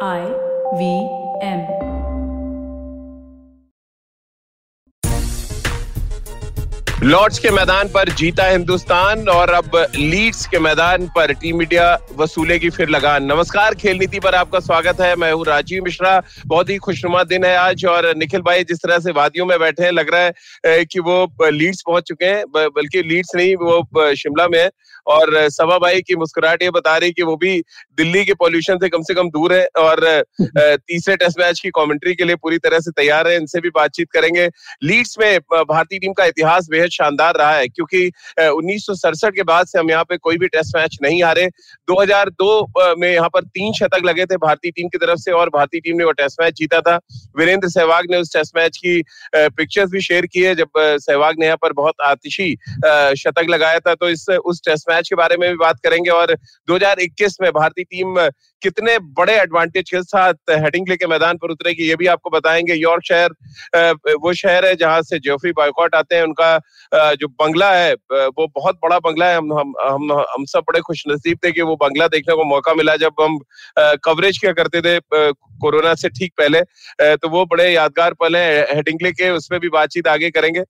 I 0.00 0.26
V 0.76 1.08
M. 1.40 1.93
Lord's 7.04 7.38
के 7.38 7.50
मैदान 7.50 7.88
पर 7.94 8.08
जीता 8.08 8.44
हिंदुस्तान 8.46 9.28
और 9.28 9.50
अब 9.54 9.74
लीड्स 9.96 10.46
के 10.46 10.58
मैदान 10.58 11.06
पर 11.16 11.32
टीम 11.32 11.60
इंडिया 11.62 11.88
वसूले 12.18 12.58
की 12.58 12.70
फिर 12.70 12.88
लगान। 12.88 13.24
नमस्कार, 13.24 13.74
खेल 13.74 13.98
नीति 13.98 14.20
पर 14.20 14.34
आपका 14.34 14.60
स्वागत 14.60 15.00
है। 15.00 15.14
मैं 15.16 15.32
हूँ 15.32 15.44
राजीव 15.46 15.82
मिश्रा। 15.84 16.20
बहुत 16.46 16.70
ही 16.70 16.76
खुशनुमा 16.78 17.24
दिन 17.24 17.44
है 17.44 17.54
आज 17.56 17.84
और 17.86 18.12
निखिल 18.16 18.40
भाई 18.42 18.64
जिस 18.64 18.78
तरह 18.78 18.98
से 18.98 19.12
वादियों 19.12 19.46
में 19.46 19.58
बैठे 19.60 19.84
हैं, 19.84 19.90
लग 19.92 20.14
रहा 20.14 20.30
है 20.66 20.84
कि 20.84 21.00
वो 21.00 21.50
लीड्स 21.50 21.82
पहुँच 21.86 22.04
चुके 22.08 22.26
हैं 22.26 22.44
बल्कि 22.48 23.02
लीड्स 23.02 23.34
नहीं, 23.36 23.54
वो 23.56 24.14
शिमला 24.14 24.48
में 24.48 24.58
है। 24.58 24.70
और 25.06 25.48
सभा 25.50 25.76
भाई 25.78 26.00
की 26.00 26.14
मुस्कुराहट 26.16 26.62
ये 26.62 26.70
बता 26.70 26.96
रही 26.96 27.12
कि 27.12 27.22
वो 27.22 27.36
भी 27.36 27.58
दिल्ली 27.96 28.24
के 28.24 28.34
पॉल्यूशन 28.34 28.78
से 28.78 28.88
कम 28.88 29.02
से 29.02 29.14
कम 29.14 29.28
दूर 29.30 29.52
है 29.54 29.66
और 29.78 30.00
तीसरे 30.40 31.16
टेस्ट 31.16 31.40
मैच 31.40 31.60
की 31.60 31.70
कमेंट्री 31.70 32.14
के 32.14 32.24
लिए 32.24 32.36
पूरी 32.36 32.58
तरह 32.58 32.80
से 32.80 32.90
तैयार 32.92 33.28
है। 33.28 33.36
इनसे 33.36 33.60
भी 33.60 33.70
बातचीत 33.70 34.10
करेंगे। 34.12 34.48
लीड्स 34.84 35.16
में 35.20 35.38
भारतीय 35.52 35.98
टीम 35.98 36.12
का 36.12 36.24
इतिहास 36.24 36.68
बेहद 36.70 36.90
शानदार 36.94 37.36
रहा 37.36 37.54
है, 37.54 37.68
क्योंकि 37.68 38.06
उन्नीस 38.40 38.86
सौ 38.86 38.94
सड़सठ 38.96 39.34
के 39.34 39.42
बाद 39.44 39.66
से 39.66 39.78
हम 39.78 39.90
यहाँ 39.90 40.04
पे 40.04 40.16
कोई 40.18 40.36
भी 40.38 40.48
टेस्ट 40.48 40.76
मैच 40.76 40.98
नहीं 41.02 41.22
हारे। 41.24 41.46
2002 41.88 42.94
में 42.98 43.10
यहाँ 43.10 43.28
पर 43.28 43.44
तीन 43.44 43.72
शतक 43.74 44.04
लगे 44.04 44.26
थे 44.26 44.36
भारतीय 44.38 44.70
टीम 44.70 44.88
की 44.88 44.98
तरफ़ 44.98 45.18
से 45.20 45.32
और 45.32 45.48
भारतीय 45.50 45.80
टीम 45.80 45.96
ने 45.96 46.04
वो 46.04 46.12
टेस्ट 46.14 46.40
मैच 46.42 46.54
जीता 46.54 46.80
था। 46.80 46.96
वीरेंद्र 47.38 47.68
सहवाग 47.70 48.10
ने 48.10 48.16
उस 48.16 48.32
टेस्ट 48.32 48.56
मैच 48.56 48.76
की 48.76 49.02
पिक्चर्स 49.34 49.90
भी 49.90 50.00
शेयर 50.02 50.26
की 50.26 50.42
है, 50.42 50.54
जब 50.54 50.68
सहवाग 50.78 51.40
ने 51.40 51.46
यहाँ 51.46 51.58
पर 51.62 51.72
बहुत 51.74 51.94
आतिशी 52.04 52.52
शतक 53.16 53.46
लगाया 53.50 53.78
था 53.80 53.94
तो 53.94 54.08
इस, 54.10 54.28
उस 54.30 54.60
टेस्ट 54.64 54.90
मैच 54.90 55.08
के 55.08 55.16
बारे 55.16 55.36
में 55.36 55.48
भी 55.50 55.56
बात 55.56 55.80
करेंगे 55.84 56.10
और 56.10 56.36
2021 56.68 57.36
में 57.42 57.50
भारतीय 57.52 57.84
टीम 57.86 58.16
कितने 58.62 58.98
बड़े 59.16 59.32
एडवांटेज 59.34 59.90
के 59.90 60.02
साथ 60.04 60.34
हेडिंग 60.50 60.86
के 60.88 61.06
मैदान 61.06 61.36
पर 61.38 61.50
उतरेगी, 61.50 61.88
ये 61.88 61.96
भी 61.96 62.06
आपको 62.06 62.30
बताएँगे। 62.30 62.74
यॉर्क 62.74 63.02
शहर 63.04 64.14
वो 64.16 64.32
शहर 64.34 64.66
है 64.66 64.74
जहाँ 64.76 65.02
से 65.02 65.18
जोफ्री 65.20 65.52
बाइकॉट 65.52 65.94
आते 65.94 66.16
हैं, 66.16 66.22
उनका 66.22 66.56
जो 66.92 67.28
बंगला 67.28 67.70
है 67.72 67.92
वो 67.94 68.46
बहुत 68.48 68.78
बड़ा 68.82 68.98
बंगला 69.00 69.26
है। 69.26 69.36
हम 69.36 69.52
हम 69.52 69.72
हम 69.82 70.12
हम 70.12 70.44
सब 70.46 70.64
बड़े 70.68 70.80
खुश 70.80 71.02
नसीब 71.08 71.38
थे 71.44 71.52
कि 71.52 71.62
वो 71.62 71.76
बंगला 71.76 72.06
देखने 72.08 72.34
को 72.36 72.44
मौका 72.44 72.74
मिला 72.74 72.96
जब 72.96 73.20
हम 73.20 73.38
कवरेज 74.04 74.38
किया 74.38 74.52
करते 74.52 74.80
थे 74.82 74.98
कोरोना 75.60 75.94
से 75.94 76.08
ठीक 76.10 76.32
पहले। 76.38 76.60
तो 77.16 77.28
वो 77.28 77.44
बड़े 77.46 77.68
यादगार 77.70 78.12
पल 78.20 78.36
है। 78.36 78.62
हेडिंगले 78.74 79.12
के 79.12 79.30
उसमें 79.30 79.60
भी 79.60 79.68
बातचीत 79.70 80.08
आगे 80.08 80.30
करेंगे। 80.30 80.62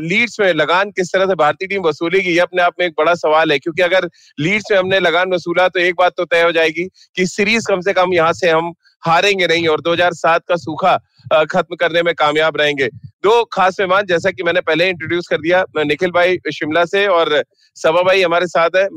लीड्स 0.00 0.40
में 0.40 0.52
लगान 0.54 0.90
किस 0.90 1.12
तरह 1.12 1.26
से 1.26 1.34
भारतीय 1.34 1.68
टीम 1.68 1.82
वसूलेगी, 1.82 2.30
ये 2.30 2.38
अपने 2.40 2.62
आप 2.62 2.74
में 2.80 2.86
एक 2.86 2.92
बड़ा 2.98 3.14
सवाल 3.16 3.52
है। 3.52 3.58
क्योंकि 3.58 3.82
अगर 3.82 4.08
लीड्स 4.38 4.70
में 4.70 4.78
हमने 4.78 5.00
लगान 5.00 5.32
वसूला 5.34 5.68
तो 5.68 5.80
एक 5.80 5.94
बात 5.98 6.12
तो 6.16 6.24
तय 6.26 6.42
हो 6.42 6.52
जाएगी 6.52 6.88
कि 7.16 7.26
सीरीज़ 7.28 7.66
कम 7.68 7.80
से 7.80 7.92
कम 7.92 8.12
यहाँ 8.14 8.32
से 8.34 8.50
हम 8.50 8.72
हारेंगे 9.02 9.46
नहीं 9.46 9.66
और 9.68 9.80
2007 9.80 10.42
का 10.48 10.56
सूखा 10.56 10.96
खत्म 11.44 11.76
करने 11.76 12.02
में 12.02 12.14
कामयाब 12.14 12.56
रहेंगे। 12.56 12.88
दो 13.24 13.42
खास 13.52 13.80
मेहमान 13.80 14.06
जैसा 14.06 14.30
कि 14.30 14.42
मैंने 14.42 14.60
पहले 14.60 14.88
इंट्रोड्यूस 14.88 15.28
कर 15.28 15.40
दिया 15.40 15.64
निखिल 15.78 16.10
भाई 16.10 16.38
शिमला 16.54 16.84
से 16.84 17.06
और 17.08 17.42
सभा 17.76 18.02
भाई 18.02 18.22
हमारे 18.22 18.46
साथ 18.46 18.76
है। 18.76 18.88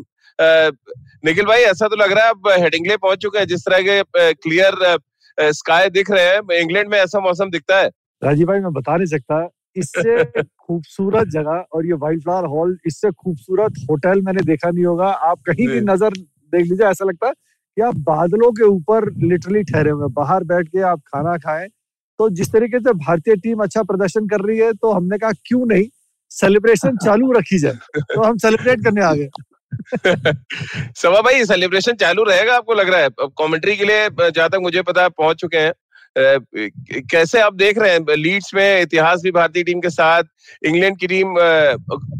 निखिल 1.25 1.45
भाई 1.45 1.61
ऐसा 1.63 1.87
तो 1.87 1.95
लग 1.95 2.11
रहा 2.11 2.25
है 2.25 2.31
अब 2.31 2.49
हेडिंगले 2.61 2.97
पहुँच 2.97 3.19
चुके 3.19 3.39
हैं 3.39 3.47
जिस 3.47 3.61
तरह 3.61 3.81
के 3.81 4.33
क्लियर 4.33 4.97
स्काई 5.37 5.89
दिख 5.89 6.11
रहे 6.11 6.23
हैं। 6.25 6.59
इंग्लैंड 6.59 6.89
में 6.91 6.97
ऐसा 6.99 7.19
मौसम 7.19 7.49
दिखता 7.49 7.77
है। 7.77 7.89
राजीव 8.21 8.47
भाई 8.47 8.59
मैं 8.59 8.73
बता 8.73 8.95
नहीं 8.95 9.07
सकता। 9.07 9.47
इससे 9.77 10.23
खूबसूरत 10.43 11.27
जगह 11.27 11.63
और 11.73 11.85
ये 11.85 11.93
वाइल्ड 11.99 12.23
फ्लावर 12.23 12.45
हॉल 12.49 12.77
इससे 12.87 13.11
खूबसूरत 13.11 13.85
होटल 13.89 14.21
मैंने 14.21 14.41
देखा 14.45 14.69
नहीं 14.69 14.85
होगा। 14.85 15.07
आप 15.29 15.39
कहीं 15.47 15.67
भी 15.67 15.79
नज़र 15.81 16.17
देख 16.53 16.61
लीजिए 16.61 16.87
ऐसा 16.87 17.05
लगता 17.05 17.27
है 17.27 17.33
कि 17.77 17.81
आप 17.81 17.95
बादलों 18.07 18.51
के 18.51 18.63
ऊपर 18.63 19.05
लिटरली 19.23 19.63
ठहरे 19.63 19.91
हुए 19.91 20.07
बाहर 20.13 20.43
बैठ 20.43 20.67
के 20.67 20.81
आप 20.83 20.99
खाना 21.07 21.37
खाएँ। 21.37 21.67
तो 22.19 22.29
जिस 22.29 22.51
तरीके 22.53 22.79
से 22.79 22.93
भारतीय 22.93 23.35
टीम 23.35 23.63
अच्छा 23.63 23.83
प्रदर्शन 23.83 24.27
कर 24.27 24.41
रही 24.41 24.57
है 24.59 24.71
तो 24.73 24.91
हमने 24.91 25.17
कहा 25.17 25.31
क्यों 25.45 25.65
नहीं? 25.65 25.85
सेलिब्रेशन 26.31 26.97
चालू 27.05 27.31
रखी 27.31 27.59
जाए। 27.59 27.73
तो 27.97 28.23
हम 28.23 28.37
सेलिब्रेट 28.37 28.83
करने 28.83 29.03
आ 29.03 29.13
गए। 29.13 29.29
सवा 30.95 31.21
भाई 31.21 31.45
सेलिब्रेशन 31.45 31.93
चालू 32.01 32.23
रहेगा 32.23 32.55
आपको 32.55 32.73
लग 32.73 32.89
रहा 32.89 32.99
है? 32.99 33.09
कमेंट्री 33.21 33.75
के 33.77 33.85
लिए 33.85 34.09
जहाँ 34.29 34.49
तक 34.49 34.59
मुझे 34.61 34.81
पता 34.81 35.03
है 35.03 35.09
पहुँच 35.09 35.37
चुके 35.37 35.57
हैं। 35.57 35.73
कैसे 37.11 37.39
आप 37.41 37.53
देख 37.55 37.77
रहे 37.77 37.91
हैं? 37.93 38.15
लीड्स 38.17 38.53
में 38.55 38.81
इतिहास 38.81 39.21
भी 39.23 39.31
भारतीय 39.31 39.63
टीम 39.63 39.79
के 39.81 39.89
साथ 39.89 40.23
इंग्लैंड 40.65 40.97
की 40.99 41.07
टीम 41.07 41.35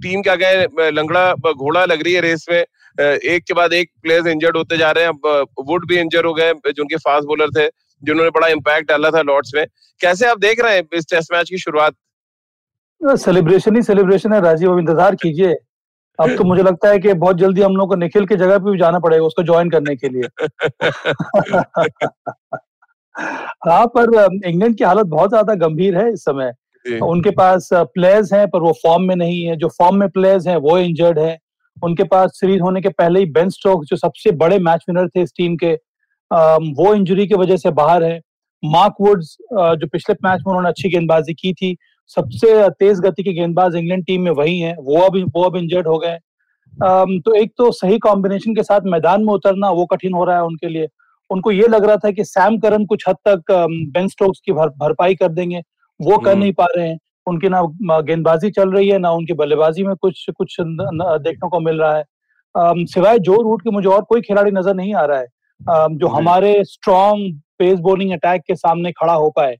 टीम 0.04 0.22
क्या 0.22 0.36
कहे 0.36 0.92
लंगड़ा 0.92 1.34
घोड़ा 1.54 1.86
लग 1.86 2.04
रही 2.04 2.14
है 2.14 2.22
रेस 2.22 2.46
में। 2.52 2.64
एक 2.98 3.44
के 3.44 3.54
बाद 3.54 3.74
एक 3.74 3.90
प्लेयर्स 4.02 4.28
इंजर्ड 4.28 4.58
होते 4.58 4.78
जा 4.78 4.92
रहे 4.92 5.04
हैं। 5.04 5.12
अब 5.12 5.66
वुड 5.68 5.88
भी 5.88 6.00
इंजर 6.00 6.26
हो 6.26 6.34
गए 6.34 6.54
जो 6.54 6.82
उनके 6.84 6.98
फास्ट 7.00 7.28
बॉलर 7.28 7.50
थे 7.58 7.68
जिन्होंने 8.04 8.30
बड़ा 8.32 8.48
इम्पैक्ट 8.50 8.88
डाला 8.90 9.10
था 9.12 9.22
लॉर्ड्स 9.24 9.52
में। 9.56 9.66
कैसे 10.02 10.28
आप 10.28 10.40
देख 10.40 10.64
रहे 10.64 10.76
हैं 10.76 10.84
इस 10.94 11.06
टेस्ट 11.10 11.34
मैच 11.34 11.50
की 11.50 11.58
शुरुआत? 11.60 11.94
सेलिब्रेशन 13.02 13.76
ही 13.76 13.82
सेलिब्रेशन 13.84 14.34
है 14.34 14.42
राजीव। 14.42 14.72
अब 14.72 14.80
इंतज़ार 14.80 15.16
कीजिए। 15.16 15.56
अब 16.20 16.36
तो 16.38 16.44
मुझे 16.44 16.64
लगता 16.64 16.90
है 16.90 17.00
कि 17.00 17.14
बहुत 17.16 17.38
जल्दी 17.38 17.62
हम 17.62 17.76
लोग 17.76 17.90
को 17.90 17.96
निखिल 17.96 18.26
की 18.28 18.36
जगह 18.36 18.58
पे 18.58 18.72
भी 18.72 18.78
जाना 18.78 19.00
पड़ेगा 19.00 19.26
उसको 19.26 19.44
ज्वाइन 19.44 19.70
करने 19.70 19.96
के 19.96 20.10
लिए। 20.10 20.28
हाँ 23.68 23.86
पर 23.96 24.14
इंग्लैंड 24.46 24.78
की 24.78 24.84
हालत 24.84 25.06
बहुत 25.08 25.30
ज़्यादा 25.30 25.54
गंभीर 25.58 25.98
है 25.98 26.12
इस 26.14 26.24
समय। 26.24 26.52
उनके 26.86 27.32
पास 27.32 27.70
प्लेयर्स 27.74 28.34
हैं 28.34 28.48
पर 28.50 28.60
वो 28.60 28.72
फॉर्म 28.84 29.04
में 29.04 29.16
नहीं 29.16 29.44
है। 29.44 29.56
जो 29.56 29.68
फॉर्म 29.78 29.96
में 29.96 30.10
प्लेयर्स 30.10 30.48
हैं 30.48 30.56
वो 30.60 30.78
इंजर्ड 30.80 31.20
है। 31.20 31.38
उनके 31.78 32.04
पास 32.06 32.32
सीरीज़ 32.36 32.62
होने 32.62 32.82
के 32.82 32.90
पहले 32.92 33.20
ही 33.20 33.26
बेन 33.32 33.50
स्टोक्स 33.50 33.90
जो 33.90 33.96
सबसे 33.98 34.32
बड़े 34.38 34.60
मैच 34.60 34.84
विनर 34.90 35.08
थे 35.10 35.22
इस 35.22 35.34
टीम 35.38 35.56
के 35.56 35.74
वो 36.76 36.94
इंजरी 36.94 37.28
की 37.28 37.36
वजह 37.36 37.58
से 37.58 37.72
बाहर 37.74 38.04
है। 38.04 38.20
मार्क 38.64 38.96
वुड्स 39.02 39.36
जो 39.52 39.88
पिछले 39.88 40.16
मैच 40.24 40.40
में 40.40 40.52
उन्होंने 40.52 40.70
अच्छी 40.70 40.90
गेंदबाजी 40.90 41.34
की 41.34 41.54
थी 41.54 41.76
सबसे 42.16 42.70
तेज 42.70 43.00
गति 43.00 43.24
के 43.24 43.34
गेंदबाज 43.34 43.76
इंग्लैंड 43.76 44.06
टीम 44.06 44.22
में 44.22 44.32
वही 44.32 44.60
है। 44.60 44.76
वो 44.76 45.02
अब 45.02 45.18
वो 45.36 45.44
अब 45.44 45.56
इंजर्ड 45.56 45.88
हो 45.88 45.98
गए। 46.00 46.18
तो 47.20 47.34
एक 47.36 47.52
तो 47.58 47.72
सही 47.72 47.98
कॉम्बिनेशन 48.00 48.56
के 48.56 48.64
साथ 48.64 48.82
मैदान 48.86 49.24
में 49.26 49.34
उतरना 49.34 49.70
वो 49.72 49.86
कठिन 49.86 50.14
हो 50.14 50.24
रहा 50.26 50.36
है 50.36 50.44
उनके 50.44 50.70
लिए। 50.70 50.88
उनको 51.30 51.52
ये 51.52 51.68
लग 51.68 51.86
रहा 51.86 51.98
था 51.98 52.12
कि 52.12 52.24
सैम 52.24 52.58
करन 52.60 52.86
कुछ 52.86 53.04
हद 53.08 53.16
तक 53.28 53.52
बेन 53.52 54.08
स्टोक्स 54.08 54.40
की 54.46 54.52
भर, 54.52 54.70
भरपाई 54.70 55.16
कर 55.16 55.30
देंगे। 55.30 55.62
वो 56.00 56.18
कर 56.18 56.32
हम्म। 56.32 56.40
नहीं 56.40 56.54
पा 56.54 56.66
रहे 56.78 56.88
हैं। 56.88 56.98
उनकी 57.28 57.50
ना 57.50 57.62
गेंदबाजी 58.02 58.50
चल 58.52 58.72
रही 58.72 58.88
है 58.90 58.98
ना 59.00 59.12
उनकी 59.12 59.34
बल्लेबाजी 59.36 59.84
में 59.84 59.96
कुछ 59.98 60.26
कुछ 60.32 60.56
देखने 60.62 61.50
को 61.50 61.60
मिल 61.60 61.82
रहा 61.82 61.96
है। 61.96 62.86
सिवाय 62.88 63.20
जो 63.20 63.42
रूट 63.42 63.62
के 63.62 63.70
मुझे 63.72 63.90
और 63.90 64.02
कोई 64.04 64.22
खिलाड़ी 64.22 64.52
नज़र 64.52 64.74
नहीं 64.76 64.94
आ 64.96 65.06
रहा 65.06 65.20
है। 65.20 65.28
जो 65.96 66.08
हमारे 66.10 66.54
स्ट्रॉन्ग 66.66 67.40
पेस 67.60 67.80
बॉलिंग 67.80 68.12
अटैक 68.12 68.42
के 68.48 68.56
सामने 68.56 68.92
खड़ा 68.92 69.14
हो 69.16 69.30
पाए 69.30 69.56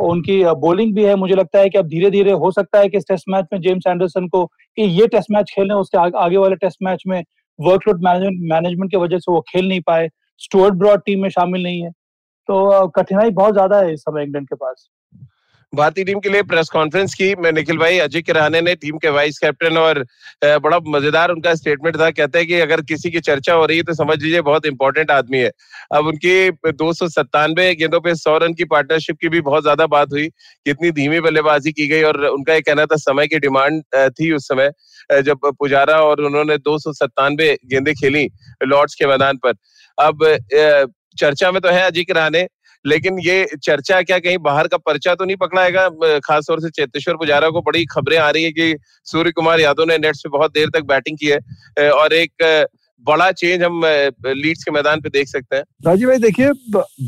उनकी 0.00 0.42
बॉलिंग 0.60 0.94
भी 0.94 1.04
है 1.04 1.14
मुझे 1.16 1.34
लगता 1.34 1.58
है 1.58 1.68
कि 1.68 1.78
अब 1.78 1.86
धीरे 1.88 2.10
धीरे 2.10 2.32
हो 2.34 2.50
सकता 2.50 2.78
है 2.78 2.88
कि 2.88 2.96
इस 2.98 3.04
टेस्ट 3.08 3.24
मैच 3.28 3.46
में 3.52 3.60
जेम्स 3.60 3.86
एंडरसन 3.86 4.26
को 4.28 4.44
कि 4.46 4.82
ये 4.82 5.06
टेस्ट 5.06 5.30
मैच 5.30 5.50
खेलने 5.54 5.74
उसके 5.74 5.98
आ, 5.98 6.08
आगे 6.16 6.36
वाले 6.36 6.56
टेस्ट 6.56 6.78
मैच 6.82 7.02
में 7.06 7.22
वर्कलोड 7.58 8.02
मैनेजमेंट 8.04 8.40
मैनेजमेंट 8.52 8.90
की 8.90 8.96
वजह 8.96 9.18
से 9.18 9.32
वो 9.32 9.40
खेल 9.48 9.68
नहीं 9.68 9.80
पाए। 9.80 10.08
स्टुअर्ट 10.40 10.74
ब्रॉड 10.74 11.00
टीम 11.06 11.22
में 11.22 11.28
शामिल 11.28 11.62
नहीं 11.62 11.82
है। 11.82 11.90
तो 12.48 12.86
कठिनाई 12.88 13.30
बहुत 13.32 13.52
ज़्यादा 13.52 13.78
है 13.78 13.92
इस 13.92 14.00
समय 14.00 14.22
इंग्लैंड 14.22 14.48
के 14.48 14.56
पास। 14.56 14.88
भारतीय 15.72 16.04
टीम 16.04 16.18
के 16.20 16.28
लिए 16.28 16.42
प्रेस 16.42 16.68
कॉन्फ्रेंस 16.68 17.14
की। 17.14 17.34
मैं 17.34 17.50
निखिल 17.52 17.78
भाई 17.78 17.98
अजय 17.98 18.22
किराने 18.22 18.60
ने, 18.60 18.74
टीम 18.74 18.96
के 18.98 19.08
वाइस 19.08 19.38
कैप्टन 19.38 19.76
और 19.78 19.98
बड़ा 20.44 20.78
मज़ेदार 20.86 21.30
उनका 21.30 21.54
स्टेटमेंट 21.54 21.96
था। 22.00 22.10
कहते 22.10 22.38
हैं 22.38 22.46
कि 22.48 22.58
अगर 22.60 22.80
किसी 22.82 23.10
की 23.10 23.20
चर्चा 23.20 23.54
हो 23.54 23.64
रही 23.66 23.76
है 23.76 23.82
तो 23.82 23.94
समझ 23.94 24.18
लीजिए 24.22 24.40
बहुत 24.42 24.66
इंपॉर्टेंट 24.66 25.10
आदमी 25.10 25.38
है। 25.38 25.50
अब 25.92 26.06
उनकी 26.06 26.50
दो 26.72 26.92
सौ 26.92 27.08
सत्तानवे 27.08 27.74
गेंदों 27.76 28.00
पे 28.00 28.14
सौ 28.16 28.36
रन 28.38 28.54
की 28.54 28.64
पार्टनरशिप 28.66 29.16
की 29.20 29.28
भी 29.28 29.40
बहुत 29.40 29.62
ज़्यादा 29.62 29.86
बात 29.88 30.12
हुई, 30.12 30.28
कितनी 30.66 30.90
धीमी 30.92 31.20
बल्लेबाजी 31.22 31.72
की 31.72 31.88
गई 31.88 32.02
और 32.02 32.24
उनका 32.26 32.54
एक 32.54 32.66
कहना 32.66 32.86
था, 32.86 32.96
समय 32.98 33.26
की 33.26 33.38
डिमांड 33.40 33.82
थी 34.10 34.32
उस 34.32 34.48
समय 34.48 34.70
जब 35.22 35.50
पुजारा 35.58 36.00
और 36.02 36.20
उन्होंने 36.22 36.58
दो 36.60 36.78
सौ 36.78 36.92
सत्तानवे 36.94 37.56
गेंदे 37.66 37.94
खेली 37.94 38.28
लॉर्ड्स 38.64 38.94
के 38.94 39.06
मैदान 39.06 39.36
पर। 39.38 39.54
अब 39.98 40.92
चर्चा 41.18 41.50
में 41.52 41.60
तो 41.62 41.68
है 41.68 41.82
अजीत 41.82 42.10
राणे 42.12 42.46
लेकिन 42.84 43.18
ये 43.20 43.46
चर्चा 43.56 44.00
क्या 44.02 44.18
कहीं 44.18 44.38
बाहर 44.40 44.68
का 44.68 44.76
पर्चा 44.78 45.14
तो 45.14 45.24
नहीं 45.24 45.36
पकड़ाएगा? 45.36 45.88
खासतौर 46.20 46.60
से 46.60 46.70
चेतेश्वर 46.70 47.16
पुजारा 47.16 47.50
को 47.50 47.60
बड़ी 47.62 47.84
खबरें 47.86 48.16
आ 48.18 48.28
रही 48.30 48.44
है 48.44 48.52
कि 48.52 48.76
सूर्य 49.06 49.32
कुमार 49.32 49.60
यादव 49.60 49.84
ने 49.84 49.98
नेट्स 49.98 50.20
पे 50.20 50.28
बहुत 50.28 50.52
देर 50.52 50.70
तक 50.70 50.84
बैटिंग 50.84 51.18
की 51.18 51.26
है 51.26 51.90
और 51.90 52.12
एक 52.14 52.66
बड़ा 53.04 53.30
चेंज 53.32 53.62
हम 53.62 53.80
लीड्स 53.84 54.64
के 54.64 54.70
मैदान 54.70 55.00
पे 55.00 55.08
देख 55.10 55.28
सकते 55.28 55.56
हैं। 55.56 55.64
राजीव 55.86 56.08
भाई, 56.08 56.18
देखिए 56.18 56.50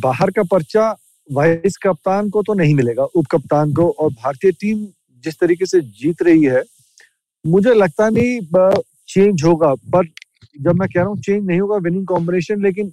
बाहर 0.01 0.31
का 0.31 0.43
पर्चा 0.43 0.91
वाइस 1.29 1.77
कप्तान 1.83 2.31
को 2.31 2.43
तो 2.43 2.55
नहीं 2.55 2.75
मिलेगा, 2.75 3.05
उप 3.05 3.27
कप्तान 3.31 3.73
को, 3.73 3.89
और 3.91 4.11
भारतीय 4.13 4.53
टीम 4.53 4.87
जिस 5.25 5.39
तरीके 5.41 5.67
से 5.67 5.81
जीत 5.81 6.23
रही 6.23 6.43
है, 6.45 6.63
मुझे 7.45 7.75
लगता 7.75 8.09
नहीं 8.11 8.41
चेंज 9.09 9.45
होगा, 9.45 9.75
पर 9.75 10.07
जब 10.57 10.75
मैं 10.75 10.89
कह 10.89 11.01
रहा 11.01 11.09
हूँ, 11.09 11.19
चेंज 11.19 11.47
नहीं 11.47 11.61
होगा 11.61 11.77
विनिंग 11.79 12.07
कॉम्बिनेशन 12.07 12.63
लेकिन 12.63 12.93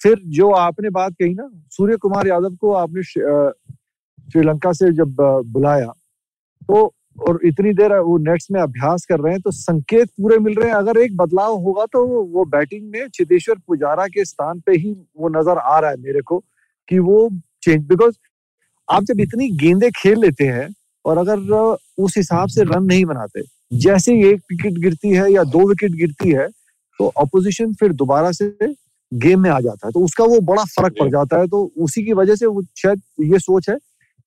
फिर 0.00 0.20
जो 0.28 0.50
आपने 0.52 0.90
बात 0.90 1.12
कही 1.12 1.34
ना, 1.34 1.48
सूर्य 1.70 1.96
कुमार 1.96 2.26
यादव 2.28 2.56
को 2.56 2.72
आपने 2.74 3.02
श्रीलंका 3.02 4.72
से 4.72 4.92
जब 4.94 5.16
बुलाया 5.46 5.92
तो 6.62 6.92
और 7.18 7.38
इतनी 7.46 7.72
देर 7.74 7.92
वो 7.98 8.16
नेट्स 8.20 8.50
में 8.52 8.60
अभ्यास 8.60 9.04
कर 9.08 9.20
रहे 9.20 9.32
हैं 9.32 9.40
तो 9.42 9.50
संकेत 9.50 10.08
पूरे 10.12 10.38
मिल 10.38 10.54
रहे 10.54 10.68
हैं। 10.68 10.76
अगर 10.76 10.98
एक 10.98 11.16
बदलाव 11.16 11.54
होगा 11.58 11.84
तो 11.92 12.04
वो 12.28 12.44
बैटिंग 12.46 12.90
में 12.90 13.08
चितेश्वर 13.08 13.58
पुजारा 13.66 14.06
के 14.08 14.24
स्थान 14.24 14.60
पे 14.60 14.72
ही 14.74 14.92
वो 15.18 15.28
नज़र 15.30 15.58
आ 15.58 15.78
रहा 15.78 15.90
है 15.90 15.96
मेरे 15.98 16.20
को, 16.22 16.38
कि 16.88 16.98
वो 17.00 17.28
चेंज 17.62 17.86
बिकॉज़ 17.86 18.16
आप 18.88 19.02
जब 19.02 19.20
इतनी 19.20 19.48
गेंदे 19.58 19.90
खेल 19.92 20.20
लेते 20.20 20.44
हैं, 20.46 20.68
और 21.04 21.18
अगर 21.18 21.38
उस 21.98 22.16
हिसाब 22.16 22.48
से 22.48 22.62
रन 22.64 22.84
नहीं 22.84 23.04
बनाते, 23.04 23.42
जैसे 23.74 24.14
ही 24.14 24.26
एक 24.26 24.40
विकेट 24.50 24.78
गिरती 24.80 25.10
है 25.10 25.30
या 25.32 25.44
दो 25.46 25.68
विकेट 25.68 25.92
गिरती 25.94 26.30
है 26.30 26.48
तो 27.00 27.06
अपोजिशन 27.18 27.72
फिर 27.74 27.92
दोबारा 27.94 28.30
से 28.32 28.46
गेम 29.16 29.40
में 29.40 29.50
आ 29.50 29.60
जाता 29.60 29.86
है 29.86 29.92
तो 29.92 30.00
उसका 30.00 30.24
वो 30.24 30.40
बड़ा 30.40 30.64
फ़र्क 30.64 30.94
पड़ 31.00 31.08
जाता 31.10 31.38
है 31.38 31.46
तो 31.46 31.72
उसी 31.78 32.04
की 32.04 32.12
वजह 32.12 32.34
से 32.34 32.46
वो 32.46 32.62
शायद 32.62 33.02
ये 33.20 33.38
सोच 33.38 33.70
है 33.70 33.76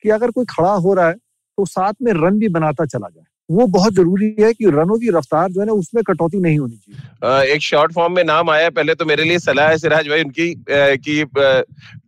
कि 0.04 0.10
अगर 0.10 0.32
कोई 0.32 0.46
खड़ा 0.46 0.74
हो 0.74 0.94
रहा 0.94 1.08
है 1.08 1.14
तो 1.58 1.66
साथ 1.66 1.94
में 2.02 2.12
रन 2.14 2.40
भी 2.40 2.50
बनाता 2.50 2.86
चला 2.86 3.08
जाए। 3.10 3.24
वो 3.50 3.66
बहुत 3.70 3.94
ज़रूरी 3.94 4.26
है 4.40 4.52
कि 4.54 4.66
रनों 4.68 4.98
की 5.00 5.10
रफ्तार 5.10 5.50
जो 5.52 5.60
है 5.62 5.66
ना, 5.68 5.74
उसमें 5.74 6.04
कटौती 6.04 6.40
नहीं 6.40 6.58
होनी 6.60 6.76
चाहिए। 6.76 7.54
एक 7.54 7.62
शॉर्ट 7.62 7.94
फॉर्म 7.94 8.14
में 8.16 8.24
नाम 8.24 8.50
आया, 8.50 8.70
पहले 8.70 8.96
तो 8.96 9.06
मेरे 9.06 9.24
लिए 9.24 9.40
सलाह 9.40 9.70
है 9.70 9.78
सिराज 9.78 10.08
भाई, 10.10 10.24
उनकी 10.24 10.54
कि 10.70 11.24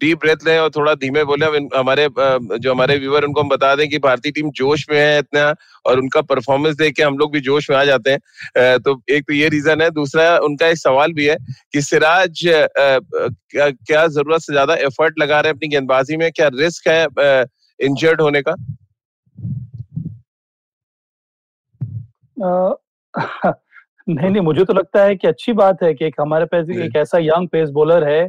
डीप 0.02 0.20
ब्रेथ 0.20 0.46
लें 0.48 0.58
और 0.60 0.70
थोड़ा 0.76 0.94
धीमे 0.96 1.24
बोले। 1.24 1.46
हमारे 1.76 2.08
जो 2.18 2.72
हमारे 2.72 2.98
व्यूअर 2.98 3.26
उनको 3.26 3.42
हम 3.42 3.50
बता 3.50 3.74
दें 3.76 3.88
कि 3.90 4.00
भारतीय 4.00 4.32
टीम 4.32 4.50
जोश 4.56 4.86
में 4.92 4.98
है 4.98 5.20
इतना, 5.20 5.54
और 5.86 6.00
उनका 6.00 6.22
परफॉर्मेंस 6.24 6.76
देख 6.78 6.94
के 6.96 7.04
हम 7.04 7.18
लोग 7.18 7.32
भी 7.34 7.40
जोश 7.42 7.70
में 7.70 7.78
आ 7.78 7.84
जाते 7.86 8.12
हैं। 8.12 8.80
तो 8.80 9.02
एक 9.10 9.24
तो 9.24 9.34
ये 9.34 9.50
रीजन 9.50 9.82
है। 9.82 9.90
दूसरा, 9.92 10.38
उनका 10.40 10.68
एक 10.68 10.78
सवाल 10.78 11.14
भी 11.14 11.26
है 11.26 11.38
कि 11.74 11.82
सिराज 11.82 12.44
क्या 13.54 14.06
ज़रूरत 14.10 14.42
से 14.42 14.54
ज़्यादा 14.54 14.76
एफर्ट 14.86 15.20
लगा 15.20 15.40
रहे 15.40 15.50
हैं 15.50 15.56
अपनी 15.56 15.70
गेंदबाजी 15.70 16.18
में? 16.18 16.32
क्या 16.32 16.48
रिस्क 16.56 16.88
है 16.88 17.44
इंजर्ड 17.80 18.22
होने 18.22 18.42
का? 18.42 18.56
नहीं 24.10 24.30
नहीं 24.30 24.42
मुझे 24.42 24.64
तो 24.66 24.74
लगता 24.74 25.04
है 25.04 25.16
कि 25.16 25.28
अच्छी 25.28 25.54
बात 25.54 25.84
है 25.84 25.94
कि 25.94 26.06
एक 26.06 26.16
हमारे 26.22 26.46
पास 26.46 26.70
एक 26.78 26.96
ऐसा 26.96 27.18
यंग 27.20 27.48
पेस 27.48 27.70
बॉलर 27.70 28.04
है 28.04 28.28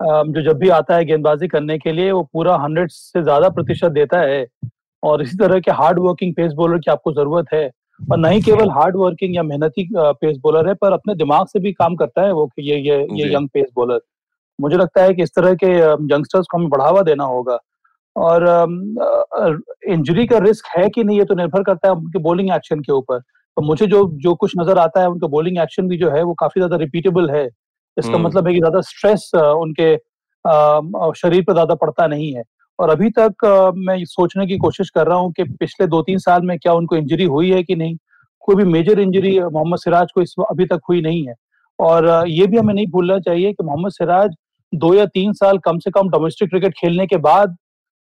जो 0.00 0.42
जब 0.42 0.58
भी 0.58 0.68
आता 0.68 0.96
है 0.96 1.04
गेंदबाजी 1.04 1.48
करने 1.48 1.78
के 1.78 1.92
लिए 1.92 2.10
वो 2.12 2.22
पूरा 2.32 2.56
हंड्रेड 2.56 2.90
से 2.90 3.22
ज़्यादा 3.22 3.48
प्रतिशत 3.50 3.90
देता 3.92 4.20
है। 4.20 4.46
और 5.02 5.22
इसी 5.22 5.36
तरह 5.38 5.60
के 5.60 5.70
हार्ड 5.72 5.98
वर्किंग 5.98 6.34
पेस 6.34 6.52
बॉलर 6.52 6.78
की 6.78 6.90
आपको 6.90 7.12
ज़रूरत 7.12 7.46
है। 7.52 7.70
और 8.00 8.18
नहीं 8.18 8.40
केवल 8.42 8.70
हार्ड 8.70 8.96
वर्किंग 8.96 9.34
या 9.36 9.42
मेहनती 9.42 9.88
पेस 9.94 10.36
बॉलर 10.42 10.68
है 10.68 10.74
पर 10.74 10.92
अपने 10.92 11.14
दिमाग 11.14 11.46
से 11.46 11.58
भी 11.60 11.72
काम 11.72 11.96
करता 11.96 12.22
है 12.22 12.32
वो 12.32 12.46
कि 12.46 12.62
ये 12.70 12.78
ये 12.80 12.96
ये 13.12 13.32
यंग 13.34 13.48
पेस 13.54 13.66
बॉलर। 13.76 14.00
मुझे 14.58 14.76
लगता 14.76 15.02
है 15.02 15.14
कि 15.14 15.22
इस 15.22 15.34
तरह 15.36 15.54
के 15.54 15.66
यंगस्टर्स 15.66 16.46
को 16.50 16.58
हमें 16.58 16.68
बढ़ावा 16.70 17.02
देना 17.02 17.24
होगा। 17.26 17.58
और 18.16 18.44
इंजरी 19.88 20.26
का 20.26 20.38
रिस्क 20.38 20.66
है 20.76 20.88
कि 20.88 21.04
नहीं 21.04 21.18
ये 21.18 21.24
तो 21.24 21.34
निर्भर 21.34 21.62
करता 21.62 21.88
है 21.88 21.94
उनके 21.94 22.18
बॉलिंग 22.18 22.50
एक्शन 22.50 22.80
के 22.80 22.92
ऊपर। 22.92 23.20
तो 23.56 23.62
मुझे 23.62 23.86
जो 23.86 24.06
जो 24.18 24.34
कुछ 24.34 24.52
नज़र 24.58 24.78
आता 24.78 25.00
है 25.00 25.08
उनका 25.08 25.26
बॉलिंग 25.28 25.58
एक्शन 25.58 25.88
भी 25.88 25.96
जो 25.96 26.10
है 26.10 26.22
वो 26.22 26.34
काफ़ी 26.34 26.60
ज़्यादा 26.60 26.76
रिपीटेबल 26.76 27.30
है। 27.30 27.44
इसका 27.96 28.12
हम्म। 28.12 28.26
मतलब 28.26 28.46
है 28.46 28.52
कि 28.52 28.58
ज़्यादा 28.58 28.80
स्ट्रेस 28.82 29.30
उनके 29.34 29.94
शरीर 31.18 31.42
पर 31.42 31.52
ज़्यादा 31.52 31.74
पड़ता 31.76 32.06
नहीं 32.06 32.32
है। 32.34 32.42
और 32.78 32.90
अभी 32.90 33.10
तक 33.18 33.44
मैं 33.78 34.04
सोचने 34.06 34.46
की 34.46 34.56
कोशिश 34.58 34.90
कर 34.90 35.06
रहा 35.06 35.18
हूँ 35.18 35.32
कि 35.32 35.44
पिछले 35.54 35.86
दो 35.86 36.02
तीन 36.02 36.18
साल 36.18 36.42
में 36.42 36.58
क्या 36.58 36.72
उनको 36.74 36.96
इंजरी 36.96 37.24
हुई 37.26 37.50
है 37.50 37.62
कि 37.62 37.74
नहीं? 37.76 37.96
कोई 38.42 38.56
भी 38.56 38.64
मेजर 38.66 39.00
इंजरी 39.00 39.38
मोहम्मद 39.40 39.78
सिराज 39.78 40.12
को 40.14 40.22
इस 40.22 40.34
अभी 40.40 40.64
तक 40.66 40.80
हुई 40.88 41.00
नहीं 41.00 41.26
है। 41.26 41.34
और 41.78 42.06
ये 42.28 42.46
भी 42.46 42.56
हमें 42.56 42.74
नहीं 42.74 42.86
भूलना 42.86 43.18
चाहिए 43.20 43.52
कि 43.52 43.64
मोहम्मद 43.64 43.92
सिराज 43.92 44.34
दो 44.72 44.92
या 44.94 45.04
तीन 45.06 45.32
साल 45.34 45.58
कम 45.58 45.78
से 45.78 45.90
कम 45.90 46.08
डोमेस्टिक 46.10 46.48
क्रिकेट 46.50 46.72
खेलने 46.78 47.06
के 47.06 47.16
बाद 47.24 47.56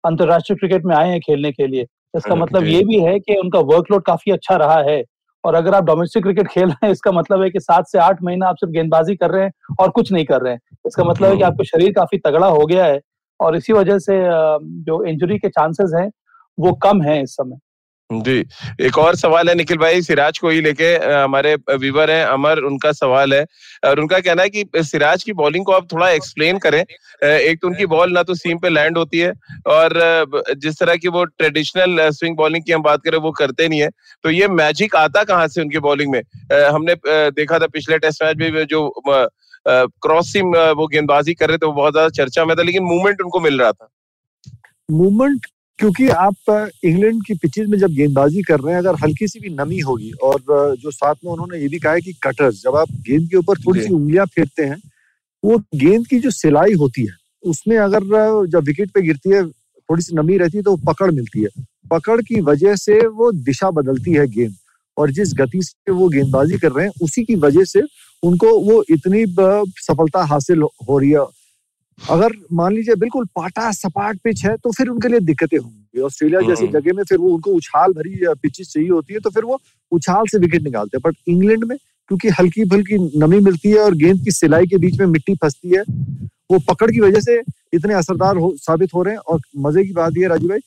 अंतर्राष्ट्रीय 0.05 0.57
क्रिकेट 0.57 0.85
में 0.85 0.95
आए 0.97 1.09
हैं 1.09 1.21
खेलने 1.21 1.53
के 1.53 1.67
लिए। 1.67 1.87
इसका 2.17 2.35
मतलब 2.35 2.65
ये 2.65 2.83
भी 2.85 2.99
है 3.01 3.19
कि 3.21 3.37
उनका 3.37 3.59
वर्कलोड 3.67 4.03
काफ़ी 4.05 4.33
अच्छा 4.33 4.57
रहा 4.57 4.79
है। 4.83 5.03
और 5.45 5.55
अगर 5.55 5.75
आप 5.75 5.85
डोमेस्टिक 5.85 6.23
क्रिकेट 6.23 6.49
खेल 6.49 6.69
रहे 6.69 6.87
हैं 6.87 6.93
इसका 6.93 7.13
मतलब 7.13 7.43
है 7.43 7.51
कि 7.51 7.61
सात 7.61 7.89
से 7.89 7.99
आठ 7.99 8.23
महीना 8.23 8.49
आप 8.49 8.57
सिर्फ़ 8.57 8.73
गेंदबाजी 8.73 9.17
कर 9.17 9.31
रहे 9.31 9.45
हैं 9.45 9.77
और 9.81 9.91
कुछ 9.91 10.13
नहीं 10.13 10.25
कर 10.25 10.43
रहे 10.43 10.53
हैं। 10.53 10.61
इसका 10.87 11.05
मतलब 11.05 11.31
है 11.31 11.37
कि 11.37 11.43
आपका 11.43 11.65
शरीर 11.65 11.93
काफ़ी 11.93 12.19
तगड़ा 12.19 12.47
हो 12.47 12.67
गया 12.67 12.85
है 12.85 13.01
और 13.41 13.57
इसी 13.57 13.73
वजह 13.73 13.99
से 13.99 14.21
जो 14.85 15.03
इंजरी 15.05 15.39
के 15.39 15.49
चांसेस 15.49 15.93
हैं 15.97 16.11
वो 16.59 16.73
कम 16.73 17.03
है 17.03 17.23
इस 17.23 17.33
समय। 17.33 17.57
जी, 18.11 18.45
एक 18.81 18.99
और 18.99 19.17
सवाल 19.17 19.49
है 19.49 19.55
निखिल 19.55 19.77
भाई, 19.79 20.03
सिराज 20.03 20.39
को 20.39 20.49
ही 20.49 20.61
लेके 20.61 20.85
हमारे 21.05 21.55
विवर 21.73 22.11
हैं, 22.11 22.25
अमर, 22.27 22.59
उनका 22.61 22.93
सवाल 22.93 23.35
है, 23.35 23.45
और 23.85 24.01
उनका 24.01 24.21
कहना 24.21 24.43
है 24.43 24.49
कि 24.51 24.65
सिराज 24.85 25.23
की 25.23 25.33
बॉलिंग 25.33 25.65
को 25.65 25.73
आप 25.73 25.93
थोड़ा 25.93 26.09
एक्सप्लेन 26.11 26.59
करें 26.59 26.81
एक 26.81 27.59
तो 27.63 27.69
उनकी 27.69 27.87
बॉल 27.87 28.13
ना 28.13 28.23
तो 28.23 28.35
सीम 28.35 28.59
पे 28.59 28.69
लैंड 28.69 28.99
होती 28.99 29.19
है, 29.19 29.33
और 29.67 29.93
जिस 30.57 30.79
तरह 30.81 30.97
की 30.97 31.09
वो 31.09 31.25
ट्रेडिशनल 31.25 32.09
स्विंग 32.11 32.37
बॉलिंग 32.37 32.65
की 32.65 32.73
हम 32.73 32.83
बात 32.83 33.03
करें, 33.05 33.19
वो 33.19 33.31
करते 33.33 33.69
नहीं 33.69 33.81
है 33.81 33.89
तो 34.25 34.31
ये 34.31 34.49
मैजिक 34.51 34.97
आता 34.97 35.25
कहाँ 35.25 35.49
से 35.49 35.61
उनकी 35.63 35.79
बॉलिंग 35.81 36.13
में? 36.13 36.21
हमने 36.53 36.95
देखा 37.33 37.59
था 37.59 37.67
पिछले 37.69 37.99
टेस्ट 37.99 38.23
मैच 38.23 38.53
में 38.53 38.65
जो 38.67 38.89
क्रॉस 39.67 40.33
सीम 40.33 40.57
वो 40.73 40.87
गेंदबाजी 40.89 41.35
कर 41.35 41.49
रहे 41.49 41.59
थे, 41.59 41.67
वो 41.67 41.73
बहुत 41.73 41.93
ज़्यादा 41.93 42.09
चर्चा 42.17 42.45
में 42.45 42.57
था, 42.57 42.63
लेकिन 42.63 42.83
मूवमेंट 42.85 43.21
उनको 43.23 43.41
मिल 43.41 43.61
रहा 43.61 43.73
था। 43.73 43.89
मूवमेंट 44.89 45.47
क्योंकि 45.79 46.09
आप 46.09 46.71
इंग्लैंड 46.85 47.23
की 47.27 47.35
पिचेज 47.35 47.69
में 47.71 47.79
जब 47.79 47.91
गेंदबाजी 47.91 48.43
कर 48.43 48.61
रहे 48.61 48.73
हैं 48.75 48.81
अगर 48.81 48.95
हल्की 49.03 49.29
सी 49.29 49.41
भी 49.41 49.49
नमी 49.55 49.79
होगी 49.79 50.11
और 50.23 50.41
जो 50.83 50.91
साथ 50.91 51.15
में 51.25 51.33
उन्होंने 51.33 51.59
ये 51.59 51.69
भी 51.69 51.79
कहा 51.79 51.93
है 51.93 52.01
कि 52.01 52.13
कटर्स 52.23 52.63
जब 52.63 52.77
आप 52.77 52.89
गेंद 53.09 53.29
के 53.31 53.37
ऊपर 53.37 53.59
थोड़ी 53.59 53.81
सी 53.81 53.93
उंगलियाँ 53.95 54.27
फेरते 54.27 54.63
हैं 54.63 54.81
वो 55.43 55.59
गेंद 55.75 56.07
की 56.07 56.19
जो 56.21 56.31
सिलाई 56.31 56.73
होती 56.75 57.03
है 57.03 57.17
उसमें 57.45 57.77
अगर 57.79 58.01
जब 58.47 58.65
विकेट 58.65 58.91
पे 58.91 59.03
गिरती 59.03 59.31
है 59.31 59.45
थोड़ी 59.47 60.03
सी 60.03 60.17
नमी 60.17 60.37
रहती 60.39 60.57
है 60.57 60.63
तो 60.63 60.77
पकड़ 60.77 61.11
मिलती 61.11 61.43
है। 61.43 61.65
पकड़ 61.91 62.21
की 62.23 62.41
वजह 62.41 62.75
से 62.77 62.99
वो 63.09 63.31
दिशा 63.33 63.71
बदलती 63.71 64.13
है 64.13 64.27
गेंद 64.29 64.55
और 64.97 65.11
जिस 65.11 65.33
गति 65.35 65.63
से 65.63 65.93
वो 65.93 66.09
गेंदबाजी 66.09 66.59
कर 66.59 66.73
रहे 66.73 66.87
हैं 66.87 66.93
उसी 67.03 67.25
की 67.25 67.35
वजह 67.45 67.65
से 67.65 67.83
उनको 68.23 68.59
वो 68.61 68.83
इतनी 68.91 69.25
सफलता 69.81 70.25
हासिल 70.25 70.63
हो 70.63 70.99
रही 70.99 71.11
है। 71.11 71.25
अगर 71.99 72.33
मान 72.53 72.73
लीजिए 72.73 72.95
बिल्कुल 72.97 73.25
पाटा 73.37 73.71
सपाट 73.73 74.19
पिच 74.25 74.45
है 74.45 74.57
तो 74.57 74.71
फिर 74.73 74.89
उनके 74.89 75.09
लिए 75.09 75.21
दिक्कतें 75.21 75.57
होंगी। 75.59 76.01
ऑस्ट्रेलिया 76.01 76.41
जैसी 76.41 76.65
हम्म। 76.65 76.79
जगह 76.79 76.97
में 76.97 77.03
फिर 77.05 77.19
वो 77.19 77.31
उनको 77.35 77.51
उछाल 77.51 77.93
भरी 77.93 78.21
पिचेस 78.43 78.73
चाहिए 78.73 78.89
होती 78.89 79.15
है 79.15 79.21
तो 79.21 79.31
फिर 79.31 79.45
वो 79.45 79.61
उछाल 79.93 80.27
से 80.27 80.39
विकेट 80.39 80.63
निकालते 80.63 80.97
हैं। 80.97 81.03
बट 81.07 81.17
इंग्लैंड 81.29 81.65
में 81.65 81.77
क्योंकि 81.77 82.29
हल्की 82.39 82.65
फुल्की 82.65 82.97
नमी 83.19 83.41
मिलती 83.41 83.71
है 83.71 83.79
और 83.79 83.95
गेंद 83.97 84.25
की 84.25 84.31
सिलाई 84.31 84.67
के 84.67 84.77
बीच 84.79 84.99
में 85.01 85.07
मिट्टी 85.07 85.35
फंसती 85.35 85.77
है 85.77 85.83
वो 86.51 86.59
पकड़ 86.69 86.91
की 86.91 87.01
वजह 87.01 87.21
से 87.21 87.41
इतने 87.75 87.95
असरदार 87.95 88.37
हो, 88.37 88.55
साबित 88.57 88.95
हो 88.95 89.03
रहे 89.03 89.15
हैं। 89.15 89.21
और 89.21 89.41
मज़े 89.59 89.85
की 89.85 89.93
बात 89.93 90.17
यह 90.19 90.29
राजू 90.29 90.49
भाई 90.49 90.59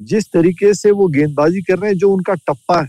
जिस 0.00 0.32
तरीके 0.32 0.72
से 0.74 0.90
वो 0.90 1.06
गेंदबाजी 1.08 1.62
कर 1.62 1.78
रहे 1.78 1.90
हैं 1.90 1.98
जो 1.98 2.12
उनका 2.12 2.34
टप्पा 2.34 2.80
है 2.80 2.88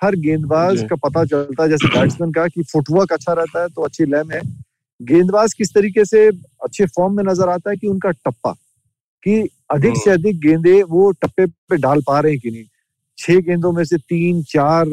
हर 0.00 0.16
गेंदबाज 0.16 0.86
का 0.90 0.96
पता 0.96 1.24
चलता 1.24 1.62
है 1.62 1.68
जैसे 1.68 1.88
बैट्समैन 1.88 2.32
का 2.32 2.46
कि 2.48 2.62
फुटवर्क 2.62 3.12
अच्छा 3.12 3.32
रहता 3.32 3.62
है 3.62 3.68
तो 3.68 3.82
अच्छी 3.82 4.04
लैम 4.04 4.30
है। 4.30 4.40
गेंदबाज 5.00 5.54
किस 5.54 5.74
तरीके 5.74 6.04
से 6.04 6.26
अच्छे 6.64 6.86
फॉर्म 6.86 7.16
में 7.16 7.24
नज़र 7.24 7.48
आता 7.48 7.70
है 7.70 7.76
कि 7.76 7.86
उनका 7.86 8.10
टप्पा 8.10 8.52
कि 9.22 9.40
अधिक 9.70 9.96
से 9.96 10.10
हाँ। 10.10 10.18
अधिक 10.18 10.38
गेंदे 10.40 10.82
वो 10.82 11.10
टप्पे 11.22 11.46
पे 11.46 11.76
डाल 11.76 12.02
पा 12.06 12.18
रहे 12.20 12.32
हैं 12.32 12.40
कि 12.40 12.50
नहीं? 12.50 12.64
छह 13.18 13.40
गेंदों 13.40 13.72
में 13.72 13.84
से 13.84 13.96
तीन 13.98 14.42
चार 14.42 14.88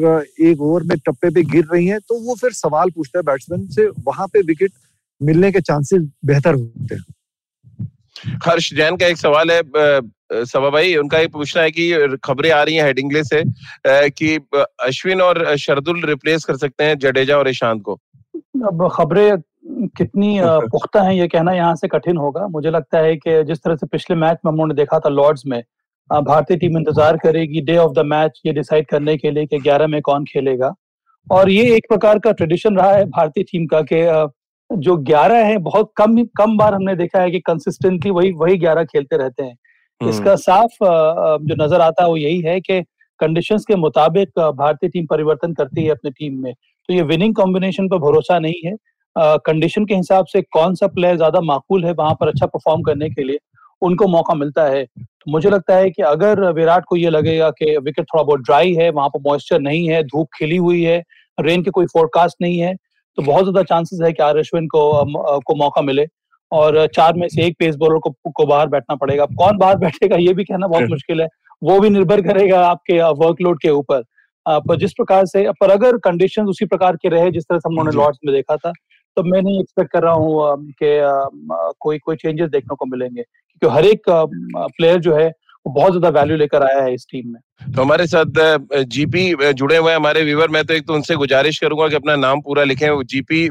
एक 0.48 0.60
ओवर 0.60 0.82
में 0.82 0.96
टप्पे 0.98 1.30
पे 1.30 1.42
गिर 1.50 1.64
रही 1.72 1.86
हैं 1.86 1.98
तो 2.00 2.18
वो 2.20 2.34
फिर 2.34 2.52
सवाल 2.52 2.90
पूछता 2.90 3.18
है 3.18 3.22
बैट्समैन 3.22 3.66
से 3.68 3.86
वहाँ 4.06 4.26
पे 4.32 4.40
विकेट 4.46 4.72
मिलने 5.20 5.50
के 5.52 5.60
चांसेस 5.60 6.02
बेहतर 6.24 6.54
होते 6.54 6.94
हैं। 6.94 7.04
हर्ष 8.44 8.72
जैन 8.74 8.96
का 8.96 9.06
एक 9.06 9.16
सवाल 9.18 9.50
है 9.50 9.60
सभा 10.44 10.70
भाई 10.70 10.94
उनका 10.96 11.18
ये 11.18 11.26
पूछना 11.28 11.62
है 11.62 11.70
कि 11.70 12.16
खबरें 12.24 12.50
आ 12.50 12.62
रही 12.62 12.74
हैं 12.74 12.84
हेडिंगले 12.84 13.22
से 13.24 13.42
कि 14.10 14.36
अश्विन 14.86 15.20
और 15.20 15.56
शरदुल 15.56 16.04
रिप्लेस 16.06 16.44
कर 16.44 16.56
सकते 16.56 16.84
हैं 16.84 16.98
जडेजा 16.98 17.36
और 17.38 17.48
ईशांत 17.48 17.82
को? 17.82 17.94
अब 18.68 18.88
खबरें 18.92 19.30
कितनी 19.64 20.38
पुख्ता 20.42 21.02
है 21.02 21.16
ये 21.16 21.26
कहना 21.28 21.52
यहाँ 21.52 21.74
से 21.76 21.88
कठिन 21.88 22.16
होगा। 22.16 22.46
मुझे 22.48 22.70
लगता 22.70 22.98
है 22.98 23.16
कि 23.16 23.42
जिस 23.44 23.58
तरह 23.58 23.76
से 23.76 23.86
पिछले 23.86 24.16
मैच 24.16 24.38
में 24.44 24.50
हम 24.50 24.56
लोगों 24.56 24.68
ने 24.68 24.74
देखा 24.74 24.98
था 24.98 25.08
लॉर्ड्स 25.10 25.42
में 25.46 25.62
भारतीय 26.10 26.56
टीम 26.56 26.76
इंतज़ार 26.78 27.16
करेगी 27.16 27.60
डे 27.62 27.76
ऑफ़ 27.76 27.92
द 27.92 28.04
मैच 28.06 28.40
ये 28.46 28.52
डिसाइड 28.52 28.86
करने 28.86 29.16
के 29.16 29.30
लिए 29.30 29.46
कि 29.46 29.58
11 29.60 29.86
में 29.86 30.00
कौन 30.02 30.24
खेलेगा। 30.24 30.72
और 31.26 31.50
ये 31.50 31.74
एक 31.76 31.86
प्रकार 31.88 32.18
का 32.18 32.32
ट्रेडिशन 32.32 32.76
रहा 32.76 32.92
है 32.92 33.04
भारतीय 33.06 33.44
टीम 33.44 33.66
का 33.66 33.80
कि 33.82 34.02
जो 34.70 34.96
11 35.04 35.44
है 35.44 35.56
बहुत 35.60 35.92
कम 35.96 36.22
कम 36.36 36.56
बार 36.56 36.74
हमने 36.74 36.94
देखा 36.96 37.20
है 37.20 37.30
कि 37.30 37.40
कंसिस्टेंटली 37.40 38.10
वही 38.10 38.32
वही 38.34 38.56
11 38.58 38.84
खेलते 38.84 39.16
रहते 39.16 39.42
हैं। 39.42 39.56
हम्म। 40.00 40.10
इसका 40.10 40.34
साफ़ 40.38 40.76
जो 41.42 41.64
नज़र 41.64 41.80
आता 41.80 42.02
है 42.02 42.08
वो 42.08 42.16
यही 42.16 42.40
है 42.40 42.60
कि 42.60 42.80
कंडीशंस 43.20 43.64
के 43.64 43.76
मुताबिक 43.76 44.38
भारतीय 44.38 44.90
टीम 44.90 45.06
परिवर्तन 45.06 45.52
करती 45.54 45.84
है 45.84 45.90
अपने 45.90 46.10
टीम 46.10 46.42
में। 46.42 46.52
तो 46.52 46.94
ये 46.94 47.02
विनिंग 47.04 47.34
कॉम्बिनेशन 47.34 47.88
पर 47.88 47.98
भरोसा 48.00 48.38
नहीं 48.38 48.60
है। 48.64 48.74
कंडीशन 49.16 49.84
के 49.86 49.94
हिसाब 49.94 50.26
से 50.26 50.42
कौन 50.52 50.74
सा 50.74 50.86
प्लेयर 50.88 51.16
ज़्यादा 51.16 51.40
माकूल 51.42 51.84
है 51.84 51.92
वहाँ 51.94 52.14
पर 52.20 52.28
अच्छा 52.28 52.46
परफॉर्म 52.46 52.82
करने 52.82 53.08
के 53.10 53.24
लिए 53.24 53.38
उनको 53.82 54.06
मौका 54.08 54.34
मिलता 54.34 54.64
है। 54.64 54.84
तो 54.84 55.30
मुझे 55.30 55.50
लगता 55.50 55.76
है 55.76 55.90
कि 55.90 56.02
अगर 56.04 56.40
विराट 56.52 56.84
को 56.88 56.96
ये 56.96 57.10
लगेगा 57.10 57.50
कि 57.52 57.76
विकेट 57.78 58.04
थोड़ा 58.04 58.22
बहुत 58.22 58.40
ड्राई 58.40 58.72
है 58.74 58.90
वहाँ 58.90 59.08
पर 59.08 59.20
मॉइस्चर 59.26 59.60
नहीं 59.60 59.88
है 59.88 60.02
धूप 60.04 60.28
खिली 60.36 60.56
हुई 60.58 60.82
है 60.82 61.02
रेन 61.38 61.62
के 61.62 61.70
कोई 61.70 61.86
फोरकास्ट 61.86 62.36
नहीं 62.42 62.58
है 62.58 62.74
तो 63.18 63.22
बहुत 63.22 63.44
ज़्यादा 63.44 63.62
चांसेस 63.64 64.00
है 64.04 64.12
कि 64.12 64.22
आर 64.22 64.38
अश्विन 64.38 64.66
को 64.68 65.40
को 65.40 65.54
मौका 65.56 65.82
मिले। 65.82 66.06
और 66.52 66.86
चार 66.94 67.14
में 67.14 67.26
से 67.28 67.42
एक 67.42 67.56
पेस 67.58 67.76
बॉलर 67.76 67.98
को 67.98 68.10
को 68.30 68.46
बाहर 68.46 68.68
बैठना 68.68 68.94
पड़ेगा। 68.96 69.24
कौन 69.28 69.56
बाहर 69.58 69.76
बैठेगा 69.78 70.16
ये 70.18 70.32
भी 70.34 70.44
कहना 70.44 70.66
बहुत 70.66 70.90
मुश्किल 70.90 71.20
है। 71.20 71.26
वो 71.62 71.78
भी 71.80 71.90
निर्भर 71.90 72.20
करेगा 72.22 72.60
आपके 72.66 73.00
वर्कलोड 73.14 73.60
के 73.60 73.70
ऊपर। 73.72 74.02
पर 74.46 74.76
जिस 74.76 74.92
प्रकार 74.92 75.26
से 75.26 75.46
पर 75.60 75.70
अगर 75.70 75.96
कंडीशन 76.04 76.46
उसी 76.46 76.66
प्रकार 76.66 76.96
के 76.96 77.08
रहे 77.08 77.30
जिस 77.30 77.44
तरह 77.44 77.58
से 77.58 77.68
हम 77.68 77.74
लोगों 77.74 77.90
ने 77.90 77.96
लॉर्ड्स 77.96 78.18
में 78.26 78.34
देखा 78.34 78.56
था 78.56 78.72
तो 79.16 79.22
मैं 79.22 79.40
नहीं 79.42 79.60
एक्सपेक्ट 79.60 79.90
कर 79.92 80.02
रहा 80.02 80.12
हूँ 80.14 80.72
कि 80.82 80.98
कोई 81.80 81.98
कोई 81.98 82.16
चेंजेस 82.16 82.48
देखने 82.50 82.76
को 82.76 82.86
मिलेंगे। 82.86 83.22
क्योंकि 83.22 83.74
हर 83.76 83.84
एक 83.86 84.02
प्लेयर 84.08 84.98
जो 85.00 85.14
है 85.16 85.28
वो 85.66 85.72
बहुत 85.72 85.92
ज़्यादा 85.92 86.08
वैल्यू 86.20 86.36
लेकर 86.36 86.62
आया 86.62 86.82
है 86.82 86.94
इस 86.94 87.06
टीम 87.10 87.28
में। 87.28 87.72
तो 87.74 87.82
हमारे 87.82 88.06
साथ 88.06 88.82
जीपी 88.86 89.52
जुड़े 89.52 89.76
हुए 89.76 89.90
हैं 89.90 89.96
हमारे 89.96 90.22
व्यूवर 90.24 90.48
मैं 90.48 90.64
तो 90.64 90.74
एक 90.74 90.86
तो 90.86 90.94
उनसे 90.94 91.16
गुजारिश 91.16 91.58
करूँगा 91.58 91.88
कि 91.88 91.96
अपना 91.96 92.16
नाम 92.16 92.40
पूरा 92.40 92.64
लिखें। 92.64 92.88
जीपी 93.04 93.48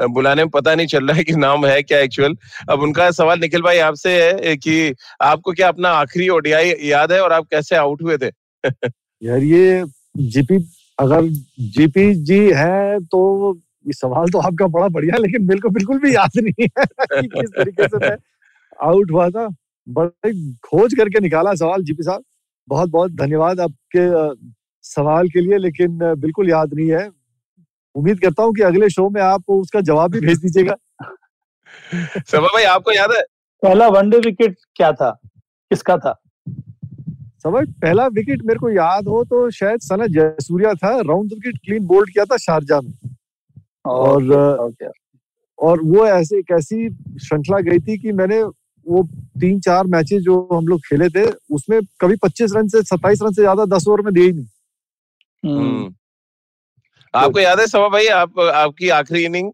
बुलाने 0.00 0.42
में 0.42 0.50
पता 0.50 0.74
नहीं 0.74 0.86
चल 0.86 1.06
रहा 1.08 1.16
है 1.16 1.24
कि 1.24 1.32
नाम 1.34 1.66
है 1.66 1.82
क्या 1.82 1.98
एक्चुअल 2.00 2.34
अब 2.70 2.80
उनका 2.82 3.10
सवाल 3.12 3.38
निखिल 3.40 3.62
भाई 3.62 3.78
आपसे 3.80 4.10
है 4.22 4.56
कि 4.56 4.94
आपको 5.22 5.52
क्या 5.52 5.68
अपना 5.68 5.88
आखिरी 5.94 6.28
ओडीआई 6.28 6.72
याद 6.82 7.12
है 7.12 7.20
और 7.22 7.32
आप 7.32 7.46
कैसे 7.50 7.76
आउट 7.76 8.02
हुए 8.02 8.16
थे? 8.18 8.30
यार 9.22 9.42
ये 9.44 9.84
जीपी 10.16 10.56
अगर 10.98 11.28
जीपी 11.76 12.14
जी 12.24 12.38
है 12.54 12.98
तो 13.06 13.52
ये 13.86 13.92
सवाल 13.92 14.28
तो 14.30 14.38
आपका 14.40 14.66
बड़ा 14.68 14.88
बढ़िया 14.88 15.14
है 15.14 15.20
लेकिन 15.22 15.46
मेरे 15.46 15.60
को 15.60 15.68
बिल्कुल 15.70 15.98
भी 15.98 16.14
याद 16.14 16.38
नहीं 16.38 16.66
है 16.68 16.84
कि 16.86 17.26
किस 17.28 17.50
तरीके 17.50 17.88
से 17.88 17.96
मैं 17.98 18.16
आउट 18.80 19.10
हुआ 19.10 19.28
था। 19.30 19.48
बड़े 19.86 20.32
खोज 20.64 20.94
करके 20.94 21.20
निकाला 21.20 21.54
सवाल 21.54 21.82
जीपी 21.84 22.02
साहब। 22.02 22.22
बहुत 22.68 22.90
बहुत 22.90 23.12
धन्यवाद 23.12 23.60
आपके 23.60 24.06
सवाल 24.84 25.28
के 25.28 25.40
लिए 25.40 25.58
लेकिन 25.58 25.98
बिल्कुल 26.20 26.50
याद 26.50 26.74
नहीं 26.74 26.90
है। 26.90 27.08
उम्मीद 27.94 28.20
करता 28.20 28.42
हूँ 28.42 28.54
कि 28.54 28.62
अगले 28.62 28.88
शो 28.90 29.08
में 29.10 29.20
आप 29.22 29.50
उसका 29.50 29.80
जवाब 29.82 30.10
भी 30.12 30.20
भेज 30.20 30.38
दीजिएगा। 30.38 30.76
सभा 32.18 32.46
भाई 32.46 32.64
आपको 32.64 32.92
याद 32.92 33.12
है? 33.12 33.22
पहला 33.62 33.88
वनडे 33.88 34.18
विकेट 34.20 34.56
क्या 34.76 34.92
था? 34.92 35.10
किसका 35.70 35.96
था? 35.96 36.18
समझ 37.42 37.66
पहला 37.82 38.06
विकेट 38.08 38.42
मेरे 38.44 38.58
को 38.58 38.70
याद 38.70 39.08
हो 39.08 39.22
तो 39.24 39.48
शायद 39.50 39.80
सना 39.80 40.06
जयसूर्या 40.08 40.74
था। 40.74 40.90
राउंड 40.98 41.32
विकेट 41.32 41.58
क्लीन 41.64 41.86
बोल्ड 41.86 42.10
किया 42.10 42.24
था 42.24 42.36
शारजा 42.38 42.80
में 42.80 42.92
और 43.84 44.72
और 45.58 45.80
वो 45.84 46.06
ऐसे 46.06 46.38
एक 46.38 46.50
ऐसी 46.50 46.88
श्रृंखला 47.18 47.58
गई 47.60 47.78
थी 47.78 47.96
कि 47.98 48.12
मैंने 48.12 48.42
वो 48.42 49.02
तीन 49.40 49.60
चार 49.60 49.86
मैचेस 49.86 50.22
जो 50.22 50.36
हम 50.52 50.66
लोग 50.66 50.80
खेले 50.80 51.08
थे 51.08 51.24
उसमें 51.54 51.80
कभी 52.00 52.16
पच्चीस 52.22 52.52
रन 52.56 52.68
से 52.68 52.82
सत्ताईस 52.82 53.22
रन 53.22 53.32
से 53.32 53.42
ज़्यादा 53.42 53.64
दस 53.76 53.86
ओवर 53.88 54.00
में 54.00 54.12
दिए 54.14 54.24
ही 54.24 54.32
नहीं। 54.32 54.46
हम्म। 55.42 55.60
हम्म। 55.60 55.94
आपको 57.14 57.40
याद 57.40 57.60
है 57.60 57.66
सवा 57.66 57.88
भाई 57.88 58.06
आप 58.16 58.38
आपकी 58.40 58.88
आखिरी 58.98 59.24
इनिंग? 59.24 59.50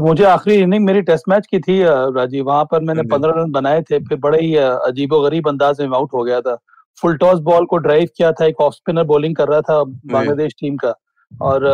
मुझे 0.00 0.24
आखिरी 0.24 0.56
इनिंग 0.56 0.84
मेरी 0.84 1.02
टेस्ट 1.02 1.28
मैच 1.28 1.46
की 1.46 1.58
थी 1.58 1.82
राजीव 2.16 2.44
वहाँ 2.44 2.64
पर 2.64 2.80
मैंने 2.80 3.02
पंद्रह 3.02 3.32
रन 3.36 3.50
बनाए 3.52 3.82
थे 3.82 3.98
फिर 3.98 4.18
बड़े 4.18 4.40
ही 4.40 4.54
अजीबो 4.56 5.20
गरीब 5.22 5.48
अंदाज 5.48 5.80
में 5.80 5.96
आउट 5.96 6.12
हो 6.14 6.22
गया 6.24 6.40
था। 6.40 6.56
फुल 7.02 7.16
टॉस 7.16 7.40
बॉल 7.40 7.64
को 7.66 7.76
ड्राइव 7.78 8.08
किया 8.16 8.32
था 8.32 8.44
एक 8.46 8.60
ऑफ़ 8.60 8.74
स्पिनर 8.74 9.04
बॉलिंग 9.04 9.34
कर 9.36 9.48
रहा 9.48 9.60
था 9.60 9.82
बांग्लादेश 9.84 10.52
टीम 10.60 10.76
का। 10.76 10.94
और 11.32 11.64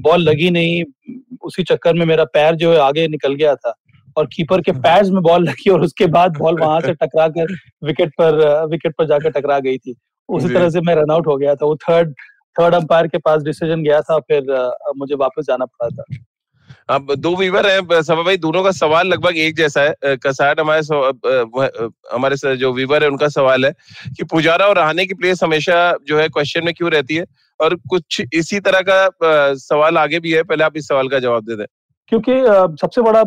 बॉल 0.00 0.20
लगी 0.20 0.50
नहीं 0.50 0.82
उसी 1.42 1.62
चक्कर 1.62 1.94
में 1.94 2.04
मेरा 2.06 2.24
पैर 2.34 2.54
जो 2.54 2.72
है 2.72 2.78
आगे 2.80 3.06
निकल 3.08 3.34
गया 3.34 3.54
था 3.54 3.74
और 4.16 4.26
कीपर 4.32 4.60
के 4.60 4.72
पैर 4.80 5.10
में 5.12 5.22
बॉल 5.22 5.48
लगी 5.48 5.70
और 5.70 5.82
उसके 5.82 6.06
बाद 6.08 6.36
बॉल 6.38 6.60
वहाँ 6.60 6.80
से 6.80 6.94
टकरा 6.94 7.28
कर 7.28 7.54
विकेट 7.84 8.12
पर 8.20 8.66
विकेट 8.70 8.94
पर 8.98 9.06
जाकर 9.06 9.30
टकरा 9.30 9.58
गई 9.58 9.78
थी। 9.78 9.94
उसी 10.28 10.48
तरह 10.48 10.68
से 10.70 10.80
मैं 10.80 10.94
रन 10.94 11.10
आउट 11.10 11.26
हो 11.26 11.36
गया 11.36 11.54
था। 11.54 11.66
वो 11.66 11.76
थर्ड 11.78 12.14
थर्ड 12.56 12.74
अंपायर 12.74 13.06
के 13.06 13.18
पास 13.18 13.42
डिसीज़न 13.42 13.82
गया 13.82 14.00
था 14.00 14.18
फिर 14.20 14.52
मुझे 14.96 15.14
वापस 15.14 15.44
जाना 15.46 15.64
पड़ा 15.64 15.88
था। 15.88 16.04
अब 16.88 17.14
दो 17.16 17.34
वीवर 17.36 17.66
हैं 17.66 18.02
सभा 18.02 18.22
भाई 18.22 18.36
दोनों 18.36 18.62
का 18.64 18.70
सवाल 18.72 19.06
लगभग 19.06 19.36
एक 19.38 19.56
जैसा 19.56 19.82
है। 19.82 20.16
कसाट 20.16 20.60
हमारे 20.60 20.80
हमारे 22.14 22.56
जो 22.56 22.72
वीवर 22.72 23.02
है 23.02 23.08
उनका 23.08 23.28
सवाल 23.30 23.64
है 23.64 23.72
कि 24.16 24.24
पुजारा 24.24 24.66
और 24.66 24.76
रहाने 24.76 25.06
की 25.06 25.14
प्लेस 25.14 25.42
हमेशा 25.42 25.76
जो 26.08 26.18
है 26.18 26.28
क्वेश्चन 26.28 26.64
में 26.64 26.72
क्यों 26.74 26.90
रहती 26.90 27.16
है? 27.16 27.24
और 27.60 27.74
कुछ 27.90 28.20
इसी 28.34 28.60
तरह 28.60 28.80
का 28.88 29.54
सवाल 29.56 29.98
आगे 29.98 30.20
भी 30.20 30.32
है 30.32 30.42
पहले 30.44 30.64
आप 30.64 30.76
इस 30.76 30.88
सवाल 30.88 31.08
का 31.08 31.18
जवाब 31.18 31.44
दे 31.44 31.56
दें। 31.56 31.64
क्योंकि 32.12 32.32
सबसे 32.76 33.02
बड़ा 33.02 33.22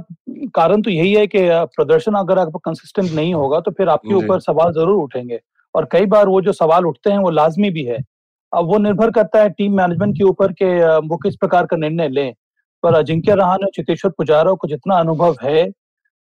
कारण 0.55 0.81
तो 0.81 0.89
यही 0.89 1.13
है 1.13 1.25
कि 1.27 1.39
प्रदर्शन 1.75 2.13
अगर 2.15 2.39
आपका 2.39 2.59
कंसिस्टेंट 2.65 3.11
नहीं 3.11 3.33
होगा 3.33 3.59
तो 3.59 3.71
फिर 3.71 3.89
आपके 3.89 4.13
ऊपर 4.15 4.39
सवाल 4.41 4.71
ज़रूर 4.73 5.03
उठेंगे। 5.03 5.39
और 5.75 5.87
कई 5.91 6.05
बार 6.07 6.27
वो 6.27 6.41
जो 6.41 6.51
सवाल 6.53 6.85
उठते 6.85 7.11
हैं 7.11 7.19
वो 7.19 7.29
लाजमी 7.31 7.69
भी 7.69 7.83
है। 7.83 7.97
अब 8.53 8.65
वो 8.67 8.77
निर्भर 8.79 9.11
करता 9.11 9.41
है 9.41 9.49
टीम 9.51 9.77
मैनेजमेंट 9.77 10.17
के 10.17 10.23
ऊपर 10.23 10.51
के 10.53 10.73
वो 10.99 11.17
किस 11.17 11.35
प्रकार 11.35 11.65
का 11.65 11.77
निर्णय 11.77 12.09
लें। 12.09 12.33
पर 12.83 12.93
अजिंक्य 12.93 13.35
रहान 13.35 13.63
और 13.63 13.69
चितेश्वर 13.75 14.11
पुजारा 14.11 14.53
को 14.53 14.67
जितना 14.67 14.95
अनुभव 14.95 15.35
है 15.43 15.63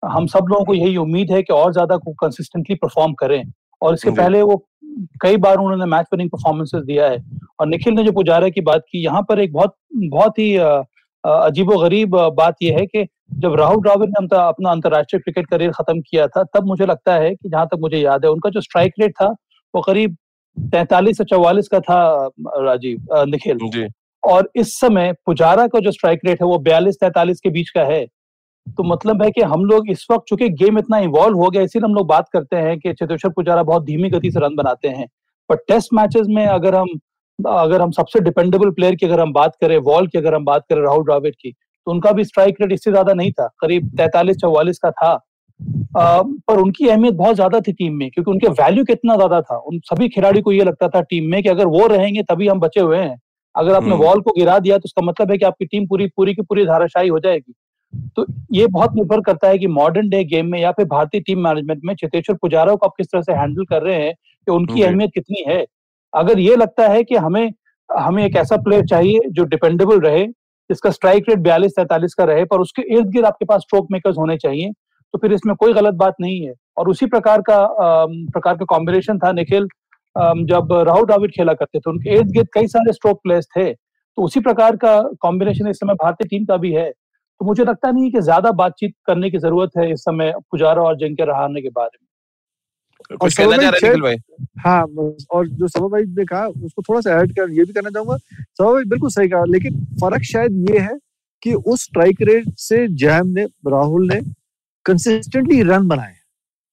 हम 0.03 0.27
सब 0.27 0.47
लोगों 0.51 0.65
को 0.65 0.75
यही 0.75 0.97
उम्मीद 0.97 1.31
है 1.33 1.43
कि 1.43 1.53
और 1.53 1.73
ज़्यादा 1.73 1.97
कंसिस्टेंटली 2.21 2.75
परफॉर्म 2.77 3.13
करें। 3.15 3.43
और 3.83 3.95
इसके 3.95 4.11
पहले 4.13 4.43
वो 4.43 4.57
कई 5.21 5.37
बार 5.39 5.57
उन्होंने 5.57 5.85
मैच 5.87 6.07
विनिंग 6.13 6.31
परफॉर्मेंसेस 6.31 6.83
दिया 6.85 7.07
है। 7.07 7.19
और 7.61 7.67
निखिल 7.67 7.95
ने 7.95 8.05
जो 8.05 8.13
पुजारा 8.13 8.49
की 8.49 8.61
बात 8.63 8.85
की 8.91 9.03
यहाँ 9.05 9.23
पर 9.29 9.41
एक 9.41 9.53
बहुत 9.53 9.75
बहुत 9.95 10.39
ही 10.39 10.55
अजीबो 10.57 11.77
गरीब 11.79 12.17
बात 12.35 12.63
यह 12.63 12.77
है 12.79 12.87
कि 12.87 13.07
जब 13.35 13.55
राहुल 13.55 13.81
द्राविड 13.83 14.11
ने 14.11 14.27
अपना 14.39 14.71
अंतर्राष्ट्रीय 14.71 15.21
क्रिकेट 15.21 15.47
करियर 15.47 15.73
खत्म 15.73 16.01
किया 16.01 16.27
था 16.27 16.43
तब 16.55 16.67
मुझे 16.67 16.87
लगता 16.87 17.15
है 17.15 17.35
कि 17.35 17.49
जहाँ 17.49 17.67
तक 17.67 17.79
मुझे 17.81 17.99
याद 17.99 18.25
है 18.25 18.31
उनका 18.31 18.51
जो 18.51 18.61
स्ट्राइक 18.61 18.95
रेट 19.01 19.13
था 19.13 19.29
वो 19.75 19.81
करीब 19.83 20.17
तैतालीस 20.57 21.19
से 21.19 21.25
चौवालीस 21.25 21.69
का 21.69 21.81
था 21.81 21.99
राजीव 22.59 23.25
निखिल। 23.27 23.89
और 24.23 24.49
इस 24.57 24.79
समय 24.81 25.13
पुजारा 25.27 25.67
का 25.67 25.81
जो 25.81 25.91
स्ट्राइक 25.93 26.21
रेट 26.27 26.43
है 26.43 26.47
वो 26.47 26.59
बयालीस 26.61 26.97
तैतालीस 27.01 27.41
के 27.41 27.51
बीच 27.51 27.71
का 27.71 27.83
है। 27.85 28.05
तो 28.67 28.83
मतलब 28.85 29.23
है 29.23 29.31
कि 29.31 29.43
हम 29.43 29.65
लोग 29.65 29.91
इस 29.91 30.07
वक्त 30.11 30.25
चूँकि 30.29 30.49
गेम 30.57 30.79
इतना 30.79 30.99
इवॉल्व 31.01 31.39
हो 31.39 31.49
गया 31.51 31.63
इसीलिए 31.63 31.85
हम 31.85 31.95
लोग 31.95 32.07
बात 32.07 32.29
करते 32.33 32.57
हैं 32.57 32.79
कि 32.81 32.93
चेतेश्वर 32.93 33.33
पुजारा 33.33 33.63
बहुत 33.63 33.85
धीमी 33.85 34.11
गति 34.11 34.31
से 34.31 34.41
रन 34.41 34.55
बनाते 34.57 34.89
हैं। 34.89 35.07
पर 35.51 35.57
टेस्ट 35.69 35.95
मैचेस 35.95 36.27
में 36.29 36.45
अगर 36.47 36.75
हम 36.75 36.89
अगर 37.39 37.81
हम 37.83 37.91
सबसे 37.91 38.21
डिपेंडेबल 38.21 38.71
प्लेयर 38.71 38.95
की 38.95 39.07
अगर 39.07 39.21
हम 39.21 39.33
बात 39.33 39.57
करें 39.61 39.77
वॉल 39.81 40.07
की 40.07 40.19
अगर 40.19 40.35
हम 40.35 40.45
बात 40.45 40.65
करें 40.71 40.83
राहुल 40.83 41.05
द्राविड 41.05 41.35
की 41.35 41.51
तो 41.51 41.91
उनका 41.91 42.13
भी 42.13 42.25
स्ट्राइक 42.25 42.57
रेट 42.61 42.73
इससे 42.73 42.91
ज़्यादा 42.91 43.13
नहीं 43.15 43.33
था 43.33 43.47
करीब 43.61 43.89
तैतालीस 43.99 44.37
चौवालीस 44.37 44.79
का 44.79 44.91
था। 44.93 45.11
आ, 45.97 46.23
पर 46.23 46.59
उनकी 46.59 46.89
अहमियत 46.89 47.15
बहुत 47.15 47.35
ज़्यादा 47.35 47.61
थी 47.61 47.73
टीम 47.73 47.95
में 47.95 48.11
क्योंकि 48.11 48.31
उनके 48.31 48.49
वैल्यू 48.55 48.85
कितना 48.85 49.17
ज़्यादा 49.17 49.41
था। 49.43 49.57
उन 49.59 49.79
सभी 49.85 50.09
खिलाड़ी 50.09 50.41
को 50.41 50.53
ये 50.53 50.65
लगता 50.65 50.89
था 50.89 51.01
टीम 51.03 51.31
में 51.31 51.43
कि 51.43 51.49
अगर 51.49 51.67
वो 51.69 51.87
रहेंगे 51.87 52.23
तभी 52.23 52.49
हम 52.49 52.61
बचे 52.61 52.81
हुए 52.81 52.99
हैं। 52.99 53.17
अगर 53.55 53.75
आपने 53.75 53.95
वॉल 53.95 54.09
हम्म। 54.09 54.21
को 54.21 54.33
गिरा 54.33 54.59
दिया 54.59 54.79
तो 54.79 54.85
उसका 54.85 55.03
मतलब 55.03 55.31
है 55.31 55.39
कि 55.39 55.45
आपकी 55.45 55.67
टीम 55.67 55.87
पूरी 55.87 56.07
पूरी 56.17 56.35
की 56.35 56.43
पूरी 56.43 56.65
धाराशाही 56.67 57.09
हो 57.09 57.19
जाएगी। 57.19 57.53
तो 58.17 58.25
ये 58.53 58.67
बहुत 58.69 58.95
निर्भर 58.95 59.21
करता 59.21 59.49
है 59.49 59.59
कि 59.59 59.67
मॉडर्न 59.69 60.09
डे 60.09 60.23
गेम 60.25 60.47
में 60.47 60.59
या 60.61 60.71
फिर 60.73 60.87
भारतीय 60.87 61.21
टीम 61.21 61.39
मैनेजमेंट 61.45 61.81
में 61.85 61.95
चेतेश्वर 61.95 62.37
पुजारा 62.37 62.75
को 62.75 62.87
आप 62.87 62.93
किस 62.97 63.07
तरह 63.07 63.23
से 63.23 63.33
हैंडल 63.33 63.65
कर 63.65 63.83
रहे 63.83 63.97
हैं 63.97 64.13
कि 64.15 64.53
उनकी 64.53 64.83
अहमियत 64.83 65.11
कितनी 65.15 65.45
है। 65.49 65.65
अगर 66.13 66.39
ये 66.39 66.57
लगता 66.57 66.89
है 66.89 67.03
कि 67.05 67.17
हमें 67.17 67.53
हमें 67.91 68.25
एक 68.25 68.37
ऐसा 68.37 68.57
प्लेयर 68.59 68.85
चाहिए 68.87 69.29
जो 69.29 69.45
डिपेंडेबल 69.47 70.01
रहे 70.01 70.27
जिसका 70.27 70.91
स्ट्राइक 70.91 71.29
रेट 71.29 71.39
बयालीस 71.39 71.73
तैतालीस 71.77 72.15
का 72.15 72.25
रहे 72.25 72.45
पर 72.45 72.61
उसके 72.61 72.83
इर्द 72.97 73.09
गिर्द 73.11 73.27
आपके 73.27 73.45
पास 73.45 73.61
स्ट्रोक 73.61 73.87
मेकर्स 73.93 74.19
होने 74.19 74.37
चाहिए 74.37 74.71
तो 75.15 75.19
फिर 75.19 75.33
इसमें 75.33 75.55
कोई 75.57 75.73
गलत 75.73 75.95
बात 75.95 76.15
नहीं 76.21 76.41
है। 76.47 76.53
और 76.79 76.89
उसी 76.89 77.07
प्रकार 77.07 77.41
का 77.41 77.59
प्रकार 77.71 78.57
का 78.57 78.65
कॉम्बिनेशन 78.65 79.19
था 79.19 79.33
निखिल 79.33 79.67
जब 80.47 80.73
राहुल 80.87 81.07
द्राविड 81.07 81.33
खेला 81.33 81.53
करते 81.55 81.79
थे 81.79 81.91
उनके 81.91 82.15
इर्द 82.15 82.31
गिर्द 82.33 82.49
कई 82.55 82.67
सारे 82.67 82.93
स्ट्रोक 82.93 83.21
प्लेयर्स 83.23 83.47
थे। 83.57 83.73
तो 83.73 84.23
उसी 84.23 84.41
प्रकार 84.41 84.77
का 84.77 85.01
कॉम्बिनेशन 85.21 85.69
इस 85.69 85.77
समय 85.77 85.95
भारतीय 85.95 86.29
टीम 86.29 86.45
का 86.45 86.57
भी 86.57 86.73
है। 86.73 86.91
तो 87.41 87.47
मुझे 87.47 87.65
लगता 87.65 87.91
नहीं 87.91 88.11
कि 88.13 88.21
ज़्यादा 88.21 88.51
बातचीत 88.53 88.95
करने 89.07 89.31
की 89.31 89.39
ज़रूरत 89.39 89.77
है 89.79 89.91
इस 89.93 90.01
समय 90.01 90.33
पुजारा 90.51 90.83
और 90.83 90.97
जिंके 90.97 91.25
रहाने 91.25 91.61
के 91.63 91.69
बारे 91.69 91.99
में। 92.01 93.19
कुछ 93.19 93.37
कहना 93.37 93.57
चाह 93.57 93.71
रहे 93.71 94.01
भाई? 94.01 94.17
हाँ 94.59 94.83
और 95.31 95.47
जो 95.49 95.69
सभा 95.69 95.89
भाई 95.89 96.03
ने 96.09 96.25
कहा 96.25 96.47
उसको 96.47 96.83
थोड़ा 96.83 97.01
सा 97.01 97.15
ऐड 97.21 97.33
कर 97.33 97.51
ये 97.51 97.65
भी 97.65 97.73
करना 97.73 97.91
चाहूँगा 97.91 98.17
सभा 98.17 98.73
भाई 98.73 98.85
बिल्कुल 98.85 99.11
सही 99.11 99.29
कहा 99.29 99.45
लेकिन 99.45 99.85
फ़र्क 100.01 100.23
शायद 100.23 100.71
ये 100.71 100.79
है 100.79 100.99
कि 101.43 101.55
उस 101.55 101.85
स्ट्राइक 101.85 102.21
रेट 102.23 102.53
से 102.59 102.87
जैम 102.97 103.29
ने 103.29 103.45
राहुल 103.69 104.07
ने 104.09 104.21
कंसिस्टेंटली 104.87 105.63
रन 105.63 105.89
बनाए। 105.89 106.15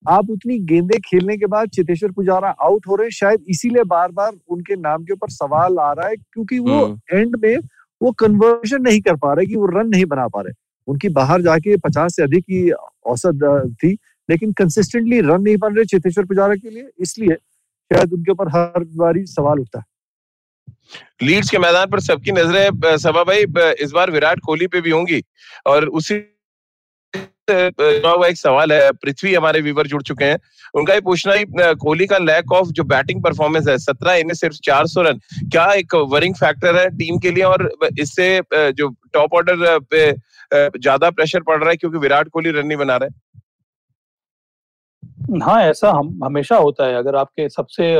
आप 0.05 0.29
उतनी 0.29 0.57
गेंदे 0.65 0.99
खेलने 0.99 1.37
के 1.37 1.45
बाद 1.45 1.69
चितेश्वर 1.69 2.11
पुजारा 2.11 2.49
आउट 2.63 2.87
हो 2.87 2.95
रहे 2.95 3.05
हैं 3.05 3.11
शायद 3.11 3.45
इसीलिए 3.49 3.83
बार 3.87 4.11
बार 4.11 4.31
उनके 4.49 4.75
नाम 4.75 5.03
के 5.03 5.13
ऊपर 5.13 5.29
सवाल 5.29 5.79
आ 5.79 5.91
रहा 5.91 6.07
है 6.07 6.15
क्योंकि 6.15 6.59
वो 6.59 6.85
एंड 7.13 7.35
हम्म। 7.35 7.47
में 7.47 7.57
वो 8.01 8.11
कन्वर्जन 8.19 8.81
नहीं 8.81 9.01
कर 9.01 9.15
पा 9.15 9.33
रहे, 9.33 9.45
कि 9.45 9.55
वो 9.55 9.65
रन 9.69 9.87
नहीं 9.89 10.05
बना 10.05 10.27
पा 10.27 10.41
रहे। 10.41 10.53
उनकी 10.87 11.09
बाहर 11.11 11.41
जाके 11.41 11.77
पचास 11.79 12.15
से 12.15 12.23
अधिक 12.23 12.43
की 12.43 12.69
औसत 13.05 13.43
थी, 13.83 13.91
लेकिन 14.29 14.51
कंसिस्टेंटली 14.53 15.19
रन 15.21 15.41
नहीं 15.41 15.57
बन 15.57 15.75
रहे 15.75 15.85
चेतेश्वर 15.85 16.25
पुजारा 16.25 16.55
के 16.55 16.69
लिए। 16.69 16.89
इसलिए 16.99 17.35
शायद 17.91 18.13
उनके 18.13 18.31
ऊपर 18.31 18.47
हर 18.49 18.83
बारी 18.95 19.25
सवाल 19.27 19.59
उठता 19.59 19.79
है। 19.79 19.85
लीड्स 21.23 21.49
के 21.49 21.57
मैदान 21.57 21.89
पर 21.89 21.99
सबकी 21.99 22.31
नज़रें 22.31 22.97
सभा 22.97 23.23
भाई 23.23 23.45
इस 23.83 23.91
बार 23.91 24.11
विराट 24.11 24.39
कोहली 24.39 24.67
पे 24.67 24.81
भी 24.81 24.89
होंगी 24.89 25.21
और 25.67 25.85
उसी 25.89 26.15
एक 27.49 28.37
सवाल 28.37 28.71
है, 28.71 28.91
पृथ्वी 28.93 29.33
हमारे 29.33 29.61
व्यूवर 29.61 29.87
जुड़ 29.87 30.01
चुके 30.03 30.25
हैं। 30.25 30.37
उनका 30.73 30.93
ये 30.93 31.01
पूछना 31.01 31.33
ही 31.33 31.45
कोहली 31.55 32.05
का 32.07 32.17
लैक 32.19 32.51
ऑफ़ 32.51 32.67
जो 32.69 32.83
बैटिंग 32.85 33.23
परफॉर्मेंस 33.23 33.67
है, 33.67 33.77
सत्रह 33.79 34.13
इन्हें 34.15 34.33
सिर्फ़ 34.35 34.57
चार 34.63 34.87
सौ 34.87 35.01
रन, 35.01 35.19
क्या 35.51 35.71
एक 35.73 35.95
वरिंग 36.11 36.35
फैक्टर 36.35 36.75
है 36.75 36.89
टीम 36.97 37.17
के 37.19 37.31
लिए 37.31 37.43
और 37.43 37.69
इससे 37.99 38.29
जो 38.53 38.89
टॉप 39.13 39.33
ऑर्डर 39.35 39.77
पे 39.91 40.11
ज़्यादा 40.51 41.09
प्रेशर 41.11 41.41
पड़ 41.43 41.59
रहा 41.59 41.69
है 41.69 41.75
क्योंकि 41.77 41.97
विराट 41.97 42.29
कोहली 42.29 42.51
रन 42.51 42.67
नहीं 42.67 42.77
बना 42.77 42.95
रहे? 42.97 43.09
हाँ 45.41 45.61
ऐसा 45.61 45.89
हम, 45.91 46.19
हमेशा 46.23 46.55
होता 46.57 46.85
है। 46.87 46.95
अगर 46.95 47.15
आपके 47.15 47.47
सबसे 47.49 47.93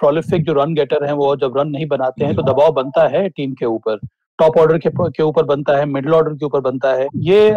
प्रोलिफिक 0.00 0.44
जो 0.44 0.52
रन 0.54 0.74
गेटर 0.74 1.04
हैं 1.04 1.12
वो 1.14 1.34
जब 1.36 1.58
रन 1.58 1.68
नहीं 1.68 1.86
बनाते 1.88 2.24
हैं 2.24 2.34
तो 2.36 2.42
दबाव 2.42 2.72
बनता 2.72 3.06
है 3.08 3.28
टीम 3.28 3.54
के 3.54 3.66
ऊपर। 3.66 3.98
टॉप 4.38 4.58
ऑर्डर 4.58 4.78
के 4.78 5.22
ऊपर 5.22 5.44
बनता 5.44 5.76
है 5.78 5.84
मिडिल 5.86 6.14
ऑर्डर 6.14 6.34
के 6.34 6.44
ऊपर 6.46 6.60
बनता 6.60 6.92
है। 6.94 7.06
ये 7.16 7.50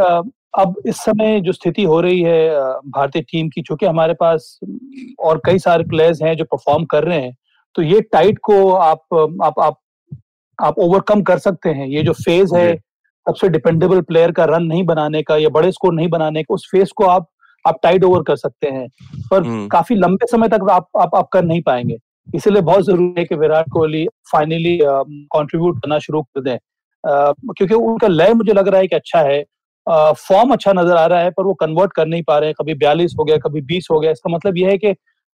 अब 0.53 0.75
इस 0.86 0.98
समय 0.98 1.39
जो 1.41 1.51
स्थिति 1.51 1.83
हो 1.83 2.00
रही 2.01 2.22
है 2.22 2.50
भारतीय 2.88 3.22
टीम 3.22 3.48
की 3.50 3.62
चूँकि 3.62 3.86
हमारे 3.86 4.13
पास 4.13 4.60
और 5.19 5.41
कई 5.45 5.60
सारे 5.60 5.83
प्लेयर्स 5.83 6.22
हैं 6.22 6.36
जो 6.38 6.43
परफॉर्म 6.45 6.83
कर 6.86 7.03
रहे 7.03 7.19
हैं 7.22 7.36
तो 7.75 7.81
ये 7.81 8.01
टाइट 8.01 8.39
को 8.43 8.72
आप 8.72 9.03
आप 9.43 9.60
आप 9.60 9.79
आप 10.60 10.79
ओवरकम 10.79 11.22
कर 11.22 11.38
सकते 11.38 11.69
हैं। 11.69 11.88
ये 11.88 12.03
जो 12.03 12.13
फ़ेज़ 12.13 12.55
है 12.55 12.75
सबसे 13.27 13.50
डिपेंडेबल 13.50 14.01
प्लेयर 14.01 14.31
का 14.31 14.45
रन 14.45 14.63
नहीं 14.63 14.83
बनाने 14.86 15.22
का 15.24 15.38
या 15.38 15.50
बड़े 15.50 15.72
स्कोर 15.72 15.93
नहीं 15.93 16.07
बनाने 16.10 16.43
का 16.43 16.53
उस 16.53 16.67
फ़ेज़ 16.72 16.91
को 16.95 17.05
आप 17.05 17.27
आप 17.67 17.79
टाइट 17.83 18.03
ओवर 18.03 18.24
कर 18.24 18.36
सकते 18.36 18.67
हैं। 18.67 18.88
पर 19.31 19.43
हम्म। 19.43 19.67
काफ़ी 19.67 19.95
लंबे 19.95 20.27
समय 20.27 20.48
तक 20.48 20.69
आप 20.72 20.88
आप, 20.98 21.15
आप 21.15 21.29
कर 21.33 21.43
नहीं 21.43 21.62
पाएँगे। 21.62 21.98
इसलिए 22.36 22.62
बहुत 22.62 22.86
ज़रूरी 22.86 23.13
है 23.17 23.25
कि 23.25 23.36
विराट 23.36 23.69
कोहली 23.74 24.05
फाइनली 24.31 24.77
कंट्रीब्यूट 24.83 25.77
करना 25.77 26.00
शुरू 26.00 26.22
कर 26.22 26.41
दें। 26.41 26.57
क्योंकि 27.03 27.74
उनका 27.75 28.07
लय 28.07 28.33
मुझे 28.33 28.53
लग 28.53 28.67
रहा 28.67 28.79
है 28.81 28.88
कि 28.88 28.95
अच्छा 28.95 29.19
है। 29.19 29.43
फॉर्म 29.87 30.51
अच्छा 30.53 30.73
नज़र 30.73 30.97
आ 30.97 31.05
रहा 31.05 31.19
है 31.19 31.31
पर 31.31 31.43
वो 31.43 31.53
कन्वर्ट 31.53 31.93
कर 31.93 32.07
नहीं 32.07 32.23
पा 32.23 32.37
रहे 32.37 32.49
हैं। 32.49 32.55
कभी 32.59 32.73
बयालीस 32.75 33.15
हो 33.19 33.23
गया 33.23 33.37
कभी 33.37 33.61
बीस 33.63 33.87
हो 33.91 33.99
गया। 33.99 34.11
इसका 34.11 34.33
मतलब 34.33 34.57
यह 34.57 34.69
है 34.69 34.77
कि 34.77 34.91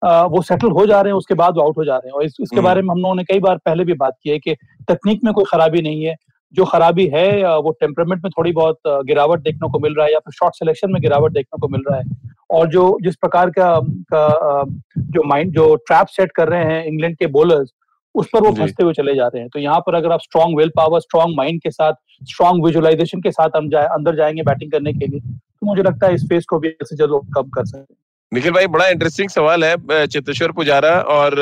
वो 0.03 0.43
सेटल 0.43 0.71
हो 0.71 0.85
जा 0.87 1.01
रहे 1.01 1.13
हैं 1.13 1.19
उसके 1.19 1.35
बाद 1.35 1.57
वो 1.57 1.63
आउट 1.63 1.77
हो 1.79 1.85
जा 1.85 1.97
रहे 1.97 2.09
हैं। 2.09 2.15
और 2.15 2.25
इस, 2.25 2.37
इसके 2.41 2.57
हम्म। 2.57 2.65
बारे 2.65 2.83
में 2.83 2.89
हम 2.91 2.99
लोगों 2.99 3.15
ने 3.15 3.25
कई 3.25 3.41
बार 3.41 3.57
पहले 3.65 3.85
भी 3.85 3.95
बात 3.95 4.17
की 4.23 4.31
है 4.31 4.39
कि 4.39 4.55
तकनीक 4.89 5.21
में 5.25 5.33
कोई 5.35 5.45
खराबी 5.51 5.83
नहीं 5.83 6.05
है। 6.05 6.15
जो 6.55 6.65
खराबी 6.65 7.07
है 7.15 7.57
वो 7.59 7.71
टेम्परमेंट 7.81 8.23
में 8.25 8.31
थोड़ी 8.31 8.53
बहुत 8.53 8.79
गिरावट 9.07 9.41
देखने 9.41 9.71
को 9.71 9.79
मिल 9.79 9.95
रहा 9.95 10.07
है 10.07 10.13
या 10.13 10.19
फिर 10.19 10.33
शॉर्ट 10.33 10.55
सिलेक्शन 10.55 10.93
में 10.93 11.01
गिरावट 11.03 11.33
देखने 11.33 11.61
को 11.61 11.69
मिल 11.69 11.83
रहा 11.89 11.99
है। 11.99 12.05
और 12.51 12.69
जो 12.69 12.85
जिस 13.03 13.17
प्रकार 13.17 13.51
का, 13.51 13.79
का 14.15 14.65
जो 14.99 15.23
माइंड 15.29 15.53
जो 15.53 15.75
ट्रैप 15.77 16.07
सेट 16.07 16.33
कर 16.33 16.49
रहे 16.49 16.65
हैं 16.65 16.85
इंग्लैंड 16.85 17.17
के 17.17 17.27
बॉलर्स 17.29 17.73
उस 18.15 18.29
पर 18.33 18.41
वो 18.41 18.53
फंसते 18.55 18.85
हुए 18.85 18.93
चले 18.93 19.15
जाते 19.15 19.39
हैं। 19.39 19.49
तो 19.49 19.59
यहाँ 19.59 19.81
पर 19.81 19.95
अगर 19.95 20.13
आप 20.13 20.21
strong 20.23 20.59
will 20.59 20.71
power 20.77 21.01
strong 21.01 21.37
mind 21.37 21.61
के 21.63 21.71
साथ 21.71 21.93
स्ट्रॉन्ग 22.23 22.65
विजुअलाइजेशन 22.65 23.21
के 23.21 23.31
साथ 23.31 23.57
हम 23.57 23.69
जाए 23.71 23.87
अंदर 23.93 24.17
जाएँगे 24.17 24.43
बैटिंग 24.43 24.73
करने 24.73 24.93
के 24.93 25.07
लिए 25.07 25.21
तो 25.21 25.67
मुझे 25.67 25.83
लगता 25.83 26.07
है 26.07 26.15
इस 26.15 26.25
फेस 26.25 26.45
को 26.49 26.59
भी 26.59 26.69
ऐसे 26.69 26.97
जल्द 26.97 27.21
कम 27.35 27.49
कर 27.51 27.65
सकते 27.65 27.93
हैं। 27.93 27.99
निखिल 28.33 28.53
भाई 28.53 28.67
बड़ा 28.69 28.87
इंटरेस्टिंग 28.89 29.29
सवाल 29.31 29.65
है 29.65 30.07
चित्तेश्वर 30.07 30.53
पुजारा 30.53 30.91
और 31.11 31.39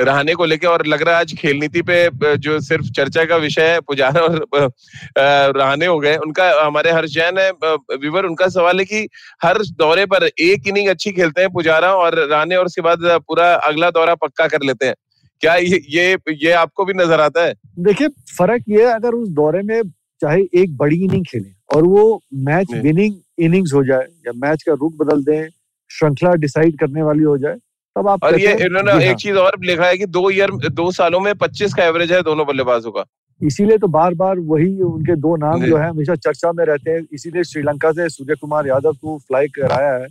रहने 0.00 0.34
को 0.34 0.44
लेकर 0.44 0.68
और 0.68 0.84
लग 0.86 1.02
रहा 1.02 1.14
है 1.14 1.20
आज 1.20 1.32
खेल 1.34 1.56
नीति 1.56 1.82
पे 1.82 2.36
जो 2.38 2.58
सिर्फ़ 2.60 2.86
चर्चा 2.86 3.24
का 3.24 3.36
विषय 3.36 3.68
है 3.68 3.80
पुजारा 3.80 4.20
और 4.20 4.70
रहने 5.18 5.86
हो 5.86 5.98
गए 5.98 6.16
उनका 6.16 6.50
हमारे 6.64 6.90
हर्ष 6.90 7.10
जैन 7.10 7.38
है 7.38 7.50
विवर 7.96 8.24
उनका 8.24 8.48
सवाल 8.48 8.78
है 8.78 8.84
कि 8.84 9.08
हर 9.42 9.58
दौरे 9.78 10.06
पर 10.06 10.26
एक 10.26 10.68
इनिंग 10.68 10.88
अच्छी 10.88 11.12
खेलते 11.12 11.40
हैं 11.40 11.50
पुजारा 11.52 11.94
और 11.94 12.18
रहने 12.20 12.56
और 12.56 12.66
उसके 12.66 12.82
बाद 12.82 13.08
पूरा 13.28 13.52
अगला 13.54 13.90
दौरा 13.90 14.14
पक्का 14.14 14.46
कर 14.46 14.62
लेते 14.62 14.86
हैं। 14.86 14.94
क्या 15.42 15.54
ये 15.54 15.80
ये 15.90 16.16
ये 16.34 16.52
आपको 16.54 16.84
भी 16.84 16.92
नज़र 16.94 17.20
आता 17.20 17.44
है? 17.44 17.54
देखिए 17.80 18.08
फ़र्क 18.38 18.64
ये 18.68 18.82
अगर 18.84 19.14
उस 19.14 19.28
दौरे 19.30 19.62
में 19.62 19.82
चाहे 20.22 20.42
एक 20.54 20.76
बड़ी 20.76 20.96
इनिंग 21.04 21.24
खेले 21.24 21.50
और 21.74 21.84
वो 21.84 22.22
मैच 22.44 22.72
विनिंग 22.74 23.14
इनिंग्स 23.44 23.72
हो 23.74 23.84
जाए 23.84 24.06
या 24.26 24.32
मैच 24.36 24.62
का 24.62 24.72
रुख 24.74 24.92
बदल 24.96 25.22
दें 25.24 25.48
श्रृंखला 25.90 26.32
डिसाइड 26.36 26.78
करने 26.78 27.02
वाली 27.02 27.22
हो 27.22 27.36
जाए 27.38 27.56
तब 27.96 28.08
आप 28.08 28.24
और 28.24 28.38
ये 28.40 28.52
इन्होंने 28.64 28.92
एक 28.94 29.06
हाँ। 29.06 29.14
चीज़ 29.16 29.36
और 29.38 29.56
लिखा 29.64 29.86
है 29.86 29.96
कि 29.98 30.06
दो 30.08 30.30
ईयर 30.30 30.50
दो 30.70 30.90
सालों 30.92 31.20
में 31.20 31.34
पच्चीस 31.36 31.74
का 31.74 31.84
एवरेज 31.84 32.12
है 32.12 32.22
दोनों 32.22 32.46
बल्लेबाजों 32.46 32.90
का। 32.90 33.04
इसीलिए 33.40 33.78
तो 33.78 33.88
बार 33.88 34.14
बार 34.14 34.38
वही 34.40 34.80
उनके 34.82 35.14
दो 35.16 35.36
नाम 35.36 35.64
जो। 35.64 35.76
है 35.76 35.88
हमेशा 35.88 36.14
चर्चा 36.16 36.52
में 36.52 36.64
रहते 36.64 36.90
हैं 36.90 37.06
इसीलिए 37.12 37.44
श्रीलंका 37.44 37.92
से 37.92 38.08
सूर्य 38.08 38.34
कुमार 38.40 38.66
यादव 38.66 38.92
को 38.92 39.16
फ्लाई 39.18 39.48
कराया 39.56 39.92
है। 39.94 40.06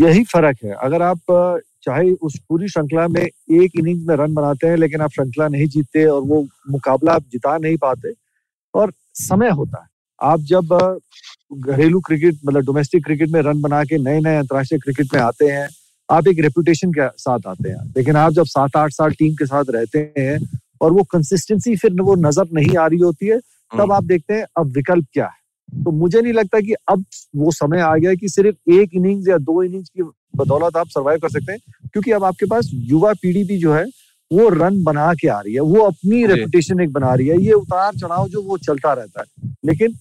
यही 0.00 0.24
फ़र्क 0.24 0.58
है 0.64 0.72
अगर 0.82 1.02
आप 1.02 1.32
चाहे 1.86 2.10
उस 2.10 2.38
पूरी 2.48 2.68
श्रृंखला 2.68 3.08
में 3.08 3.22
एक 3.22 3.78
इनिंग 3.78 4.06
में 4.06 4.14
रन 4.16 4.34
बनाते 4.34 4.66
हैं 4.66 4.76
लेकिन 4.76 5.00
आप 5.00 5.10
श्रृंखला 5.10 5.48
नहीं 5.48 5.66
जीतते 5.66 6.04
और 6.04 6.22
वो 6.22 6.46
मुकाबला 6.70 7.12
आप 7.12 7.24
जिता 7.32 7.56
नहीं 7.58 7.76
पाते। 7.76 8.12
और 8.74 8.92
समय 9.14 9.50
होता 9.50 9.82
है। 9.82 9.88
आप 10.20 10.40
जब 10.40 10.98
घरेलू 11.52 12.00
क्रिकेट 12.00 12.38
मतलब 12.46 12.64
डोमेस्टिक 12.64 13.04
क्रिकेट 13.04 13.30
में 13.30 13.40
रन 13.42 13.60
बना 13.60 13.84
के 13.84 13.98
नए 13.98 14.20
नए 14.20 14.36
अंतर्राष्ट्रीय 14.36 14.78
क्रिकेट 14.78 15.14
में 15.14 15.20
आते 15.20 15.46
हैं 15.46 15.68
आप 16.10 16.28
एक 16.28 16.40
रेपुटेशन 16.40 16.92
के 16.92 17.08
साथ 17.18 17.46
आते 17.48 17.68
हैं। 17.68 17.92
लेकिन 17.96 18.16
आप 18.16 18.32
जब 18.32 18.44
सात 18.46 18.76
आठ 18.76 18.92
साल 18.92 19.12
टीम 19.12 19.34
के 19.34 19.46
साथ 19.46 19.64
रहते 19.70 19.98
हैं 20.18 20.38
और 20.80 20.92
वो 20.92 21.02
कंसिस्टेंसी 21.02 21.76
फिर 21.76 22.02
वो 22.02 22.14
नज़र 22.14 22.48
नहीं 22.52 22.76
आ 22.76 22.86
रही 22.86 22.98
होती 22.98 23.26
है 23.26 23.38
तब 23.38 23.80
हम्म। 23.80 23.92
आप 23.92 24.04
देखते 24.04 24.34
हैं 24.34 24.44
अब 24.56 24.66
विकल्प 24.66 25.06
क्या 25.12 25.26
है? 25.26 25.45
तो 25.72 25.90
मुझे 25.90 26.20
नहीं 26.20 26.32
लगता 26.32 26.60
कि 26.60 26.72
अब 26.88 27.04
वो 27.36 27.50
समय 27.50 27.80
आ 27.80 27.94
गया 27.96 28.14
कि 28.14 28.28
सिर्फ़ 28.28 28.70
एक 28.70 28.90
इनिंग्स 28.94 29.28
या 29.28 29.36
दो 29.38 29.62
इनिंग्स 29.62 29.88
की 29.88 30.02
बदौलत 30.36 30.76
आप 30.76 30.88
सर्वाइव 30.88 31.18
कर 31.18 31.28
सकते 31.28 31.52
हैं 31.52 31.60
क्योंकि 31.92 32.10
अब 32.10 32.24
आपके 32.24 32.46
पास 32.46 32.70
युवा 32.72 33.12
पीढ़ी 33.12 33.44
भी 33.44 33.58
जो 33.58 33.72
है 33.74 33.84
वो 34.32 34.48
रन 34.48 34.82
बना 34.84 35.12
के 35.14 35.28
आ 35.28 35.38
रही 35.40 35.54
है 35.54 35.60
वो 35.60 35.80
अपनी 35.80 36.24
रेपुटेशन 36.26 36.80
एक 36.80 36.92
बना 36.92 37.14
रही 37.14 37.26
है 37.28 37.40
ये 37.42 37.52
उतार 37.52 37.92
चढ़ाव 37.96 38.28
जो 38.28 38.42
वो 38.42 38.58
चलता 38.58 38.92
रहता 38.92 39.20
है। 39.20 39.52
लेकिन 39.64 39.92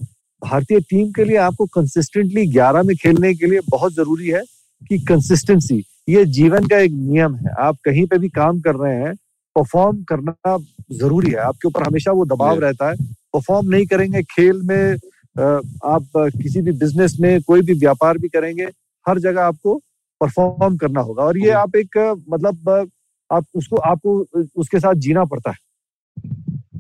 भारतीय 0.42 0.80
टीम 0.80 1.12
के 1.12 1.24
लिए 1.24 1.38
आपको 1.38 1.66
कंसिस्टेंटली 1.66 2.46
ग्यारह 2.52 2.84
में 2.84 2.96
खेलने 2.96 3.34
के 3.34 3.46
लिए 3.46 3.60
बहुत 3.70 3.94
ज़रूरी 3.94 4.28
है 4.28 4.42
कि 4.90 5.00
कंसिस्टेंसी 5.00 5.84
ये 6.10 6.26
जीवन 6.26 6.68
का 6.68 6.78
एक 6.78 6.92
नियम 6.92 7.36
है। 7.36 7.54
आप 7.60 7.78
कहीं 7.86 8.06
पे 8.06 8.18
भी 8.18 8.30
काम 8.30 8.60
कर 8.60 8.76
रहे 8.76 8.96
हैं 8.96 9.14
परफॉर्म 9.56 10.04
करना 10.04 10.58
ज़रूरी 10.92 11.32
है। 11.32 11.38
आपके 11.38 11.68
ऊपर 11.68 11.84
हमेशा 11.84 12.12
वो 12.12 12.26
दबाव 12.26 12.60
रहता 12.60 12.90
है। 12.90 12.96
परफॉर्म 13.34 13.70
नहीं 13.70 13.86
करेंगे 13.86 14.24
खेल 14.24 14.62
में 14.64 14.98
आप 15.36 16.08
किसी 16.18 16.62
भी 16.62 16.72
बिज़नेस 16.74 17.18
में 17.22 17.42
कोई 17.42 17.62
भी 17.62 17.74
व्यापार 17.76 18.18
भी 18.18 18.28
करेंगे 18.30 18.64
हर 19.06 19.20
जगह 19.20 19.44
आपको 19.44 19.76
परफॉर्म 20.22 20.78
करना 20.78 21.02
होगा। 21.02 21.24
और 21.24 21.38
ये 21.38 21.50
आप 21.54 21.76
एक 21.76 21.98
मतलब 22.30 22.90
आप 23.30 23.46
उसको 23.56 23.78
आपको 23.78 24.18
उसके 24.56 24.80
साथ 24.80 24.94
जीना 24.98 25.24
पड़ता 25.26 25.52
है। 25.52 25.64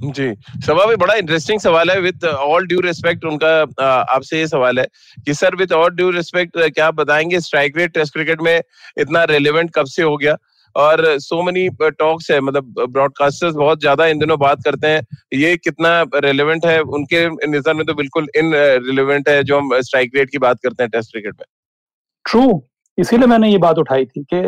जी 0.05 0.33
सभा 0.61 0.85
में 0.85 0.97
बड़ा 0.97 1.13
इंटरेस्टिंग 1.15 1.59
सवाल 1.59 1.89
है 1.89 1.99
विद 2.01 2.25
ऑल 2.25 2.65
ड्यू 2.67 2.79
रिस्पेक्ट 2.81 3.25
उनका 3.25 3.49
आपसे 4.13 4.39
ये 4.39 4.47
सवाल 4.47 4.79
है 4.79 4.87
कि 5.25 5.33
sir 5.33 5.55
with 5.55 5.71
all 5.73 5.89
due 5.91 6.09
respect 6.11 6.57
क्या 6.57 6.87
आप 6.87 6.95
बताएँगे? 6.95 7.39
स्ट्राइक 7.39 7.77
रेट 7.77 7.93
टेस्ट 7.93 8.13
क्रिकेट 8.13 8.41
में 8.41 8.61
इतना 8.97 9.23
रेलेवेंट 9.25 9.71
कब 9.75 9.85
से 9.85 10.03
हो 10.03 10.17
गया? 10.17 10.35
और 10.75 11.03
सो 11.19 11.41
मेनी 11.43 11.67
टॉक्स 11.81 12.29
है 12.31 12.39
मतलब 12.41 12.73
ब्रॉडकास्टर्स 12.89 13.53
बहुत 13.55 13.79
ज़्यादा 13.79 14.05
इन 14.07 14.19
दिनों 14.19 14.37
बात 14.39 14.63
करते 14.65 14.87
हैं। 14.87 15.01
ये 15.33 15.55
कितना 15.57 16.01
रेलेवेंट 16.15 16.65
है 16.65 16.79
उनके 16.81 17.27
नज़र 17.49 17.73
में 17.73 17.85
तो 17.85 17.93
बिल्कुल 17.95 18.27
इन 18.37 18.53
रिलेवेंट 18.55 19.29
है 19.29 19.43
जो 19.43 19.59
हम 19.59 19.79
स्ट्राइक 19.81 20.15
रेट 20.15 20.29
की 20.29 20.37
बात 20.39 20.59
करते 20.63 20.83
हैं 20.83 20.89
टेस्ट 20.89 21.11
क्रिकेट 21.11 21.33
में। 21.33 21.45
ट्रू 22.25 22.63
इसीलिए 22.97 23.27
मैंने 23.27 23.51
ये 23.51 23.57
बात 23.59 23.77
उठाई 23.77 24.05
थी 24.05 24.25
कि 24.33 24.39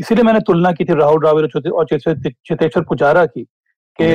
इसीलिए 0.00 0.24
मैंने 0.24 0.40
तुलना 0.42 0.72
की 0.72 0.84
थी 0.84 0.94
राहुल 0.94 1.20
द्राविड 1.20 1.72
और 1.72 1.86
चेतेश्वर 1.86 2.82
पुजारा 2.84 3.24
की 3.26 3.42
कि 3.98 4.06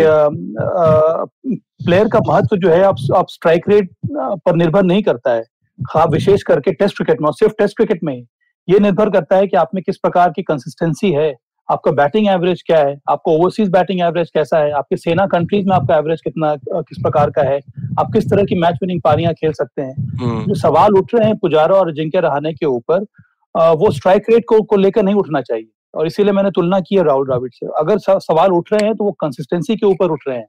प्लेयर 1.85 2.07
का 2.07 2.19
महत्व 2.27 2.55
जो 2.57 2.69
है 2.69 2.81
आप 2.83 2.95
आप 3.15 3.29
स्ट्राइक 3.29 3.69
रेट 3.69 3.89
पर 4.45 4.55
निर्भर 4.55 4.83
नहीं 4.83 5.03
करता 5.03 5.33
है। 5.33 5.43
खास 5.79 6.07
विशेष 6.11 6.43
करके 6.43 6.71
टेस्ट 6.73 6.95
क्रिकेट 6.97 7.21
में 7.21 7.31
सिर्फ़ 7.33 7.53
टेस्ट 7.59 7.75
क्रिकेट 7.77 8.03
में 8.03 8.13
ही। 8.13 8.21
ये 8.67 8.79
निर्भर 8.79 9.09
करता 9.09 9.35
है 9.35 9.47
कि 9.47 9.57
आप 9.57 9.69
में 9.75 9.83
किस 9.83 9.97
प्रकार 9.97 10.31
की 10.31 10.41
कंसिस्टेंसी 10.43 11.11
है 11.13 11.33
आपका 11.69 11.91
बैटिंग 11.93 12.27
एवरेज 12.29 12.61
क्या 12.61 12.77
है 12.79 12.95
आपका 13.09 13.31
ओवरसीज 13.31 13.69
बैटिंग 13.69 14.01
एवरेज 14.01 14.29
कैसा 14.33 14.57
है 14.57 14.71
आपके 14.73 14.97
सेना 14.97 15.25
कंट्रीज़ 15.27 15.67
में 15.67 15.75
आपका 15.75 15.95
एवरेज 15.95 16.21
कितना 16.21 16.55
किस 16.57 16.97
प्रकार 17.01 17.29
का 17.29 17.43
है 17.43 17.59
आप 17.99 18.11
किस 18.13 18.29
तरह 18.29 18.43
की 18.43 18.59
मैच 18.59 18.77
विनिंग 18.81 19.01
पारियाँ 19.01 19.33
खेल 19.33 19.51
सकते 19.53 19.81
हैं 19.81 19.95
हम्म। 20.19 20.45
जो 20.45 20.55
सवाल 20.57 20.97
उठ 20.97 21.15
रहे 21.15 21.27
हैं 21.27 21.37
पुजारा 21.37 21.75
और 21.75 21.93
जिनके 21.93 22.19
रहने 22.21 22.53
के 22.53 22.65
ऊपर 22.67 23.05
वो 23.55 23.91
स्ट्राइक 23.91 24.29
रेट 24.29 24.43
को, 24.45 24.61
को 24.61 24.77
लेकर 24.77 25.03
नहीं 25.03 25.15
उठना 25.15 25.41
चाहिए 25.41 25.67
और 25.93 26.07
इसीलिए 26.07 26.33
मैंने 26.33 26.51
तुलना 26.51 26.79
की 26.79 26.95
है 26.95 27.03
राहुल 27.03 27.25
द्राविड 27.25 27.53
से 27.53 27.67
अगर 27.79 28.19
सवाल 28.19 28.51
उठ 28.51 28.73
रहे 28.73 28.85
हैं 28.85 28.95
तो 28.95 29.03
वो 29.03 29.11
कंसिस्टेंसी 29.19 29.75
के 29.75 29.85
ऊपर 29.85 30.11
उठ 30.11 30.27
रहे 30.27 30.37
हैं 30.37 30.47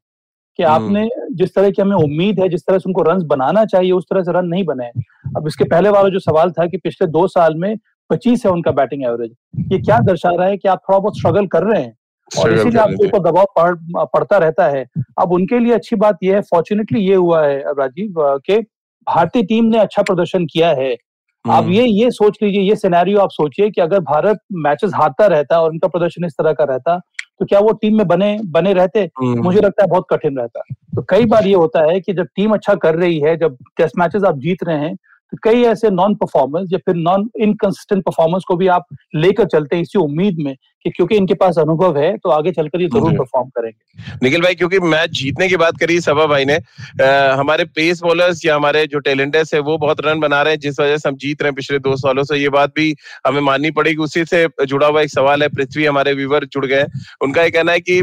कि 0.59 0.63
हम्म। 0.63 0.75
आपने 0.75 1.09
जिस 1.35 1.55
तरह 1.55 1.71
की 1.71 1.83
हमें 1.83 1.97
उम्मीद 1.97 2.41
है 2.41 2.49
जिस 2.49 2.63
तरह 2.63 2.79
से 2.79 2.89
उनको 2.89 3.03
रन 3.03 3.27
बनाना 3.27 3.65
चाहिए 3.67 3.93
उस 3.93 4.05
तरह 4.11 4.23
से 4.23 4.33
रन 4.33 4.47
नहीं 4.47 4.65
बने 4.65 4.91
अब 5.37 5.47
इसके 5.47 5.65
पहले 5.67 5.89
वाला 5.91 6.09
जो 6.09 6.19
सवाल 6.21 6.51
था 6.51 6.67
कि 6.67 6.77
पिछले 6.79 7.07
दो 7.09 7.27
साल 7.29 7.55
में 7.57 7.75
पच्चीस 8.11 8.45
है 8.47 8.53
उनका 8.53 8.71
बैटिंग 8.73 9.05
एवरेज 9.05 9.31
ये 9.73 9.79
क्या 9.79 9.99
दर्शा 9.99 10.31
रहा 10.31 10.47
है 10.47 10.57
कि 10.57 10.69
आप 10.69 10.81
थोड़ा 10.89 10.99
बहुत 10.99 11.19
स्ट्रगल 11.19 11.47
कर 11.47 11.63
रहे 11.63 11.83
हैं? 11.83 11.97
और 12.31 12.53
इसीलिए 12.53 12.81
आपके 12.81 13.07
ऊपर 13.07 13.19
दबाव 13.21 13.47
पड़, 13.59 14.05
पड़ता 14.05 14.39
रहता 14.39 14.67
है। 14.69 14.85
अब 15.19 15.33
उनके 15.33 15.59
लिए 15.59 15.73
अच्छी 15.73 15.97
बात 15.97 16.19
यह 16.23 16.35
है 16.35 16.41
फॉर्चुनेटली 16.41 17.01
ये 17.01 17.15
हुआ 17.15 17.45
है 17.47 17.59
राजीव 17.79 18.15
के 18.47 18.59
भारतीय 19.07 19.43
टीम 19.43 19.65
ने 19.65 19.79
अच्छा 19.79 20.03
प्रदर्शन 20.03 20.47
किया 20.47 20.69
है। 20.71 20.93
आप 20.93 21.63
हम्म। 21.63 21.73
ये 21.73 21.85
ये 21.85 22.11
सोच 22.11 22.39
लीजिए 22.43 22.61
ये 22.61 22.77
सिनेरियो 22.77 23.19
आप 23.21 23.31
सोचिए 23.31 23.71
कि 23.71 23.81
अगर 23.81 24.01
भारत 24.01 24.39
मैचेस 24.53 24.91
हारता 24.95 25.27
रहता 25.27 25.61
और 25.61 25.71
उनका 25.71 25.89
प्रदर्शन 25.89 26.25
इस 26.25 26.33
तरह 26.33 26.53
का 26.53 26.65
रहता 26.65 26.99
तो 27.41 27.45
क्या 27.47 27.59
वो 27.61 27.73
टीम 27.73 27.97
में 27.97 28.07
बने 28.07 28.39
बने 28.47 28.73
रहते? 28.73 29.01
हम्म। 29.19 29.43
मुझे 29.43 29.61
लगता 29.61 29.83
है 29.83 29.89
बहुत 29.89 30.07
कठिन 30.11 30.39
रहता। 30.39 30.61
तो 30.97 31.03
कई 31.09 31.25
बार 31.27 31.47
ये 31.47 31.55
होता 31.55 31.83
है 31.91 32.01
कि 32.01 32.13
जब 32.13 32.27
टीम 32.37 32.53
अच्छा 32.55 32.75
कर 32.75 32.95
रही 32.95 33.19
है 33.21 33.37
जब 33.37 33.57
टेस्ट 33.77 33.99
मैचेस 33.99 34.25
आप 34.25 34.39
जीत 34.39 34.65
रहे 34.65 34.79
हैं 34.79 34.97
कई 35.43 35.63
ऐसे 35.63 35.91
नॉन 35.91 36.15
परफॉर्मेंस 36.15 36.69
या 36.73 36.79
फिर 36.79 36.95
नॉन 36.95 37.29
इनकंसिस्टेंट 37.41 38.05
परफॉर्मेंस 38.05 38.43
को 38.49 38.57
भी 38.57 38.67
आप 38.67 38.85
लेकर 39.15 39.47
चलते 39.47 39.77
हैं 39.77 39.83
इसी 39.83 39.99
उम्मीद 39.99 40.37
में 40.39 40.55
कि 40.87 40.91
क्योंकि 40.91 41.17
इनके 41.17 41.35
पास 41.35 41.59
अनुभव 41.59 41.99
है 41.99 42.17
तो 42.17 42.31
आगे 42.31 42.51
चलकर 42.53 42.81
ये 42.81 42.89
ज़रूर 42.89 43.13
परफॉर्म 43.15 43.49
करेंगे। 43.51 44.17
निखिल 44.23 44.43
भाई 44.43 44.55
क्योंकि 44.55 44.79
मैच 44.81 45.11
जीतने 45.13 45.49
की 45.49 45.57
बात 45.59 45.79
करी 45.81 46.01
सभा 46.01 46.27
भाई 46.27 46.45
ने 46.45 46.57
आ, 46.57 47.35
हमारे 47.35 47.65
पेस 47.77 48.01
बॉलर्स 48.03 48.45
या 48.45 48.57
हमारे 48.57 48.87
जो 48.87 48.99
टैलेंटर्स 49.01 49.55
है 49.55 49.61
वो 49.63 49.77
बहुत 49.79 50.01
रन 50.07 50.21
बना 50.21 50.43
रहे 50.43 50.53
हैं 50.53 50.61
जिस 50.61 50.79
वजह 50.81 50.97
से 50.97 51.09
हम 51.09 51.17
जीत 51.17 51.43
रहे 51.43 51.49
हैं 51.49 51.55
पिछले 51.55 51.79
दो 51.79 51.97
सालों 51.97 52.25
से। 52.25 52.37
ये 52.37 52.49
बात 52.51 52.73
भी 52.77 52.95
हमें 53.27 53.41
माननी 53.43 53.71
पड़ेगी 53.73 54.03
उसी 54.03 54.25
से 54.27 54.47
जुड़ा 54.65 54.87
हुआ 54.87 55.03
एक 55.03 55.11
सवाल 55.11 55.43
है 55.43 55.49
पृथ्वी 55.51 55.85
हमारे 55.85 56.13
व्यूवर 56.15 56.45
जुड़ 56.53 56.65
गए 56.67 56.85
उनका 57.23 57.43
ये 57.43 57.51
कहना 57.51 57.73
है 57.73 57.81
कि 57.81 58.01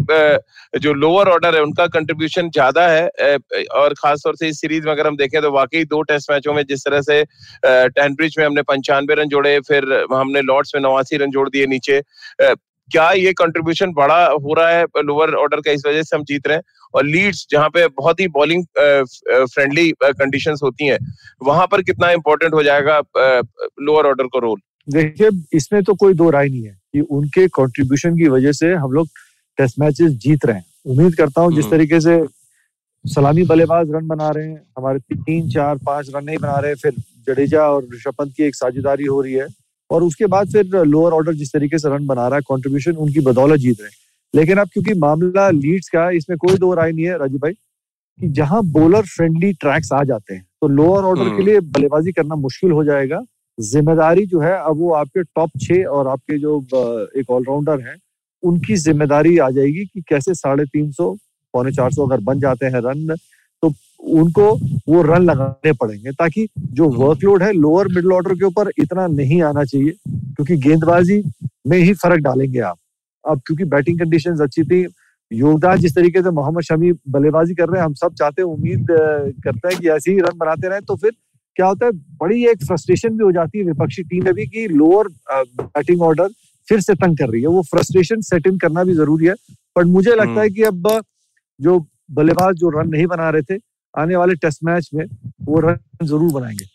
जो 0.79 0.93
लोअर 0.95 1.29
ऑर्डर 1.29 1.55
है 1.55 1.61
उनका 1.63 1.87
कंट्रीब्यूशन 1.89 2.49
ज़्यादा 2.49 2.87
है 2.87 3.37
और 3.75 3.93
खासतौर 3.93 4.35
से 4.35 4.47
इस 4.47 4.61
सीरीज़ 4.61 4.85
में 4.85 4.91
अगर 4.91 5.07
हम 5.07 5.17
देखें 5.17 5.41
तो 5.41 5.51
वाकई 5.51 5.83
दो 5.85 6.01
टेस्ट 6.03 6.31
मैचों 6.31 6.53
में 6.53 6.63
जिस 6.69 6.85
तरह 6.85 7.01
से 7.03 7.23
टेनब्रिज 7.65 8.35
में 8.39 8.45
हमने 8.45 8.61
पंचानवे 8.65 9.15
रन 9.15 9.27
जोड़े 9.29 9.59
फिर 9.67 9.91
हमने 10.13 10.41
लॉर्ड्स 10.43 10.75
में 10.75 10.81
नवासी 10.81 11.17
रन 11.17 11.31
जोड़ 11.31 11.49
दिए 11.49 11.65
नीचे 11.67 12.01
क्या 12.91 13.09
ये 13.11 13.31
कंट्रीब्यूशन 13.33 13.91
बड़ा 13.93 14.25
हो 14.25 14.53
रहा 14.53 14.69
है 14.69 14.85
लोअर 15.03 15.33
ऑर्डर 15.35 15.59
का? 15.59 15.71
इस 15.71 15.83
वजह 15.87 16.03
से 16.03 16.15
हम 16.15 16.23
जीत 16.23 16.47
रहे 16.47 16.57
हैं। 16.57 16.63
और 16.93 17.05
लीड्स 17.05 17.45
जहाँ 17.51 17.69
पे 17.69 17.87
बहुत 17.89 18.19
ही 18.19 18.27
बॉलिंग 18.29 18.63
फ्रेंडली 18.77 19.91
कंडीशंस 20.03 20.59
होती 20.63 20.87
हैं 20.87 20.97
वहाँ 21.41 21.67
पर 21.67 21.81
कितना 21.81 22.11
इंपॉर्टेंट 22.11 22.53
हो 22.53 22.63
जाएगा 22.63 22.99
लोअर 23.17 24.05
ऑर्डर 24.05 24.27
का 24.27 24.39
रोल 24.39 24.59
देखिए 24.87 25.29
इसमें 25.57 25.81
तो 25.83 25.93
कोई 25.95 26.13
दो 26.13 26.29
राय 26.29 26.47
नहीं 26.49 26.63
है 26.63 26.77
कि 26.93 27.01
उनके 27.17 27.47
कंट्रीब्यूशन 27.55 28.17
की 28.17 28.27
वजह 28.27 28.51
से 28.51 28.73
हम 28.73 28.91
लोग 28.91 29.07
टेस्ट 29.57 29.79
मैचेस 29.79 30.11
जीत 30.23 30.45
रहे 30.45 30.55
हैं। 30.55 30.65
उम्मीद 30.85 31.15
करता 31.15 31.41
हूँ 31.41 31.53
जिस 31.53 31.65
हम्म। 31.65 31.75
तरीके 31.75 31.99
से 32.01 32.23
सलामी 33.05 33.43
बल्लेबाज 33.43 33.91
रन 33.91 34.07
बना 34.07 34.29
रहे 34.29 34.47
हैं 34.47 34.61
हमारे 34.77 34.99
तीन 35.13 35.49
चार 35.49 35.77
पाँच 35.85 36.09
रन 36.15 36.25
नहीं 36.25 36.37
बना 36.37 36.57
रहे 36.59 36.75
फिर 36.75 36.93
जडेजा 37.27 37.63
और 37.69 37.87
ऋषभ 37.93 38.13
पंत 38.17 38.33
की 38.37 38.43
एक 38.43 38.55
साझेदारी 38.55 39.05
हो 39.05 39.21
रही 39.21 39.33
है 39.33 39.47
और 39.93 40.03
उसके 40.03 40.25
बाद 40.27 40.51
फिर 40.51 40.83
लोअर 40.85 41.13
ऑर्डर 41.13 41.33
जिस 41.35 41.53
तरीके 41.53 41.77
से 41.77 41.89
रन 41.89 42.05
बना 42.07 42.27
रहा 42.27 42.35
है 42.35 42.41
कॉन्ट्रीब्यूशन 42.43 42.95
उनकी 42.97 43.19
बदौलत 43.23 43.59
जीत 43.59 43.81
रहे 43.81 43.89
हैं 43.89 44.01
लेकिन 44.33 44.57
अब 44.57 44.67
क्योंकि 44.67 44.93
मामला 44.99 45.49
लीड्स 45.51 45.89
का 45.89 46.05
है 46.05 46.15
इसमें 46.17 46.37
कोई 46.37 46.57
दो 46.57 46.73
राय 46.73 46.91
नहीं 46.91 47.05
है 47.05 47.17
राजीव 47.17 47.39
भाई 47.39 47.53
कि 48.19 48.27
जहाँ 48.31 48.61
बॉलर 48.71 49.05
फ्रेंडली 49.07 49.51
ट्रैक्स 49.55 49.91
आ 49.93 50.03
जाते 50.03 50.33
हैं 50.33 50.45
तो 50.61 50.67
लोअर 50.69 51.03
ऑर्डर 51.03 51.23
के 51.23 51.29
हम्म। 51.29 51.45
लिए 51.45 51.59
बल्लेबाजी 51.69 52.11
करना 52.11 52.35
मुश्किल 52.37 52.71
हो 52.71 52.83
जाएगा 52.83 53.21
ज़िम्मेदारी 53.57 54.25
जो 54.25 54.39
है 54.39 54.53
अब 54.59 54.77
वो 54.77 54.93
आपके 54.93 55.23
टॉप 55.25 55.49
छह 55.61 55.83
और 55.87 56.07
आपके 56.07 56.37
जो 56.39 56.59
एक 57.17 57.29
ऑलराउंडर 57.29 57.81
हैं 57.81 57.95
उनकी 58.43 58.75
ज़िम्मेदारी 58.77 59.37
आ 59.37 59.49
जाएगी 59.49 59.85
कि 59.85 60.01
कैसे 60.09 60.33
साढ़े 60.35 60.65
तीन 60.67 60.91
सौ 60.91 61.13
पौने 61.53 61.71
चार 61.71 61.91
सौ 61.91 62.07
अगर 62.07 62.23
बन 62.23 62.39
जाते 62.39 62.65
हैं 62.65 62.81
रन 62.81 63.15
उनको 64.03 64.49
वो 64.87 65.01
रन 65.03 65.23
लगाने 65.23 65.71
पड़ेंगे 65.73 66.11
ताकि 66.13 66.47
जो 66.73 66.89
वर्कलोड 66.91 67.43
है 67.43 67.51
लोअर 67.55 67.87
मिडिल 67.87 68.11
ऑर्डर 68.13 68.33
के 68.33 68.45
ऊपर 68.45 68.71
इतना 68.77 69.07
नहीं 69.09 69.41
आना 69.43 69.63
चाहिए 69.65 69.91
क्योंकि 70.07 70.57
गेंदबाजी 70.59 71.21
में 71.67 71.77
ही 71.77 71.93
फ़र्क 71.95 72.21
डालेंगे 72.21 72.59
आप 72.61 72.77
अब 73.25 73.41
क्योंकि 73.47 73.65
बैटिंग 73.65 73.99
कंडीशंस 73.99 74.41
अच्छी 74.41 74.63
थी 74.63 74.85
योगदान 75.31 75.79
जिस 75.79 75.95
तरीके 75.95 76.21
से 76.23 76.31
मोहम्मद 76.31 76.63
शमी 76.63 76.91
बल्लेबाजी 77.09 77.53
कर 77.55 77.69
रहे 77.69 77.79
हैं 77.79 77.85
हम 77.85 77.93
सब 77.95 78.13
चाहते 78.15 78.41
हैं 78.41 78.49
उम्मीद 78.49 78.87
करते 79.43 79.67
हैं 79.67 79.79
कि 79.79 79.89
ऐसे 79.89 80.11
ही 80.11 80.19
रन 80.19 80.37
बनाते 80.37 80.69
रहे 80.69 80.81
तो 80.81 80.95
फिर 80.95 81.11
क्या 81.57 81.65
होता 81.65 81.85
है 81.85 81.91
बड़ी 82.19 82.45
एक 82.47 82.63
फ्रस्ट्रेशन 82.63 83.17
भी 83.17 83.23
हो 83.23 83.31
जाती 83.31 83.59
है 83.59 83.65
विपक्षी 83.65 84.03
टीम 84.03 84.23
में 84.25 84.33
भी 84.33 84.45
कि 84.47 84.67
लोअर 84.69 85.07
बैटिंग 85.31 86.01
ऑर्डर 86.01 86.29
फिर 86.67 86.79
से 86.81 86.93
तंग 86.95 87.17
कर 87.17 87.29
रही 87.29 87.41
है 87.41 87.47
वो 87.49 87.61
फ्रस्ट्रेशन 87.65 88.21
सेट 88.23 88.47
इन 88.47 88.57
करना 88.57 88.83
भी 88.83 88.93
ज़रूरी 88.93 89.25
है 89.25 89.33
पर 89.75 89.85
मुझे 89.87 90.11
लगता 90.11 90.41
है 90.41 90.47
हम्म। 90.47 90.49
कि 90.49 90.63
अब 90.63 91.01
जो 91.59 91.79
बल्लेबाज 92.11 92.55
जो 92.55 92.69
रन 92.71 92.89
नहीं 92.89 93.05
बना 93.07 93.29
रहे 93.29 93.41
थे 93.43 93.57
आने 93.95 94.15
वाले 94.15 94.35
टेस्ट 94.35 94.63
मैच 94.63 94.89
में 94.93 95.05
वो 95.41 95.59
रन 95.59 95.77
ज़रूर 96.03 96.31
बनाएँगे। 96.33 96.65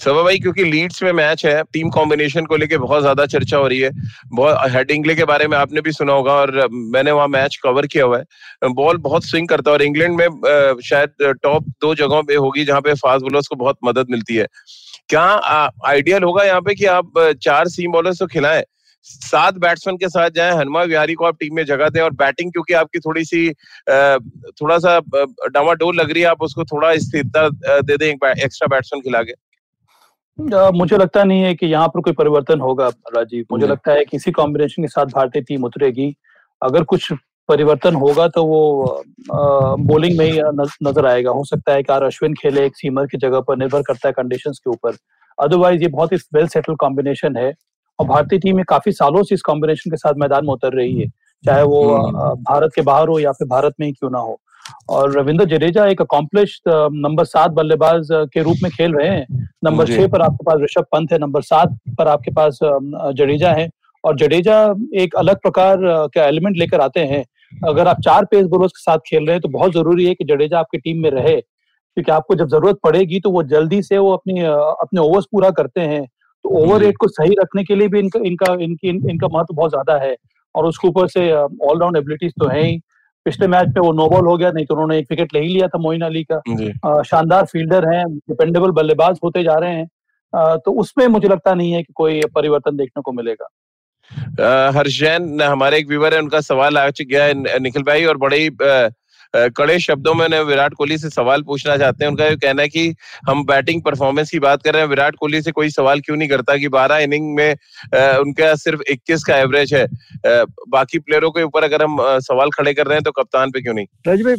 सभा 0.00 0.22
भाई, 0.22 0.38
क्योंकि 0.38 0.64
लीड्स 0.64 1.02
में 1.02 1.10
मैच 1.12 1.44
है, 1.46 1.62
टीम 1.72 1.90
कॉम्बिनेशन 1.90 2.44
को 2.44 2.56
लेके 2.56 2.78
बहुत 2.78 3.00
ज़्यादा 3.02 3.26
चर्चा 3.26 3.56
हो 3.56 3.66
रही 3.68 3.78
है। 3.80 3.90
बहुत 4.28 4.70
हेडिंगले 4.72 5.14
के 5.14 5.24
बारे 5.24 5.46
में 5.48 5.56
आपने 5.58 5.80
भी 5.80 5.92
सुना 5.92 6.12
होगा 6.12 6.32
और 6.32 6.68
मैंने 6.72 7.10
वहाँ 7.10 7.28
मैच 7.28 7.56
कवर 7.64 7.86
किया 7.86 8.04
हुआ 8.04 8.18
है। 8.18 8.68
बॉल 8.72 8.96
बहुत 8.98 9.24
स्विंग 9.24 9.48
करता 9.48 9.70
है 9.70 9.74
और 9.74 9.82
इंग्लैंड 9.82 10.16
में 10.16 10.80
शायद 10.84 11.32
टॉप 11.42 11.68
दो 11.82 11.94
जगहों 11.94 12.22
पे 12.22 12.34
होगी 12.36 12.64
जहाँ 12.64 12.80
पे 12.80 12.94
फास्ट 12.94 13.24
बॉलर्स 13.24 13.48
को 13.48 13.56
बहुत 13.56 13.78
मदद 13.84 14.10
मिलती 14.10 14.36
है। 14.36 14.46
क्या 15.08 15.24
आइडियल 15.86 16.22
होगा 16.22 16.44
यहाँ 16.44 16.60
पे 16.60 16.74
कि 16.74 16.84
आप 16.88 17.12
चार 17.42 17.68
सीम 17.68 17.92
बॉलर्स 17.92 18.18
को 18.18 18.26
खिलाएँ? 18.26 18.62
सात 19.04 19.54
बैट्समैन 19.58 19.96
के 19.96 20.08
साथ 20.08 20.30
जाए 20.30 20.56
हनुमा 20.56 20.82
विहारी 20.84 21.14
को 21.14 21.24
आप 21.24 21.36
टीम 21.40 21.54
में 21.56 21.64
जगह 21.66 21.88
दें 21.88 22.00
और 22.00 22.10
बैटिंग 22.16 22.52
क्योंकि 22.52 22.74
आपकी 22.74 22.98
थोड़ी 23.00 23.24
सी 23.24 23.48
थोड़ा 24.52 24.78
सा 24.78 24.98
डामाडोल 25.08 25.96
लग 25.96 26.10
रही 26.10 26.22
है 26.22 26.28
आप 26.28 26.42
उसको 26.42 26.64
थोड़ा 26.66 26.94
स्थिरता 26.98 27.48
दे 27.82 27.96
दें 27.96 28.06
एक्स्ट्रा 28.06 28.68
बैट्समैन 28.68 29.02
खिला 29.02 29.22
के। 29.22 29.42
मुझे 30.72 30.96
लगता 30.96 31.24
नहीं 31.24 31.42
है 31.42 31.54
कि 31.54 31.66
यहाँ 31.66 31.88
पर 31.88 32.00
कोई 32.00 32.12
परिवर्तन 32.14 32.60
होगा 32.60 32.88
राजीव। 33.16 33.44
मुझे 33.52 33.66
लगता 33.66 33.92
है 33.92 34.04
कि 34.04 34.16
इसी 34.16 34.30
कॉम्बिनेशन 34.32 34.82
के 34.82 34.88
साथ 34.88 35.06
भारतीय 35.14 35.42
टीम 35.42 35.64
उतरेगी। 35.64 36.14
अगर 36.62 36.84
कुछ 36.84 37.12
परिवर्तन 37.48 37.94
होगा 37.94 38.26
तो 38.28 38.44
वो 38.44 39.04
बॉलिंग 39.30 40.16
में 40.18 40.24
ही 40.24 40.40
नज़र 40.84 41.06
आएगा। 41.06 41.30
हो 41.30 41.44
सकता 41.44 41.72
है 41.72 41.82
कि 41.82 41.92
आर 41.92 42.02
अश्विन 42.02 42.34
खेले 42.34 42.64
एक 42.66 42.76
सीमर 42.76 43.06
की 43.06 43.18
जगह 43.18 43.40
पर 43.40 43.56
निर्भर 43.56 43.82
करता 43.82 44.08
है 44.08 44.12
कंडीशंस 44.12 44.58
के 44.58 44.70
ऊपर। 44.70 44.96
अदरवाइज़ 45.38 45.82
ये 45.82 45.88
बहुत 45.88 46.12
ही 46.12 46.16
वेल 46.34 46.46
सेटल 46.48 46.74
कॉम्बिनेशन 46.76 47.36
है। 47.36 47.52
और 47.98 48.06
भारतीय 48.06 48.38
टीम 48.38 48.56
में 48.56 48.64
काफ़ी 48.68 48.92
सालों 48.92 49.22
से 49.22 49.34
इस 49.34 49.42
कॉम्बिनेशन 49.42 49.90
के 49.90 49.96
साथ 49.96 50.14
मैदान 50.16 50.46
में 50.46 50.52
उतर 50.52 50.72
रही 50.72 51.00
है। 51.00 51.08
चाहे 51.44 51.62
वो 51.62 51.82
हम्म। 51.94 52.34
भारत 52.42 52.70
के 52.74 52.82
बाहर 52.82 53.08
हो 53.08 53.18
या 53.18 53.32
फिर 53.32 53.48
भारत 53.48 53.74
में 53.80 53.86
ही 53.86 53.92
क्यों 53.92 54.10
ना 54.10 54.18
हो। 54.18 54.38
और 54.88 55.12
रविंद्र 55.12 55.44
जडेजा 55.44 55.86
एक 55.86 56.00
अकॉम्प्लिश 56.00 56.60
नंबर 56.68 57.24
सात 57.24 57.50
बल्लेबाज 57.50 58.08
के 58.12 58.42
रूप 58.42 58.56
में 58.62 58.70
खेल 58.72 58.94
रहे 58.94 59.08
हैं। 59.08 59.48
नंबर 59.64 59.86
छह 59.86 60.06
पर 60.08 60.22
आपके 60.22 60.44
पास 60.44 60.60
ऋषभ 60.62 60.84
पंत 60.92 61.12
है 61.12 61.18
नंबर 61.18 61.42
सात 61.42 61.76
पर 61.98 62.08
आपके 62.08 62.30
पास 62.30 62.58
जडेजा 62.62 63.52
है। 63.52 63.68
और 64.04 64.16
जडेजा 64.16 64.56
एक 64.94 65.14
अलग 65.14 65.36
प्रकार 65.36 65.78
का 66.14 66.24
एलिमेंट 66.24 66.56
लेकर 66.56 66.80
आते 66.80 67.00
हैं। 67.00 67.24
अगर 67.68 67.88
आप 67.88 68.00
चार 68.00 68.24
पेस 68.24 68.46
बोलर्स 68.46 68.72
के 68.72 68.80
साथ 68.80 68.98
खेल 69.06 69.24
रहे 69.24 69.32
हैं 69.32 69.40
तो 69.40 69.48
बहुत 69.48 69.72
ज़रूरी 69.72 70.06
है 70.06 70.14
कि 70.14 70.24
जडेजा 70.24 70.58
आपकी 70.58 70.78
टीम 70.78 71.02
में 71.02 71.10
रहे। 71.10 71.36
क्योंकि 71.36 72.12
आपको 72.12 72.34
जब 72.34 72.48
ज़रूरत 72.48 72.78
पड़ेगी 72.84 73.20
तो 73.20 73.30
वो 73.30 73.42
जल्दी 73.42 73.82
से 73.82 73.98
वो 73.98 74.12
अपनी 74.12 74.40
अपने 74.40 75.00
ओवर्स 75.00 75.24
पूरा 75.32 75.50
करते 75.50 75.80
हैं। 75.80 76.06
तो 76.44 76.48
ओवर 76.58 76.80
रेट 76.80 76.96
को 77.00 77.08
सही 77.10 77.34
रखने 77.40 77.64
के 77.64 77.74
लिए 77.74 77.88
भी 77.88 77.98
इनका 77.98 78.20
इनका 78.24 78.52
इनकी 78.54 78.88
इन, 78.88 79.08
इनका 79.10 79.28
महत्व 79.28 79.54
बहुत 79.54 79.70
ज़्यादा 79.70 79.96
है। 79.98 80.14
और 80.54 80.66
उसके 80.66 80.88
ऊपर 80.88 81.08
से 81.08 81.30
ऑलराउंड 81.32 81.96
एबिलिटीज 81.96 82.32
तो 82.40 82.48
है 82.48 82.62
ही। 82.62 82.78
पिछले 83.26 83.46
मैच 83.48 83.68
में 83.68 83.80
वो 83.80 83.92
नो 83.92 84.08
बॉल 84.08 84.26
हो 84.26 84.36
गया 84.36 84.50
नहीं 84.50 84.66
तो 84.66 84.74
उन्होंने 84.74 84.98
एक 84.98 85.06
विकेट 85.10 85.34
ले 85.34 85.40
ही 85.40 85.48
लिया 85.48 85.68
था 85.68 85.78
मोइन 85.78 86.00
अली 86.02 86.24
का। 86.32 87.02
शानदार 87.02 87.44
फील्डर 87.44 87.88
हैं 87.88 88.04
डिपेंडेबल 88.08 88.70
बल्लेबाज 88.72 89.18
होते 89.24 89.42
जा 89.42 89.54
रहे 89.56 89.74
हैं। 89.74 90.58
तो 90.58 90.72
उसमें 90.80 91.06
मुझे 91.08 91.28
लगता 91.28 91.54
नहीं 91.54 91.72
है 91.72 91.82
कि 91.82 91.92
कोई 91.92 92.20
परिवर्तन 92.34 92.76
देखने 92.76 93.02
को 93.02 93.12
मिलेगा। 93.12 93.48
हर्षैन 94.70 95.40
हमारे 95.42 95.78
एक 95.78 95.88
व्यूवर 95.88 96.14
है 96.14 96.20
उनका 96.20 96.40
सवाल 96.42 96.78
आ 96.78 96.88
गया 97.00 97.24
है 97.24 97.58
निखिल 97.60 97.82
भाई 97.82 98.04
और 98.04 98.16
बड़े 98.18 98.38
ही 98.38 98.48
कड़े 99.36 99.78
शब्दों 99.78 100.14
में 100.14 100.40
विराट 100.40 100.74
कोहली 100.74 100.98
से 100.98 101.10
सवाल 101.10 101.42
पूछना 101.42 101.76
चाहते 101.76 102.04
हैं। 102.04 102.10
उनका 102.10 102.26
ये 102.26 102.36
कहना 102.36 102.62
है 102.62 102.68
कि 102.68 102.94
हम 103.28 103.44
बैटिंग 103.44 103.82
परफॉर्मेंस 103.82 104.30
की 104.30 104.38
बात 104.38 104.62
कर 104.62 104.72
रहे 104.72 104.82
हैं। 104.82 104.88
विराट 104.88 105.16
कोहली 105.16 105.42
से 105.42 105.52
कोई 105.52 105.70
सवाल 105.70 106.00
क्यों 106.00 106.16
नहीं 106.16 106.28
करता 106.28 106.56
कि 106.56 106.68
बारह 106.68 106.96
इनिंग 106.96 107.34
में 107.34 107.52
उनका 108.18 108.54
सिर्फ़ 108.54 108.80
इक्कीस 108.90 109.24
का 109.24 109.36
एवरेज 109.36 109.74
है। 109.74 109.86
बाकी 110.68 110.98
प्लेयरों 110.98 111.30
के 111.30 111.42
ऊपर 111.42 111.64
अगर 111.64 111.82
हम 111.82 111.96
सवाल 112.00 112.50
खड़े 112.50 112.74
कर 112.74 112.86
रहे 112.86 112.94
हैं 112.94 113.02
तो 113.02 113.12
कप्तान 113.12 113.50
पे 113.50 113.60
क्यों 113.60 113.74
नहीं? 113.74 113.86
राज 114.06 114.22
भाई 114.22 114.34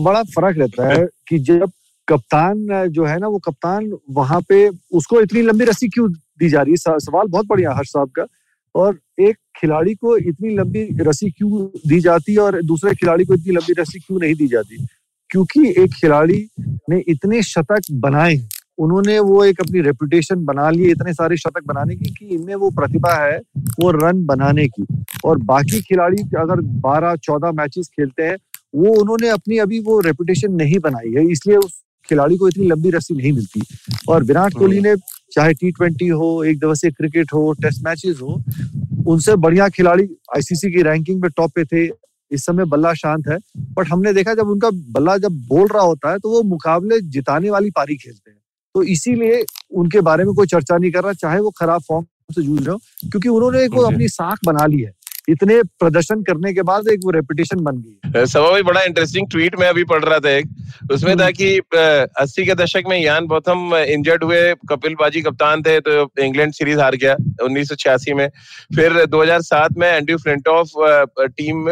बड़ा 0.00 0.22
फ़र्क 0.22 0.58
रहता 0.58 0.92
है 0.92 1.06
कि 1.28 1.38
जब 1.38 1.70
कप्तान 2.08 2.88
जो 2.88 3.04
है 3.04 3.18
ना 3.18 3.28
वो 3.28 3.38
कप्तान 3.38 3.92
वहाँ 4.10 4.40
पे 4.40 4.68
उसको 4.92 5.20
इतनी 5.20 5.42
लंबी 5.42 5.64
रस्सी 5.64 5.88
क्यों 5.88 6.12
दी 6.12 6.48
जा 6.48 6.62
रही 6.62 6.72
है? 6.72 6.98
सवाल 6.98 7.26
बहुत 7.26 7.46
बढ़िया 7.46 7.72
हर्ष 7.72 7.88
साहब 7.88 8.08
का। 8.08 8.22
और 8.74 8.98
एक 9.20 9.36
खिलाड़ी 9.56 9.94
को 9.94 10.16
इतनी 10.16 10.54
लंबी 10.54 10.88
रस्सी 11.00 11.30
क्यों 11.30 11.66
दी 11.88 12.00
जाती 12.00 12.32
है 12.32 12.38
और 12.38 12.60
दूसरे 12.62 12.94
खिलाड़ी 12.94 13.24
को 13.24 13.34
इतनी 13.34 13.54
लंबी 13.54 13.72
रस्सी 13.78 13.98
क्यों 13.98 14.18
नहीं 14.20 14.34
दी 14.34 14.46
जाती? 14.48 14.86
क्योंकि 15.30 15.68
एक 15.82 15.92
खिलाड़ी 15.92 16.48
ने 16.90 17.02
इतने 17.08 17.42
शतक 17.42 17.90
बनाए 18.00 18.40
उन्होंने 18.78 19.18
वो 19.18 19.44
एक 19.44 19.60
अपनी 19.60 19.80
रेपुटेशन 19.80 20.44
बना 20.44 20.68
ली 20.70 20.90
इतने 20.90 21.12
सारे 21.14 21.36
शतक 21.36 21.64
बनाने 21.66 21.96
की 21.96 22.10
कि 22.10 22.26
इनमें 22.26 22.54
वो 22.54 22.70
प्रतिभा 22.70 23.14
है 23.14 23.38
वो 23.80 23.90
रन 23.90 24.24
बनाने 24.26 24.66
की। 24.68 24.86
और 25.24 25.38
बाकी 25.44 25.80
खिलाड़ी 25.80 26.22
अगर 26.38 26.60
12-14 26.80 27.52
मैचेस 27.52 27.88
खेलते 27.96 28.22
हैं 28.22 28.36
वो 28.74 28.94
उन्होंने 29.00 29.28
अपनी 29.28 29.58
अभी 29.58 29.80
वो 29.80 29.98
रेपुटेशन 30.00 30.52
नहीं 30.52 30.78
बनाई 30.78 31.12
है 31.12 31.30
इसलिए 31.32 31.56
उस 31.56 31.80
खिलाड़ी 32.08 32.36
को 32.36 32.48
इतनी 32.48 32.66
लंबी 32.66 32.90
रस्सी 32.90 33.14
नहीं 33.14 33.32
मिलती। 33.32 33.62
और 34.08 34.24
विराट 34.24 34.54
कोहली 34.54 34.80
ने 34.80 34.94
चाहे 35.32 35.54
टी 35.54 35.70
ट्वेंटी 35.70 36.08
हो 36.08 36.28
एक 36.44 36.58
दिवसीय 36.58 36.90
क्रिकेट 36.90 37.32
हो 37.34 37.52
टेस्ट 37.62 37.82
मैचेस 37.84 38.18
हो 38.22 38.42
उनसे 39.12 39.36
बढ़िया 39.36 39.68
खिलाड़ी 39.68 40.04
आईसीसी 40.36 40.70
की 40.72 40.82
रैंकिंग 40.82 41.20
में 41.22 41.30
टॉप 41.36 41.52
पे 41.54 41.64
थे। 41.64 41.86
इस 42.30 42.44
समय 42.46 42.64
बल्ला 42.64 42.92
शांत 42.94 43.28
है। 43.28 43.36
बट 43.72 43.88
हमने 43.88 44.12
देखा 44.12 44.34
जब 44.34 44.48
उनका 44.48 44.70
बल्ला 44.92 45.16
जब 45.18 45.32
बोल 45.48 45.66
रहा 45.68 45.82
होता 45.82 46.10
है 46.10 46.18
तो 46.18 46.30
वो 46.30 46.42
मुकाबले 46.42 47.00
जिताने 47.00 47.50
वाली 47.50 47.70
पारी 47.70 47.96
खेलते 47.96 48.30
हैं। 48.30 48.38
तो 48.74 48.82
इसीलिए 48.82 49.44
उनके 49.72 50.00
बारे 50.00 50.24
में 50.24 50.34
कोई 50.34 50.46
चर्चा 50.46 50.76
नहीं 50.76 50.90
कर 50.90 51.02
रहा 51.04 51.12
चाहे 51.12 51.40
वो 51.40 51.50
खराब 51.50 51.82
फॉर्म 51.82 52.04
से 52.34 52.42
जूझ 52.42 52.60
रहे 52.60 52.72
हो 52.72 53.08
क्योंकि 53.10 53.28
उन्होंने 53.28 53.62
एक 53.64 53.74
वो 53.74 53.82
अपनी 53.82 54.08
साख 54.08 54.38
बना 54.46 54.66
ली 54.66 54.80
है। 54.80 54.92
इतने 55.28 55.62
प्रदर्शन 55.62 56.22
करने 56.22 56.52
के 56.54 56.62
बाद 56.62 56.88
एक 56.88 57.00
वो 57.04 57.10
रेपिटेशन 57.10 57.60
बन 57.60 57.76
गई 57.76 58.24
भाई 58.42 58.62
बड़ा 58.62 58.82
इंटरेस्टिंग 58.82 59.28
ट्वीट 59.30 59.58
में 59.60 59.66
अभी 59.66 59.84
पढ़ 59.84 60.04
रहा 60.04 60.18
था 60.18 60.30
एक। 60.30 60.46
उसमें 60.92 61.16
था 61.18 61.30
कि 61.30 61.58
अस्सी 62.20 62.44
के 62.46 62.54
दशक 62.54 62.82
में 62.88 62.98
यान 62.98 63.26
बोथम 63.26 63.74
इंजर्ड 63.76 64.24
हुए 64.24 64.54
कपिल 64.68 64.94
बाजी 65.00 65.20
कप्तान 65.20 65.62
थे 65.62 65.78
तो 65.80 66.10
इंग्लैंड 66.22 66.52
सीरीज़ 66.52 66.80
हार 66.80 66.96
गया 66.96 67.14
उन्नीस 67.42 67.68
सौ 67.68 67.74
छियासी 67.74 68.14
में। 68.14 68.28
फिर 68.76 69.04
2007 69.06 69.78
में 69.78 69.88
एंड्रू 69.88 70.16
फ्लिंटॉफ 70.18 70.70
टीम 71.36 71.64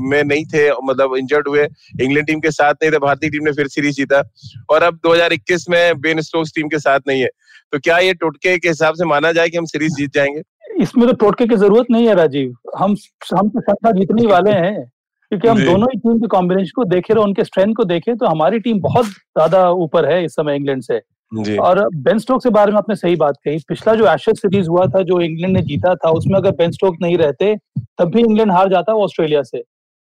में 0.00 0.22
नहीं 0.24 0.44
थे 0.44 0.70
मतलब 0.82 1.16
इंजर्ड 1.16 1.48
हुए। 1.48 1.66
इंग्लैंड 2.00 2.26
टीम 2.26 2.40
के 2.40 2.50
साथ 2.50 2.74
नहीं 2.82 2.92
थे 2.92 2.98
भारतीय 2.98 3.30
टीम 3.30 3.44
ने 3.44 3.52
फिर 3.52 3.68
सीरीज़ 3.68 3.96
जीता। 3.96 4.22
और 4.70 4.82
अब 4.82 5.00
2021 5.06 5.68
में 5.70 6.00
बेन 6.00 6.20
स्टोक्स 6.20 6.52
टीम 6.54 6.68
के 6.68 6.78
साथ 6.78 7.00
नहीं 7.08 7.22
है। 7.22 7.28
तो 7.72 7.78
क्या 7.78 7.98
ये 7.98 8.12
टोटके 8.14 8.58
के 8.58 8.68
हिसाब 8.68 8.94
से 8.94 9.04
माना 9.04 9.32
जाए 9.32 9.48
कि 9.48 9.56
हम 9.56 9.64
सीरीज़ 9.64 9.94
जीत 9.94 10.14
जाएँगे? 10.14 10.42
इसमें 10.78 11.06
तो 11.08 11.12
टोटके 11.16 11.46
की 11.46 11.56
ज़रूरत 11.56 11.86
नहीं 11.90 12.06
है 12.08 12.14
राजीव। 12.14 12.54
हम 12.78 12.96
हम 13.34 13.48
तो 13.48 13.60
सत्ता 13.60 13.90
जीतने 13.92 14.26
वाले 14.26 14.50
हैं 14.52 14.84
क्योंकि 15.32 15.48
हम 15.48 15.64
दोनों 15.64 15.86
ही 15.92 15.98
टीम 15.98 16.18
के 16.18 16.26
कॉम्बिनेशन 16.28 16.72
को 16.76 16.84
देखे 16.86 17.14
और 17.14 17.18
उनके 17.20 17.44
स्ट्रेंथ 17.44 17.74
को 17.74 17.84
देखें 17.86 18.16
तो 18.16 18.26
हमारी 18.26 18.58
टीम 18.60 18.80
बहुत 18.80 19.06
ज़्यादा 19.06 19.68
ऊपर 19.78 20.10
है 20.10 20.24
इस 20.24 20.34
समय 20.34 20.56
इंग्लैंड 20.56 20.82
से। 20.82 21.00
और 21.58 21.78
बेन 21.96 22.18
स्टोक 22.18 22.42
के 22.42 22.50
बारे 22.50 22.72
में 22.72 22.78
आपने 22.78 22.94
सही 22.96 23.16
बात 23.16 23.36
कही। 23.44 23.58
पिछला 23.68 23.94
जो 23.94 24.06
एशेज 24.08 24.36
सीरीज़ 24.36 24.68
हुआ 24.68 24.86
था 24.86 25.02
जो 25.04 25.20
इंग्लैंड 25.20 25.56
ने 25.56 25.62
जीता 25.62 25.94
था 25.94 26.10
उसमें 26.10 26.36
अगर 26.36 26.50
बेन 26.56 26.70
स्टोक 26.72 26.96
नहीं 27.02 27.16
रहते 27.18 27.54
तब 27.98 28.10
भी 28.10 28.20
इंग्लैंड 28.20 28.52
हार 28.52 28.68
जाता 28.68 28.94
ऑस्ट्रेलिया 28.96 29.42
से। 29.42 29.58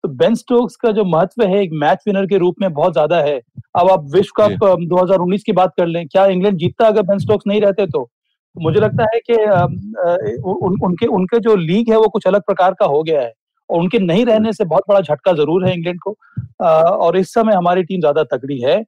तो 0.04 0.08
बेन 0.14 0.34
स्टोक्स 0.34 0.76
का 0.76 0.90
जो 0.92 1.04
महत्व 1.06 1.42
है 1.44 1.62
एक 1.62 1.70
मैच 1.74 2.02
विनर 2.06 2.26
के 2.26 2.38
रूप 2.38 2.56
में 2.62 2.72
बहुत 2.72 2.92
ज़्यादा 2.92 3.20
है। 3.20 3.40
अब 3.76 3.90
आप 3.90 4.04
विश्व 4.12 4.32
कप 4.38 4.58
2019 4.88 5.42
की 5.42 5.52
बात 5.52 5.72
कर 5.76 5.86
लें 5.86 6.06
क्या 6.08 6.26
इंग्लैंड 6.26 6.58
जीतता 6.58 6.86
अगर 6.86 7.02
बेन 7.04 7.18
स्टोक्स 7.18 7.46
नहीं 7.46 7.60
रहते 7.60 7.86
तो? 7.86 8.08
मुझे 8.56 8.80
लगता 8.80 9.06
है 9.14 9.20
कि 9.20 9.34
उन, 9.34 10.78
उनके 10.82 11.06
उनके 11.08 11.38
जो 11.40 11.54
लीग 11.56 11.90
है 11.90 11.96
वो 11.98 12.08
कुछ 12.08 12.26
अलग 12.26 12.42
प्रकार 12.42 12.74
का 12.74 12.86
हो 12.86 13.02
गया 13.02 13.20
है। 13.20 13.32
और 13.70 13.80
उनके 13.80 13.98
नहीं 13.98 14.24
रहने 14.26 14.52
से 14.52 14.64
बहुत 14.64 14.82
बड़ा 14.88 15.00
झटका 15.00 15.32
ज़रूर 15.34 15.66
है 15.66 15.72
इंग्लैंड 15.74 15.98
को। 16.00 16.16
और 16.64 17.16
इस 17.16 17.32
समय 17.34 17.54
हमारी 17.54 17.82
टीम 17.84 18.00
ज़्यादा 18.00 18.22
तगड़ी 18.26 18.60
है। 18.60 18.82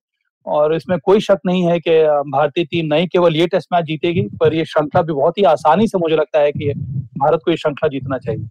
और 0.47 0.75
इसमें 0.75 0.99
कोई 0.99 1.21
शक 1.21 1.39
नहीं 1.47 1.63
है 1.65 1.79
कि 1.79 2.01
भारतीय 2.33 2.65
टीम 2.65 2.87
नहीं 2.87 3.07
केवल 3.07 3.37
ये 3.37 3.47
टेस्ट 3.47 3.69
मैच 3.73 3.85
जीतेगी 3.85 4.23
पर 4.41 4.55
ये 4.55 4.65
श्रृंखला 4.65 5.03
भी 5.03 5.13
बहुत 5.13 5.39
ही 5.39 5.43
आसानी 5.47 5.87
से 5.89 5.99
मुझे 5.99 6.17
लगता 6.17 6.41
है 6.41 6.53
कि 6.53 6.73
भारत 7.19 7.41
को 7.45 7.51
ये 7.51 7.57
श्रृंखला 7.57 7.89
जीतना 7.89 8.19
चाहिए। 8.19 8.49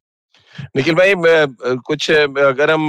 निखिल 0.75 0.95
भाई 0.95 1.13
कुछ 1.88 2.10
अगर 2.12 2.71
हम 2.71 2.88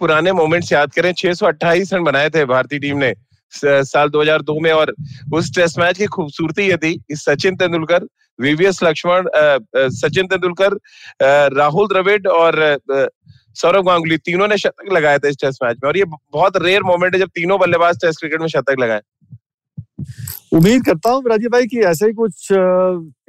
पुराने 0.00 0.32
मोमेंट्स 0.32 0.72
याद 0.72 0.92
करें 0.92 1.12
628 1.14 1.92
रन 1.94 2.04
बनाए 2.04 2.30
थे 2.30 2.44
भारतीय 2.46 2.78
टीम 2.78 2.98
ने। 2.98 3.12
साल 3.52 4.08
2002 4.10 4.58
में 4.62 4.70
और 4.72 4.94
उस 5.34 5.54
टेस्ट 5.54 5.78
मैच 5.78 5.98
की 5.98 6.06
खूबसूरती 6.08 6.68
ये 6.68 6.76
थी 6.76 6.98
सचिन 7.16 7.56
तेंदुलकर 7.56 8.06
वीवीएस 8.38 8.82
लक्ष्मण 8.82 9.28
सचिन 9.92 10.26
तेंदुलकर 10.26 10.78
राहुल 11.54 11.86
द्रविड 11.88 12.26
और 12.28 12.78
सौरभ 13.56 13.86
गांगुली 13.86 14.16
तीनों 14.18 14.48
ने 14.48 14.56
शतक 14.58 14.92
लगाए 14.92 15.18
थे 15.18 15.28
इस 15.28 15.36
टेस्ट 15.40 15.62
मैच 15.64 15.76
में 15.82 15.88
और 15.88 15.96
ये 15.96 16.04
बहुत 16.04 16.56
रेयर 16.62 16.82
मोमेंट 16.84 17.14
है 17.14 17.20
जब 17.20 17.28
तीनों 17.34 17.58
बल्लेबाज 17.60 17.96
टेस्ट 18.00 18.20
क्रिकेट 18.20 18.40
में 18.40 18.48
शतक 18.48 18.80
लगाए। 18.80 19.00
उम्मीद 20.54 20.84
करता 20.84 21.10
हूँ 21.10 21.22
राजीव 21.30 21.50
भाई 21.50 21.66
कि 21.66 21.80
ऐसे 21.86 22.06
ही 22.06 22.12
कुछ 22.14 22.48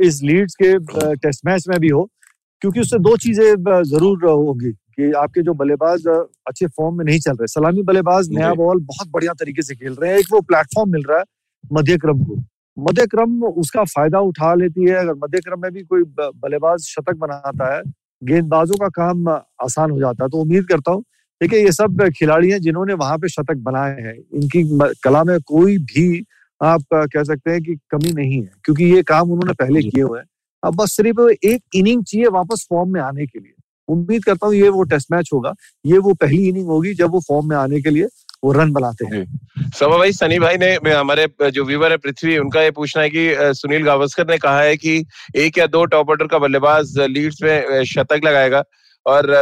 इस 0.08 0.20
लीड्स 0.24 0.56
के 0.62 0.74
टेस्ट 1.18 1.46
मैच 1.46 1.66
में 1.70 1.80
भी 1.80 1.90
हो, 1.90 2.04
क्योंकि 2.62 2.80
उससे 2.80 3.00
दो 3.00 3.16
चीज़ें 3.18 3.82
ज़रूर 3.86 4.26
होगी। 4.26 4.72
कि 5.00 5.12
आपके 5.14 5.42
जो 5.42 5.54
बल्लेबाज 5.54 6.08
अच्छे 6.08 6.68
फॉर्म 6.68 6.98
में 6.98 7.04
नहीं 7.06 7.20
चल 7.20 7.32
रहे। 7.32 7.48
सलामी 7.48 7.84
बल्लेबाज 7.84 8.30
नया 8.32 8.54
बॉल 8.54 8.80
बहुत 8.86 9.10
बढ़िया 9.10 9.34
तरीके 9.40 9.62
से 9.62 9.76
खेल 9.76 9.94
रहे 9.94 10.12
हैं। 10.12 10.20
एक 10.20 10.26
वो 10.32 10.42
प्लेटफॉर्म 10.44 10.92
मिल 10.92 11.04
रहा 11.10 11.20
है 11.20 11.26
मध्य 11.74 11.98
क्रम 11.98 12.24
को। 12.24 12.36
मध्य 12.78 13.06
क्रम 13.08 13.44
उसका 13.44 13.84
फ़ायदा 13.86 14.20
उठा 14.22 14.54
लेती 14.56 14.90
है। 14.90 14.96
अगर 14.96 15.14
मध्य 15.24 15.40
क्रम 15.40 15.62
में 15.62 15.72
भी 15.72 15.84
कोई 15.84 16.04
बल्लेबाज 16.20 16.80
शतक 16.86 17.16
बनाता 17.18 17.74
है 17.76 17.82
गेंदबाजों 18.22 18.76
का 18.76 18.88
काम 18.96 19.30
आसान 19.30 19.92
हो 19.92 20.00
जाता 20.00 20.24
है। 20.24 20.30
तो 20.30 20.38
उम्मीद 20.38 20.66
करता 20.68 20.92
हूँ 20.92 21.04
देखिए 21.42 21.60
ये 21.60 21.72
सब 21.72 22.02
खिलाड़ी 22.18 22.50
हैं 22.52 22.60
जिन्होंने 22.62 22.94
वहाँ 22.94 23.18
पे 23.18 23.28
शतक 23.30 23.58
बनाए 23.64 24.02
हैं। 24.02 24.16
इनकी 24.34 24.64
कला 25.04 25.24
में 25.24 25.40
कोई 25.46 25.78
भी 25.78 26.26
आप 26.62 26.84
कह 26.94 27.24
सकते 27.24 27.52
हैं 27.52 27.62
कि 27.62 27.76
कमी 27.92 28.12
नहीं 28.14 28.42
है। 28.42 28.52
क्योंकि 28.66 28.86
ये 28.86 29.04
काम 29.04 29.32
उन्होंने 29.32 29.54
पहले 29.54 29.82
किए 29.82 30.04
हुए 30.04 30.20
हैं। 30.20 30.26
अब 30.64 30.76
बस 30.76 30.96
सिर्फ़ 30.96 31.22
एक 31.46 31.62
इनिंग 31.76 32.04
चाहिए 32.04 32.28
वापस 32.28 32.66
फॉर्म 32.70 32.94
में 32.94 33.02
आने 33.02 33.26
के 33.26 33.40
लिए। 33.40 33.54
उम्मीद 33.90 34.24
करता 34.24 34.48
हूँ 34.48 34.56
ये 34.56 34.70
वो 34.70 34.84
टेस्ट 34.86 35.12
मैच 35.12 35.30
होगा। 35.34 35.54
ये 35.86 35.98
वो 36.00 36.14
पहली 36.16 36.48
इनिंग 36.48 36.68
होगी 36.68 36.94
जब 36.96 37.12
वो 37.12 37.20
फॉर्म 37.28 37.50
में 37.50 37.56
आने 37.58 37.82
के 37.82 37.90
लिए 37.90 38.08
वो 38.44 38.52
रन 38.52 38.72
बनाते 38.74 39.06
हैं। 39.08 39.24
सभा 39.70 39.98
भाई 39.98 40.12
सनी 40.14 40.40
भाई 40.40 40.58
ने 40.58 40.74
हमारे 40.90 41.28
जो 41.50 41.64
व्यूवर 41.66 41.92
है 41.92 41.98
पृथ्वी 42.00 42.38
उनका 42.38 42.62
ये 42.62 42.72
पूछना 42.72 43.04
है 43.04 43.10
कि 43.10 43.54
सुनील 43.56 43.84
गावस्कर 43.86 44.28
ने 44.30 44.38
कहा 44.38 44.62
है 44.62 44.78
कि 44.78 45.04
एक 45.38 45.58
या 45.58 45.66
दो 45.68 45.84
टॉप 45.88 46.10
ऑर्डर 46.10 46.28
का 46.28 46.40
बल्लेबाज 46.40 46.94
लीड्स 47.00 47.42
में 47.44 47.84
शतक 47.86 48.26
लगाएगा 48.26 48.64
और 49.06 49.34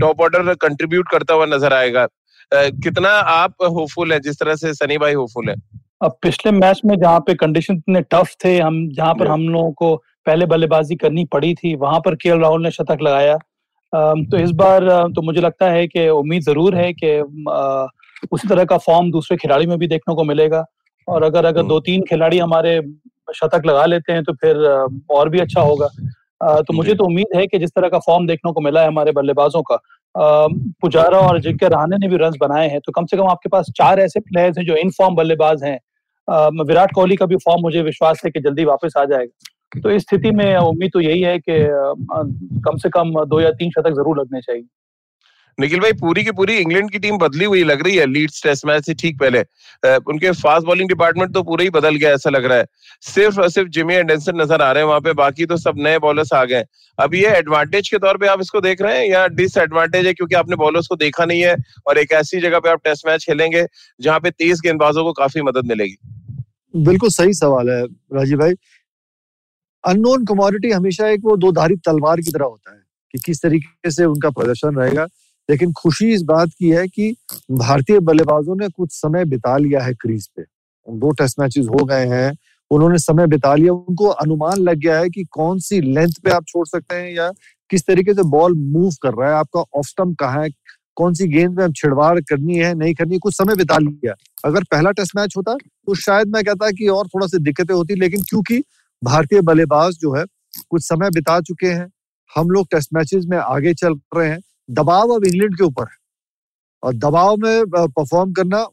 टॉप 0.00 0.20
ऑर्डर 0.20 0.54
कंट्रीब्यूट 0.56 1.08
करता 1.10 1.34
हुआ 1.34 1.46
नज़र 1.46 1.72
आएगा। 1.74 2.06
कितना 2.52 3.08
आप 3.08 3.62
होपफुल 3.62 4.12
है? 4.12 4.20
जिस 4.20 4.38
तरह 4.40 4.56
से 4.56 4.74
सनी 4.74 4.98
भाई 4.98 5.14
होपफुल 5.14 5.48
है। 5.50 5.56
अब 6.02 6.18
पिछले 6.22 6.52
मैच 6.52 6.80
में 6.84 6.96
जहाँ 6.96 7.20
पे 7.20 7.34
कंडीशन 7.36 7.74
इतने 7.74 8.00
टफ 8.12 8.34
थे 8.44 8.58
हम 8.58 8.88
जहाँ 8.92 9.14
पर 9.14 9.28
हम 9.28 9.48
लोगों 9.48 9.72
को 9.72 9.94
पहले 10.26 10.46
बल्लेबाजी 10.46 10.96
करनी 10.96 11.24
पड़ी 11.32 11.54
थी 11.54 11.74
वहाँ 11.76 12.00
पर 12.00 12.14
के 12.16 12.38
राहुल 12.38 12.62
ने 12.62 12.70
शतक 12.70 12.98
लगाया। 13.02 13.38
तो 13.92 14.38
इस 14.38 14.50
बार 14.52 14.88
तो 15.16 15.22
मुझे 15.22 15.40
लगता 15.40 15.70
है 15.70 15.86
कि 15.86 16.08
उम्मीद 16.10 16.42
ज़रूर 16.42 16.74
है 16.74 16.92
कि 16.94 17.18
उसी 18.32 18.48
तरह 18.48 18.64
का 18.64 18.76
फॉर्म 18.78 19.10
दूसरे 19.10 19.36
खिलाड़ी 19.36 19.66
में 19.66 19.78
भी 19.78 19.86
देखने 19.88 20.14
को 20.14 20.24
मिलेगा। 20.24 20.64
और 21.08 21.22
अगर 21.22 21.44
अगर 21.44 21.58
हम्म। 21.58 21.68
दो 21.68 21.80
तीन 21.80 22.02
खिलाड़ी 22.02 22.38
हमारे 22.38 22.80
शतक 23.34 23.66
लगा 23.66 23.84
लेते 23.86 24.12
हैं 24.12 24.22
तो 24.24 24.32
फिर 24.34 24.56
और 25.10 25.28
भी 25.28 25.38
अच्छा 25.38 25.60
होगा। 25.60 25.88
तो 26.60 26.72
मुझे 26.72 26.94
तो 26.94 27.04
उम्मीद 27.04 27.36
है 27.36 27.46
कि 27.46 27.58
जिस 27.58 27.70
तरह 27.70 27.88
का 27.88 27.98
फॉर्म 27.98 28.26
देखने 28.26 28.52
को 28.52 28.60
मिला 28.60 28.80
है 28.80 28.88
हमारे 28.88 29.12
बल्लेबाजों 29.12 29.62
का 29.62 29.78
पुजारा 30.14 31.18
और 31.18 31.40
जिनके 31.40 31.68
रहाने 31.68 31.96
ने 31.96 32.08
भी 32.08 32.16
रन 32.16 32.36
बनाए 32.40 32.68
हैं 32.68 32.80
तो 32.80 32.92
कम 32.92 33.06
से 33.06 33.16
कम 33.16 33.26
आपके 33.28 33.48
पास 33.48 33.70
चार 33.76 34.00
ऐसे 34.00 34.20
प्लेयर्स 34.20 34.58
हैं 34.58 34.64
जो 34.66 34.76
इन 34.76 34.90
फॉर्म 34.90 35.14
बल्लेबाज 35.14 35.64
हैं। 35.64 35.78
विराट 36.62 36.92
कोहली 36.94 37.16
का 37.16 37.26
भी 37.26 37.36
फॉर्म 37.36 37.62
मुझे 37.62 37.82
विश्वास 37.82 38.20
है 38.24 38.30
कि 38.30 38.40
जल्दी 38.40 38.64
वापस 38.64 38.96
आ 38.98 39.04
जाएगा। 39.04 39.52
तो 39.72 39.90
इस 39.90 40.02
स्थिति 40.02 40.30
में 40.32 40.56
उम्मीद 40.56 40.90
तो 40.92 41.00
यही 41.00 41.20
है 41.22 41.38
कि 41.38 41.58
कम 42.62 42.76
से 42.78 42.88
कम 42.90 43.12
दो 43.26 43.40
या 43.40 43.50
तीन 43.52 43.70
शतक 43.70 43.94
ज़रूर 43.94 44.20
लगने 44.20 44.40
चाहिए। 44.40 44.64
निखिल 45.58 45.80
भाई 45.80 45.92
पूरी 45.94 46.22
की 46.24 46.30
पूरी 46.32 46.56
इंग्लैंड 46.58 46.90
की 46.90 46.98
टीम 46.98 47.16
बदली 47.18 47.44
हुई 47.44 47.62
लग 47.64 47.82
रही 47.84 47.96
है 47.96 48.06
लीड्स 48.06 48.42
टेस्ट 48.42 48.66
मैच 48.66 48.84
से 48.86 48.94
ठीक 48.94 49.18
पहले। 49.20 49.40
उनके 50.06 50.30
फास्ट 50.32 50.66
बॉलिंग 50.66 50.88
डिपार्टमेंट 50.88 51.32
तो 51.34 51.42
पूरा 51.42 51.64
ही 51.64 51.70
बदल 51.70 51.94
गया 51.96 52.10
ऐसा 52.14 52.30
लग 52.30 52.44
रहा 52.44 52.58
है। 52.58 52.66
सिर्फ़ 53.04 53.40
और 53.40 53.48
सिर्फ़ 53.50 53.68
जिमी 53.70 53.94
एंडरसन 53.94 54.40
नज़र 54.40 54.62
आ 54.62 54.70
रहे 54.72 54.82
हैं 54.82 54.88
वहाँ 54.88 55.00
पे 55.00 55.12
बाकी 55.14 55.46
तो 55.46 55.56
सब 55.56 55.78
नए 55.78 55.98
बॉलर्स 55.98 56.32
आ 56.34 56.44
गए 56.44 56.64
अब 56.98 57.14
ये 57.14 57.30
एडवांटेज 57.38 57.88
के 57.88 57.98
तौर 57.98 58.16
पे 58.16 58.26
आप 58.28 58.40
इसको 58.40 58.60
देख 58.60 58.82
रहे 58.82 58.98
हैं 58.98 59.06
या 59.06 59.26
डिसएडवांटेज 59.30 60.06
है? 60.06 60.12
क्योंकि 60.14 60.34
आपने 60.34 60.56
बॉलर्स 60.56 60.86
को 60.86 60.96
देखा 60.96 61.24
नहीं 61.24 61.42
है 61.42 61.56
और 61.86 61.98
एक 61.98 62.12
ऐसी 62.14 62.40
जगह 62.40 62.58
पे 62.58 62.70
आप 62.70 62.80
टेस्ट 62.84 63.06
मैच 63.08 63.24
खेलेंगे 63.24 63.66
जहाँ 64.00 64.20
पे 64.20 64.30
तेज 64.32 64.60
गेंदबाजों 64.60 65.04
को 65.04 65.12
काफ़ी 65.14 65.42
मदद 65.42 65.66
मिलेगी। 65.68 65.96
बिल्कुल 66.74 67.10
सही 67.10 67.32
सवाल 67.34 67.68
है 67.70 67.82
राजीव 68.14 68.38
भाई। 68.38 68.54
अननोन 69.86 70.24
कमोडिटी 70.24 70.70
हमेशा 70.70 71.08
एक 71.08 71.20
वो 71.24 71.36
दो 71.36 71.52
धारी 71.52 71.76
तलवार 71.76 72.20
की 72.20 72.30
तरह 72.30 72.44
होता 72.44 72.72
है 72.72 72.80
कि 73.14 73.18
किस 73.24 73.42
तरीके 73.42 73.90
से 73.90 74.04
उनका 74.04 74.30
प्रदर्शन 74.30 74.76
रहेगा। 74.76 75.06
लेकिन 75.48 75.72
खुशी 75.72 76.12
इस 76.12 76.22
बात 76.22 76.50
की 76.58 76.70
है 76.70 76.86
कि 76.88 77.14
भारतीय 77.50 78.00
बल्लेबाजों 78.00 78.56
ने 78.56 78.68
कुछ 78.68 78.92
समय 78.92 79.24
बिता 79.24 79.56
लिया 79.56 79.82
है 79.82 79.94
क्रीज 79.94 80.26
पे। 80.26 80.42
दो 80.88 81.10
टेस्ट 81.10 81.40
मैचेस 81.40 81.66
हो 81.66 81.84
गए 81.84 82.06
हैं, 82.06 82.32
उन्होंने 82.70 82.98
समय 82.98 83.26
बिता 83.26 83.54
लिया। 83.54 83.72
उनको 83.72 84.06
अनुमान 84.06 84.58
लग 84.58 84.78
गया 84.78 84.98
है 84.98 85.10
कि 85.10 85.24
कौन 85.30 85.58
सी 85.58 85.80
लेंथ 85.80 86.12
पे 86.24 86.30
आप 86.30 86.44
छोड़ 86.48 86.66
सकते 86.66 86.94
हैं 86.94 87.12
या 87.14 87.30
किस 87.70 87.86
तरीके 87.86 88.14
से 88.14 88.22
बॉल 88.22 88.54
मूव 88.54 88.92
कर 89.02 89.14
रहा 89.14 89.28
है, 89.28 89.34
आपका 89.34 89.60
ऑफ़ 89.60 89.86
स्टम्प 89.86 90.16
कहाँ 90.20 90.42
है, 90.42 90.50
कौन 90.96 91.14
सी 91.14 91.26
गेंद 91.28 91.58
में 91.60 91.72
छिड़वाड़ 91.72 92.20
करनी 92.20 92.54
है, 92.54 92.74
नहीं 92.74 92.94
करनी 92.94 93.18
कुछ 93.18 93.36
समय 93.36 93.56
बिता 93.56 93.78
लिया। 93.78 94.14
अगर 94.44 94.64
पहला 94.64 94.90
टेस्ट 94.90 95.16
मैच 95.16 95.34
होता 95.36 95.54
तो 95.54 95.94
शायद 95.96 96.28
मैं 96.28 96.44
कहता 96.44 96.70
कि 96.70 96.88
और 96.88 97.06
थोड़ा 97.06 97.26
सी 97.26 97.38
दिक्कतें 97.38 97.74
होती, 97.74 97.94
लेकिन 97.94 98.22
क्योंकि 98.22 98.62
भारतीय 99.02 99.40
बल्लेबाज 99.42 99.94
जो 99.94 100.14
है, 100.14 100.24
कुछ 100.70 100.82
समय 100.82 101.10
बिता 101.10 101.40
चुके 101.40 101.66
हैं। 101.68 101.88
हम 102.30 102.50
लोग 102.50 102.66
टेस्ट 102.70 102.88
मैचेस 102.94 103.24
में 103.28 103.36
आगे 103.38 103.74
चल 103.74 103.94
रहे 104.16 104.28
हैं। 104.28 104.38
दबाव 104.68 105.10
अब 105.10 105.24
इंग्लैंड 105.24 105.56
के 105.56 105.64
ऊपर 105.64 105.82
है। 105.82 105.96
और 106.82 106.94
दबाव 106.94 107.36
में 107.36 107.64
परफॉर्म 107.68 108.32
करना 108.32 108.64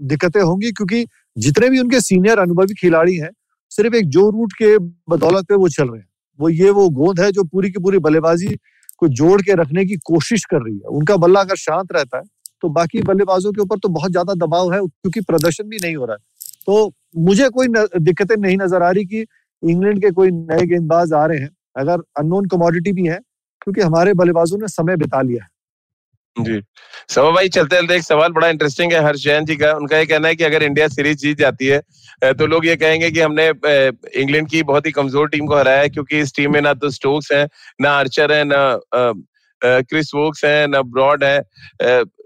दिक्कतें 0.00 0.40
होंगी 0.42 0.70
क्योंकि 0.72 1.04
जितने 1.36 1.68
भी 1.70 1.78
उनके 1.80 2.00
सीनियर 2.00 2.38
अनुभवी 2.38 2.74
खिलाड़ी 2.74 3.16
हैं, 3.16 3.30
सिर्फ़ 3.72 3.94
एक 3.96 4.08
जो 4.08 4.28
रूट 4.30 4.52
के 4.52 4.76
बदौलत 5.10 5.46
पे 5.48 5.54
वो 5.54 5.68
चल 5.70 5.88
रहे 5.88 5.98
हैं। 5.98 6.06
वो 6.38 6.48
ये 6.48 6.70
वो 6.70 6.88
गोंद 6.90 7.20
है 7.20 7.30
जो 7.32 7.44
पूरी 7.44 7.70
की 7.70 7.82
पूरी 7.82 7.98
बल्लेबाजी 8.00 8.54
को 9.00 9.08
जोड़ 9.10 9.40
के 9.42 9.54
रखने 9.54 9.84
की 9.86 9.96
कोशिश 10.04 10.44
कर 10.44 10.62
रही 10.62 10.74
है। 10.74 10.88
उनका 10.90 11.16
बल्ला 11.16 11.40
अगर 11.40 11.56
शांत 11.58 11.92
रहता 11.92 12.16
है 12.16 12.22
तो 12.62 12.68
बाकी 12.70 13.02
बल्लेबाजों 13.02 13.52
के 13.52 13.60
ऊपर 13.60 13.78
तो 13.78 13.88
बहुत 13.90 14.10
ज़्यादा 14.10 14.34
दबाव 14.36 14.72
है, 14.72 14.80
क्योंकि 14.80 15.20
प्रदर्शन 15.22 15.68
भी 15.68 15.76
नहीं 15.76 15.96
हो 15.96 16.04
रहा 16.04 16.16
है। 16.16 16.50
तो 16.66 16.92
मुझे 17.18 17.48
कोई 17.48 17.68
दिक्कतें 17.68 18.36
नहीं 18.36 18.56
नज़र 18.56 18.82
आ 18.82 18.90
रही 18.90 19.04
कि 19.04 19.24
इंग्लैंड 19.62 20.00
के 20.02 20.10
कोई 20.10 20.30
नए 20.30 20.66
गेंदबाज 20.66 21.12
आ 21.12 21.24
रहे 21.26 21.38
हैं, 21.38 21.50
अगर 21.76 22.02
अननोन 22.18 22.46
कमोडिटी 22.48 22.92
भी 22.92 23.06
है, 23.06 23.18
क्योंकि 23.62 23.80
हमारे 23.80 24.14
बल्लेबाजों 24.14 24.58
ने 24.58 24.68
समय 24.70 24.96
बिता 24.96 25.20
लिया 25.22 25.42
है। 25.42 25.50
जी। 26.36 26.60
सवा 27.08 27.30
भाई, 27.30 27.48
चलते 27.48 27.76
चलते 27.76 27.94
एक 27.94 28.02
सवाल 28.02 28.32
बड़ा 28.32 28.48
इंटरेस्टिंग 28.48 28.92
है 28.92 29.02
हर्ष 29.04 29.22
जैन 29.22 29.44
जी 29.44 29.56
का। 29.56 29.72
उनका 29.74 29.98
ये 29.98 30.06
कहना 30.06 30.28
है 30.28 30.36
कि 30.36 30.44
अगर 30.44 30.62
इंडिया 30.62 30.86
सीरीज़ 30.88 31.18
जीत 31.18 31.38
जाती 31.38 31.66
है 31.66 31.80
तो 32.32 32.46
लोग 32.46 32.66
ये 32.66 32.76
कहेंगे 32.76 33.10
कि 33.10 33.20
हमने 33.20 33.46
इंग्लैंड 34.20 34.48
की 34.48 34.62
बहुत 34.62 34.86
ही 34.86 34.90
कमज़ोर 34.92 35.28
टीम 35.28 35.46
को 35.46 35.56
हराया 35.56 35.80
है, 35.80 35.88
क्योंकि 35.88 36.18
इस 36.20 36.34
टीम 36.36 36.52
में 36.52 36.60
ना 36.60 36.72
तो 36.74 36.90
स्टोक्स 36.90 37.32
है, 37.32 37.46
ना 37.80 37.90
आर्चर 37.92 38.32
है, 38.32 38.44
ना 38.44 38.80
क्रिस 39.62 40.10
वोक्स 40.14 40.44
है, 40.44 40.66
न 40.68 40.82
ब्रॉड 40.84 41.24
है 41.24 41.40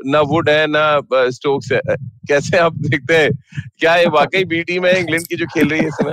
ना 0.06 0.20
वुड 0.22 0.48
है, 0.50 0.66
ना 0.68 1.00
स्टोक्स 1.30 1.72
है। 1.72 1.80
कैसे 2.28 2.58
आप 2.58 2.76
देखते 2.78 3.16
हैं? 3.16 3.30
क्या 3.78 3.96
ये 3.96 4.06
वाकई 4.10 4.44
बी 4.44 4.62
टीम 4.64 4.86
है 4.86 4.98
इंग्लैंड 5.00 5.26
की 5.26 5.36
जो 5.36 5.46
खेल 5.46 5.68
रही 5.68 5.80
है 5.80 5.88
इसमें 5.88 6.12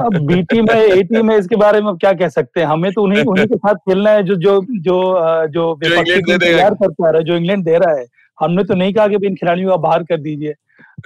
अब 0.00 0.16
बी 0.26 0.42
टीम 0.44 0.66
है 0.70 0.80
ए 0.88 1.02
टीम 1.04 1.30
है 1.30 1.38
इसके 1.38 1.56
बारे 1.56 1.80
में 1.80 1.94
क्या 1.96 2.12
कह 2.14 2.28
सकते 2.28 2.60
हैं? 2.60 2.66
हमें 2.66 2.90
तो 2.92 3.02
उन्हीं 3.02 3.24
उन्हीं 3.24 3.46
के 3.46 3.56
साथ 3.56 3.74
खेलना 3.88 4.10
है 4.10 4.22
जो 4.22 4.36
जो 4.36 4.60
जो 4.80 4.96
जो 5.48 5.74
तैयार 5.82 6.74
करता 6.74 7.16
है 7.16 7.22
जो 7.24 7.36
इंग्लैंड 7.36 7.64
दे 7.64 7.76
रहा 7.76 7.98
है। 7.98 8.04
हमने 8.38 8.64
तो 8.64 8.74
नहीं 8.74 8.92
कहा 8.94 9.06
कि 9.08 9.26
इन 9.26 9.34
खिलाड़ियों 9.34 9.70
को 9.70 9.78
बाहर 9.78 10.02
कर 10.02 10.20
दीजिए। 10.20 10.54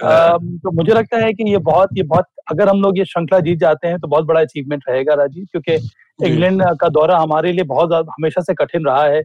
हाँ। 0.03 0.37
तो 0.39 0.71
मुझे 0.71 0.93
लगता 0.93 1.17
है 1.17 1.31
कि 1.33 1.49
ये 1.51 1.57
बहुत 1.65 1.89
ये 1.93 2.03
बहुत 2.03 2.25
अगर 2.51 2.69
हम 2.69 2.81
लोग 2.81 2.97
ये 2.97 3.05
श्रृंखला 3.05 3.39
जीत 3.39 3.59
जाते 3.59 3.87
हैं 3.87 3.99
तो 3.99 4.07
बहुत 4.07 4.25
बड़ा 4.25 4.41
अचीवमेंट 4.41 4.83
रहेगा 4.89 5.13
राजीव 5.13 5.45
क्योंकि 5.51 6.25
इंग्लैंड 6.27 6.63
का 6.81 6.89
दौरा 6.89 7.17
हमारे 7.19 7.51
लिए 7.51 7.63
बहुत 7.65 7.93
हमेशा 7.93 8.41
से 8.41 8.53
कठिन 8.53 8.85
रहा 8.85 9.03
है। 9.05 9.21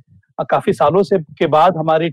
काफ़ी 0.50 0.72
सालों 0.72 1.02
से 1.02 1.18
के 1.38 1.46
बाद 1.48 1.76
हमारी 1.76 2.06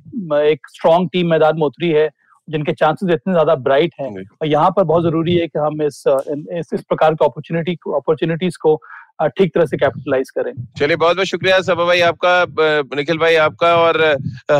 एक 0.43 0.67
स्ट्रॉन्ग 0.69 1.09
टीम 1.13 1.29
मैदान 1.29 1.55
में 1.55 1.65
उतरी 1.65 1.89
है। 1.89 2.09
जिनके 2.47 2.73
चांसेस 2.73 3.09
इतने 3.13 3.33
ज़्यादा 3.33 3.55
ब्राइट 3.61 3.93
हैं 3.99 4.09
और 4.15 4.47
यहाँ 4.47 4.69
पर 4.69 4.83
बहुत 4.83 5.03
ज़रूरी 5.03 5.35
है 5.35 5.47
कि 5.47 5.59
हम 5.59 5.81
इस 5.81 6.03
इस, 6.07 6.73
इस 6.73 6.81
प्रकार 6.81 7.13
के 7.13 7.25
अपॉर्चुनिटी 7.25 7.77
अपॉर्चुनिटीज़ 7.95 8.57
को 8.57 8.75
ठीक 9.19 9.51
तरह 9.53 9.65
से 9.65 9.77
कैपिटलाइज 9.77 10.29
करें। 10.29 10.51
चलिए, 10.77 10.95
बहुत 10.95 11.15
बहुत 11.15 11.27
शुक्रिया 11.27 11.59
सभा 11.61 11.85
भाई 11.85 12.01
आपका 12.01 12.95
निखिल 12.95 13.17
भाई 13.17 13.35
आपका 13.37 13.75
और 13.77 14.01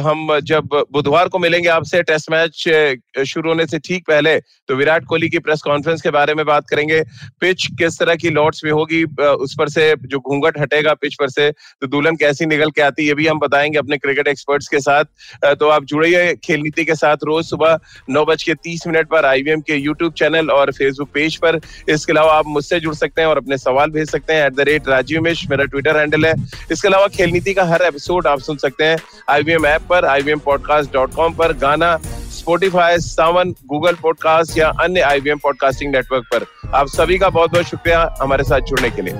हम 0.06 0.39
जब 0.41 0.70
बुधवार 0.93 1.28
को 1.28 1.39
मिलेंगे 1.39 1.70
आपसे 1.70 2.02
टेस्ट 2.04 2.32
मैच 2.32 3.24
शुरू 3.24 3.50
होने 3.50 3.65
से 3.67 3.80
ठीक 3.80 4.06
पहले 4.08 4.38
तो 4.39 4.76
विराट 4.76 5.06
कोहली 5.06 5.30
की 5.30 5.39
प्रेस 5.39 5.62
कॉन्फ्रेंस 5.62 6.02
के 6.02 6.10
बारे 6.12 6.34
में 6.34 6.46
बात 6.46 6.67
करेंगे। 6.70 7.02
पिच 7.41 7.67
किस 7.80 8.00
तरह 8.00 8.15
की 8.15 8.30
लॉर्ड्स 8.30 8.63
में 8.65 8.72
होगी 8.72 9.04
उस 9.04 9.56
पर 9.60 9.70
से 9.70 9.93
जो 10.06 10.20
घूंघट 10.20 10.60
हटेगा 10.60 10.93
पिच 10.93 11.15
पर 11.20 11.30
से 11.30 11.50
तो 11.52 11.88
दुल्हन 11.88 12.15
कैसी 12.15 12.46
निकल 12.46 12.72
के 12.72 12.82
आती 12.82 13.02
है, 13.02 13.08
ये 13.08 13.13
भी 13.13 13.28
हम 13.28 13.39
बताएँगे 13.39 13.78
अपने 13.78 13.98
क्रिकेट 13.98 14.28
एक्सपर्ट्स 14.28 14.67
के 14.67 14.80
साथ। 14.80 15.56
तो 15.56 15.67
आप 15.70 15.84
जुड़िए 15.86 16.34
खेल 16.43 16.62
नीति 16.62 16.86
के 16.86 16.96
साथ 16.96 17.24
रोज 17.26 17.46
सुबह 17.46 17.80
नौ 18.10 18.26
बज 18.26 18.43
के 18.43 18.54
तीस 18.56 18.88
मिनट 18.88 19.08
पर 19.10 19.26
आईवीएम 19.26 19.62
के 19.62 19.76
यूट्यूब 19.76 20.13
चैनल 20.13 20.50
और 20.52 20.72
फेसबुक 20.74 21.10
पेज 21.13 21.36
पर। 21.38 21.60
इसके 21.89 22.13
अलावा 22.13 22.34
आप 22.34 22.48
मुझसे 22.48 22.80
जुड़ 22.80 22.96
सकते 22.96 23.22
हैं 23.22 23.28
और 23.28 23.38
अपने 23.38 23.58
सवाल 23.58 23.89
भेज 23.91 24.10
सकते 24.10 24.34
हैं। 24.34 24.46
एट 24.47 24.53
द 24.53 24.67
रेट 24.69 24.88
राजीव 24.88 25.21
मिश 25.21 25.47
मेरा 25.49 25.65
ट्विटर 25.65 25.97
हैंडल 25.97 26.25
है। 26.25 26.33
इसके 26.71 26.88
अलावा 26.88 27.07
खेल 27.07 27.29
नीति 27.29 27.53
का 27.53 27.63
हर 27.65 27.81
एपिसोड 27.81 28.27
आप 28.27 28.39
सुन 28.39 28.57
सकते 28.57 28.83
हैं 28.83 28.97
आईवीएम 29.29 29.65
ऐप 29.65 29.88
पर 29.89 30.05
आईवीएम 30.05 30.39
पॉडकास्ट 30.39 30.93
डॉट 30.93 31.13
कॉम 31.13 31.33
पर, 31.33 31.53
गाना 31.53 31.97
स्पोटिफाई 32.38 32.97
सावन 32.97 33.51
गूगल 33.65 33.95
पॉडकास्ट 34.01 34.57
या 34.57 34.69
अन्य 34.81 35.01
आईवीएम 35.01 35.38
पॉडकास्टिंग 35.38 35.91
नेटवर्क 35.91 36.25
पर। 36.33 36.45
आप 36.75 36.88
सभी 36.88 37.17
का 37.17 37.29
बहुत 37.29 37.51
बहुत 37.51 37.65
शुक्रिया 37.65 38.15
हमारे 38.21 38.43
साथ 38.43 38.62
जुड़ने 38.62 38.89
के 38.89 39.01
लिए। 39.01 39.13